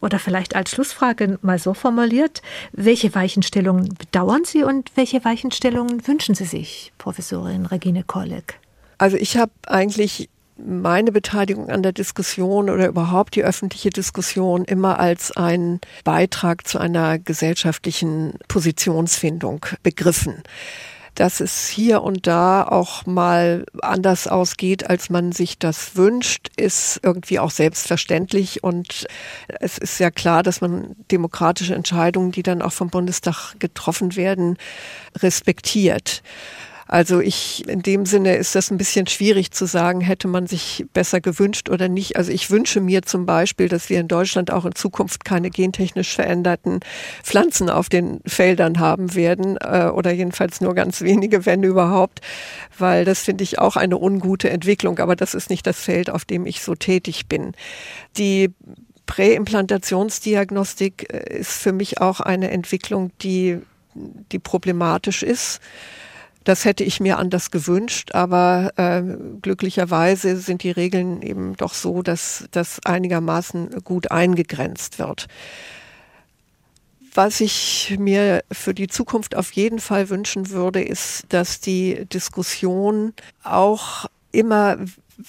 Oder 0.00 0.18
vielleicht 0.18 0.56
als 0.56 0.70
Schlussfrage 0.70 1.38
mal 1.42 1.58
so 1.58 1.74
formuliert, 1.74 2.42
welche 2.72 3.14
Weichenstellungen 3.14 3.94
bedauern 3.94 4.44
Sie 4.44 4.62
und 4.62 4.90
welche 4.94 5.24
Weichenstellungen 5.24 6.06
wünschen 6.06 6.34
Sie 6.34 6.46
sich, 6.46 6.92
Professorin 6.98 7.66
Regine 7.66 8.02
Korlek? 8.04 8.58
Also 8.98 9.16
ich 9.16 9.36
habe 9.36 9.52
eigentlich 9.66 10.28
meine 10.56 11.12
Beteiligung 11.12 11.70
an 11.70 11.82
der 11.82 11.92
Diskussion 11.92 12.68
oder 12.68 12.86
überhaupt 12.86 13.34
die 13.34 13.44
öffentliche 13.44 13.90
Diskussion 13.90 14.64
immer 14.64 14.98
als 14.98 15.32
einen 15.32 15.80
Beitrag 16.04 16.66
zu 16.66 16.78
einer 16.78 17.18
gesellschaftlichen 17.18 18.34
Positionsfindung 18.48 19.64
begriffen 19.82 20.42
dass 21.20 21.40
es 21.40 21.68
hier 21.68 22.02
und 22.02 22.26
da 22.26 22.62
auch 22.62 23.04
mal 23.04 23.66
anders 23.82 24.26
ausgeht, 24.26 24.88
als 24.88 25.10
man 25.10 25.32
sich 25.32 25.58
das 25.58 25.94
wünscht, 25.94 26.48
ist 26.56 26.98
irgendwie 27.02 27.38
auch 27.38 27.50
selbstverständlich. 27.50 28.64
Und 28.64 29.06
es 29.60 29.76
ist 29.76 30.00
ja 30.00 30.10
klar, 30.10 30.42
dass 30.42 30.62
man 30.62 30.96
demokratische 31.10 31.74
Entscheidungen, 31.74 32.32
die 32.32 32.42
dann 32.42 32.62
auch 32.62 32.72
vom 32.72 32.88
Bundestag 32.88 33.56
getroffen 33.58 34.16
werden, 34.16 34.56
respektiert. 35.18 36.22
Also 36.92 37.20
ich, 37.20 37.68
in 37.68 37.82
dem 37.82 38.04
Sinne 38.04 38.34
ist 38.34 38.56
das 38.56 38.72
ein 38.72 38.76
bisschen 38.76 39.06
schwierig 39.06 39.52
zu 39.52 39.66
sagen, 39.66 40.00
hätte 40.00 40.26
man 40.26 40.48
sich 40.48 40.84
besser 40.92 41.20
gewünscht 41.20 41.70
oder 41.70 41.88
nicht. 41.88 42.16
Also 42.16 42.32
ich 42.32 42.50
wünsche 42.50 42.80
mir 42.80 43.02
zum 43.02 43.26
Beispiel, 43.26 43.68
dass 43.68 43.90
wir 43.90 44.00
in 44.00 44.08
Deutschland 44.08 44.50
auch 44.50 44.64
in 44.64 44.74
Zukunft 44.74 45.24
keine 45.24 45.50
gentechnisch 45.50 46.12
veränderten 46.12 46.80
Pflanzen 47.22 47.70
auf 47.70 47.88
den 47.88 48.18
Feldern 48.26 48.80
haben 48.80 49.14
werden 49.14 49.56
äh, 49.60 49.88
oder 49.94 50.10
jedenfalls 50.10 50.60
nur 50.60 50.74
ganz 50.74 51.00
wenige, 51.00 51.46
wenn 51.46 51.62
überhaupt, 51.62 52.22
weil 52.76 53.04
das 53.04 53.20
finde 53.20 53.44
ich 53.44 53.60
auch 53.60 53.76
eine 53.76 53.96
ungute 53.96 54.50
Entwicklung. 54.50 54.98
Aber 54.98 55.14
das 55.14 55.34
ist 55.34 55.48
nicht 55.48 55.68
das 55.68 55.78
Feld, 55.78 56.10
auf 56.10 56.24
dem 56.24 56.44
ich 56.44 56.60
so 56.60 56.74
tätig 56.74 57.28
bin. 57.28 57.52
Die 58.16 58.50
Präimplantationsdiagnostik 59.06 61.06
äh, 61.12 61.38
ist 61.38 61.52
für 61.52 61.72
mich 61.72 62.00
auch 62.00 62.18
eine 62.18 62.50
Entwicklung, 62.50 63.12
die, 63.22 63.60
die 63.94 64.40
problematisch 64.40 65.22
ist. 65.22 65.60
Das 66.44 66.64
hätte 66.64 66.84
ich 66.84 67.00
mir 67.00 67.18
anders 67.18 67.50
gewünscht, 67.50 68.14
aber 68.14 68.72
äh, 68.76 69.02
glücklicherweise 69.42 70.36
sind 70.38 70.62
die 70.62 70.70
Regeln 70.70 71.20
eben 71.20 71.56
doch 71.56 71.74
so, 71.74 72.02
dass 72.02 72.46
das 72.50 72.80
einigermaßen 72.84 73.82
gut 73.84 74.10
eingegrenzt 74.10 74.98
wird. 74.98 75.26
Was 77.12 77.40
ich 77.40 77.96
mir 77.98 78.42
für 78.50 78.72
die 78.72 78.86
Zukunft 78.86 79.36
auf 79.36 79.52
jeden 79.52 79.80
Fall 79.80 80.08
wünschen 80.08 80.50
würde, 80.50 80.80
ist, 80.82 81.24
dass 81.28 81.60
die 81.60 82.06
Diskussion 82.06 83.12
auch 83.42 84.06
immer 84.32 84.78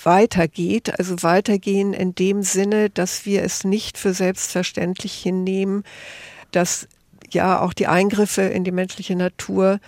weitergeht, 0.03 0.97
also 0.97 1.22
weitergehen 1.24 1.93
in 1.93 2.16
dem 2.16 2.43
Sinne, 2.43 2.89
dass 2.89 3.26
wir 3.26 3.43
es 3.43 3.64
nicht 3.64 3.97
für 3.97 4.14
selbstverständlich 4.14 5.14
hinnehmen, 5.14 5.84
dass 6.51 6.88
ja 7.32 7.59
auch 7.59 7.74
die 7.74 7.88
Eingriffe 7.88 8.43
in 8.43 8.64
die 8.64 8.72
menschliche 8.72 9.16
Natur 9.16 9.80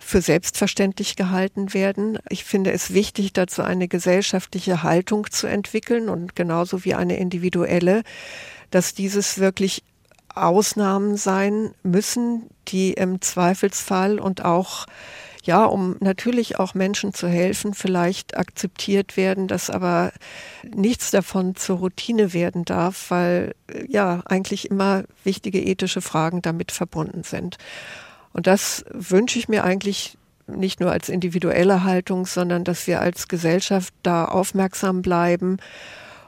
für 0.00 0.20
selbstverständlich 0.20 1.14
gehalten 1.14 1.72
werden. 1.74 2.18
Ich 2.28 2.44
finde 2.44 2.72
es 2.72 2.92
wichtig, 2.92 3.32
dazu 3.32 3.62
eine 3.62 3.86
gesellschaftliche 3.86 4.82
Haltung 4.82 5.30
zu 5.30 5.46
entwickeln 5.46 6.08
und 6.08 6.34
genauso 6.34 6.84
wie 6.84 6.94
eine 6.94 7.16
individuelle, 7.16 8.02
dass 8.70 8.94
dieses 8.94 9.38
wirklich 9.38 9.84
Ausnahmen 10.34 11.16
sein 11.16 11.74
müssen, 11.82 12.48
die 12.68 12.92
im 12.92 13.20
Zweifelsfall 13.20 14.18
und 14.18 14.44
auch 14.44 14.86
ja, 15.42 15.64
um 15.64 15.96
natürlich 16.00 16.58
auch 16.58 16.74
Menschen 16.74 17.14
zu 17.14 17.26
helfen, 17.26 17.72
vielleicht 17.72 18.36
akzeptiert 18.36 19.16
werden, 19.16 19.48
dass 19.48 19.70
aber 19.70 20.12
nichts 20.62 21.10
davon 21.10 21.56
zur 21.56 21.78
Routine 21.78 22.34
werden 22.34 22.64
darf, 22.64 23.10
weil 23.10 23.54
ja 23.88 24.22
eigentlich 24.26 24.70
immer 24.70 25.04
wichtige 25.24 25.62
ethische 25.62 26.02
Fragen 26.02 26.42
damit 26.42 26.72
verbunden 26.72 27.22
sind. 27.22 27.56
Und 28.32 28.46
das 28.46 28.84
wünsche 28.90 29.38
ich 29.38 29.48
mir 29.48 29.64
eigentlich 29.64 30.16
nicht 30.46 30.80
nur 30.80 30.90
als 30.90 31.08
individuelle 31.08 31.84
Haltung, 31.84 32.26
sondern 32.26 32.64
dass 32.64 32.86
wir 32.86 33.00
als 33.00 33.28
Gesellschaft 33.28 33.94
da 34.02 34.24
aufmerksam 34.24 35.02
bleiben 35.02 35.58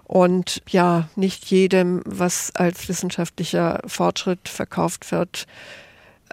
und 0.04 0.62
ja, 0.68 1.08
nicht 1.16 1.46
jedem, 1.46 2.02
was 2.04 2.54
als 2.54 2.88
wissenschaftlicher 2.88 3.80
Fortschritt 3.86 4.48
verkauft 4.48 5.10
wird, 5.10 5.46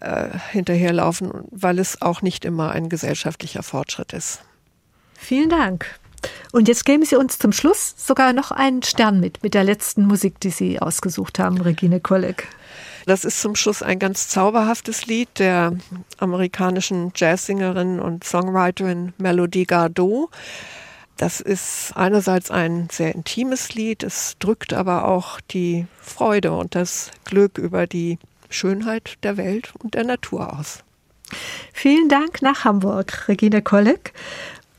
äh, 0.02 0.28
hinterherlaufen, 0.52 1.32
weil 1.52 1.80
es 1.80 2.02
auch 2.02 2.22
nicht 2.22 2.46
immer 2.46 2.72
ein 2.72 2.90
gesellschaftlicher 2.90 3.64
Fortschritt 3.64 4.14
ist. 4.14 4.42
Vielen 5.14 5.50
Dank. 5.50 6.00
Und 6.52 6.68
jetzt 6.68 6.86
geben 6.86 7.06
Sie 7.06 7.16
uns 7.16 7.40
zum 7.40 7.54
Schluss 7.54 7.94
sogar 7.98 8.34
noch 8.34 8.52
einen 8.52 8.84
Stern 8.84 9.20
mit, 9.20 9.44
mit 9.44 9.54
der 9.54 9.64
letzten 9.64 10.06
Musik, 10.06 10.40
die 10.40 10.50
Sie 10.50 10.82
ausgesucht 10.82 11.40
haben, 11.40 11.62
Regine 11.62 12.00
Kolleg. 12.00 12.48
Das 13.10 13.26
ist 13.26 13.42
zum 13.42 13.56
Schluss 13.56 13.82
ein 13.82 13.98
ganz 13.98 14.28
zauberhaftes 14.28 15.08
Lied 15.08 15.30
der 15.40 15.76
amerikanischen 16.20 17.12
Jazzsängerin 17.16 18.00
und 18.00 18.24
Songwriterin 18.24 19.14
Melody 19.18 19.66
Gardot. 19.66 20.30
Das 21.18 21.42
ist 21.42 21.94
einerseits 21.96 22.52
ein 22.52 22.88
sehr 22.92 23.16
intimes 23.16 23.74
Lied, 23.74 24.04
es 24.04 24.36
drückt 24.38 24.74
aber 24.74 25.08
auch 25.08 25.42
die 25.42 25.88
Freude 26.00 26.52
und 26.52 26.76
das 26.76 27.10
Glück 27.26 27.58
über 27.58 27.88
die 27.88 28.20
Schönheit 28.48 29.18
der 29.24 29.38
Welt 29.38 29.74
und 29.80 29.96
der 29.96 30.04
Natur 30.04 30.60
aus. 30.60 30.84
Vielen 31.74 32.10
Dank 32.10 32.44
nach 32.44 32.64
Hamburg, 32.64 33.28
Regina 33.28 33.62
Kolleg. 33.62 34.14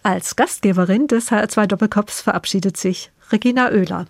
Als 0.04 0.36
Gastgeberin 0.36 1.08
des 1.08 1.32
HR2 1.32 1.66
Doppelkopfs 1.66 2.20
verabschiedet 2.20 2.76
sich 2.76 3.10
Regina 3.32 3.72
Oehler. 3.72 4.06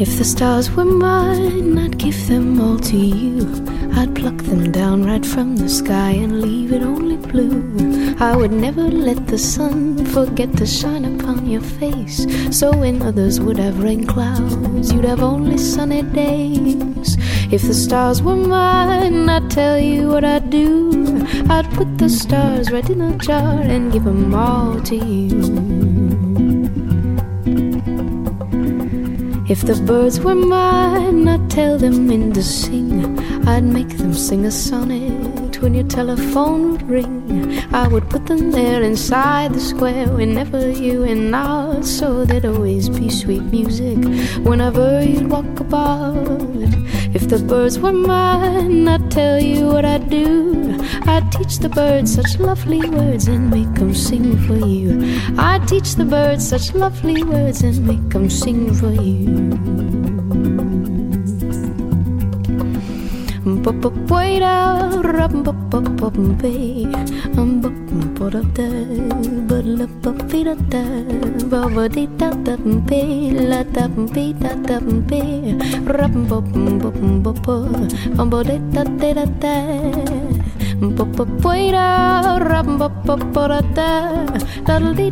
If 0.00 0.16
the 0.16 0.24
stars 0.24 0.70
were 0.70 0.86
mine, 0.86 1.76
I'd 1.76 1.98
give 1.98 2.26
them 2.26 2.58
all 2.58 2.78
to 2.78 2.96
you. 2.96 3.44
I'd 3.92 4.14
pluck 4.14 4.38
them 4.38 4.72
down 4.72 5.04
right 5.04 5.26
from 5.26 5.56
the 5.56 5.68
sky 5.68 6.12
and 6.12 6.40
leave 6.40 6.72
it 6.72 6.82
only 6.82 7.18
blue. 7.18 8.16
I 8.18 8.34
would 8.34 8.50
never 8.50 8.84
let 8.84 9.26
the 9.26 9.36
sun 9.36 10.06
forget 10.06 10.56
to 10.56 10.64
shine 10.64 11.04
upon 11.04 11.46
your 11.46 11.60
face. 11.60 12.24
So 12.50 12.74
when 12.74 13.02
others 13.02 13.40
would 13.40 13.58
have 13.58 13.82
rain 13.82 14.06
clouds, 14.06 14.90
you'd 14.90 15.04
have 15.04 15.22
only 15.22 15.58
sunny 15.58 16.02
days. 16.02 17.18
If 17.52 17.60
the 17.60 17.74
stars 17.74 18.22
were 18.22 18.36
mine, 18.36 19.28
I'd 19.28 19.50
tell 19.50 19.78
you 19.78 20.08
what 20.08 20.24
I'd 20.24 20.48
do. 20.48 21.26
I'd 21.50 21.70
put 21.74 21.98
the 21.98 22.08
stars 22.08 22.72
right 22.72 22.88
in 22.88 23.02
a 23.02 23.18
jar 23.18 23.60
and 23.60 23.92
give 23.92 24.04
them 24.04 24.34
all 24.34 24.80
to 24.80 24.96
you. 24.96 25.69
If 29.50 29.62
the 29.62 29.74
birds 29.82 30.20
were 30.20 30.36
mine, 30.36 31.26
I'd 31.26 31.50
tell 31.50 31.76
them 31.76 32.08
in 32.08 32.32
to 32.34 32.40
sing. 32.40 33.18
I'd 33.48 33.64
make 33.64 33.98
them 33.98 34.14
sing 34.14 34.46
a 34.46 34.50
sonnet 34.52 35.60
when 35.60 35.74
your 35.74 35.88
telephone 35.88 36.70
would 36.70 36.88
ring. 36.88 37.58
I 37.72 37.88
would 37.88 38.08
put 38.08 38.26
them 38.26 38.52
there 38.52 38.80
inside 38.80 39.52
the 39.52 39.58
square 39.58 40.06
whenever 40.06 40.70
you 40.70 41.02
and 41.02 41.34
I. 41.34 41.80
so 41.80 42.24
there'd 42.24 42.44
always 42.44 42.88
be 42.88 43.10
sweet 43.10 43.42
music 43.42 43.98
whenever 44.44 45.02
you'd 45.02 45.28
walk 45.28 45.58
about. 45.58 46.30
If 47.12 47.28
the 47.28 47.38
birds 47.38 47.78
were 47.78 47.92
mine, 47.92 48.86
I'd 48.86 49.10
tell 49.10 49.40
you 49.40 49.66
what 49.66 49.84
I'd 49.84 50.08
do. 50.08 50.78
I'd 51.06 51.32
teach 51.32 51.58
the 51.58 51.68
birds 51.68 52.14
such 52.14 52.38
lovely 52.38 52.88
words 52.88 53.26
and 53.26 53.50
make 53.50 53.74
them 53.74 53.94
sing 53.94 54.38
for 54.46 54.54
you. 54.54 55.00
I'd 55.36 55.66
teach 55.66 55.96
the 55.96 56.04
birds 56.04 56.48
such 56.48 56.72
lovely 56.72 57.22
words 57.24 57.62
and 57.62 57.84
make 57.84 58.08
them 58.10 58.30
sing 58.30 58.72
for 58.74 58.92
you. 58.92 59.60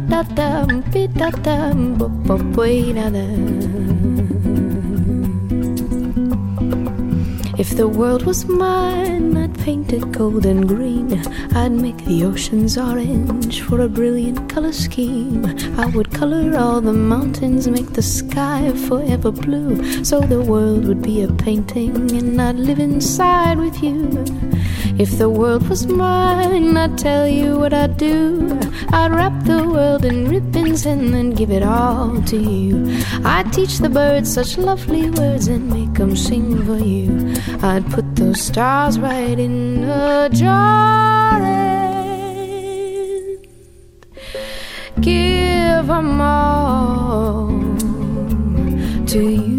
Da, 0.09 0.23
da, 0.23 0.67
but 0.67 1.03
la, 1.45 1.95
bop, 1.95 2.41
fi, 2.55 2.93
da, 2.93 3.11
da, 3.11 3.78
the 7.79 7.87
world 7.87 8.27
was 8.27 8.45
mine, 8.45 9.37
I'd 9.37 9.57
paint 9.61 9.93
it 9.93 10.11
gold 10.11 10.45
and 10.47 10.67
green. 10.67 11.13
I'd 11.55 11.71
make 11.71 12.05
the 12.07 12.25
oceans 12.25 12.77
orange 12.77 13.63
for 13.63 13.83
a 13.83 13.89
brilliant 13.89 14.51
color 14.51 14.73
scheme. 14.73 15.47
I 15.79 15.87
would 15.87 16.13
color 16.13 16.59
all 16.59 16.81
the 16.81 16.93
mountains, 16.93 17.69
make 17.69 17.93
the 17.93 18.03
sky 18.03 18.73
forever 18.89 19.31
blue. 19.31 20.05
So 20.05 20.19
the 20.19 20.41
world 20.43 20.87
would 20.87 21.03
be 21.03 21.23
a 21.23 21.33
painting 21.33 22.11
and 22.17 22.43
I'd 22.43 22.57
live 22.57 22.81
inside 22.81 23.59
with 23.59 23.81
you. 23.81 24.25
If 24.99 25.17
the 25.17 25.31
world 25.31 25.69
was 25.69 25.87
mine, 25.87 26.77
I'd 26.77 26.99
tell 26.99 27.29
you 27.29 27.57
what 27.57 27.73
I'd 27.73 27.97
do. 27.97 28.59
I'd 28.93 29.13
wrap 29.13 29.45
the 29.45 29.63
world 29.63 30.05
in 30.05 30.29
ribbons 30.29 30.87
and 30.87 31.15
then 31.15 31.31
give 31.31 31.53
it 31.53 31.63
all 31.63 32.21
to 32.23 32.37
you. 32.37 32.85
I'd 33.25 33.53
teach 33.53 33.79
the 33.79 33.89
birds 33.89 34.35
such 34.35 34.59
lovely 34.59 35.09
words 35.11 35.47
and 35.47 35.71
make 35.71 35.95
them 35.95 36.17
sing 36.17 36.65
for 36.67 36.79
you. 36.79 37.33
I'd 37.63 37.89
put 37.93 38.17
those 38.17 38.41
stars 38.41 38.99
right 38.99 39.39
in 39.39 39.85
a 39.85 40.31
jar 40.33 41.41
and 41.43 43.39
give 45.01 45.87
them 45.87 46.21
all 46.21 47.49
to 49.07 49.23
you. 49.23 49.58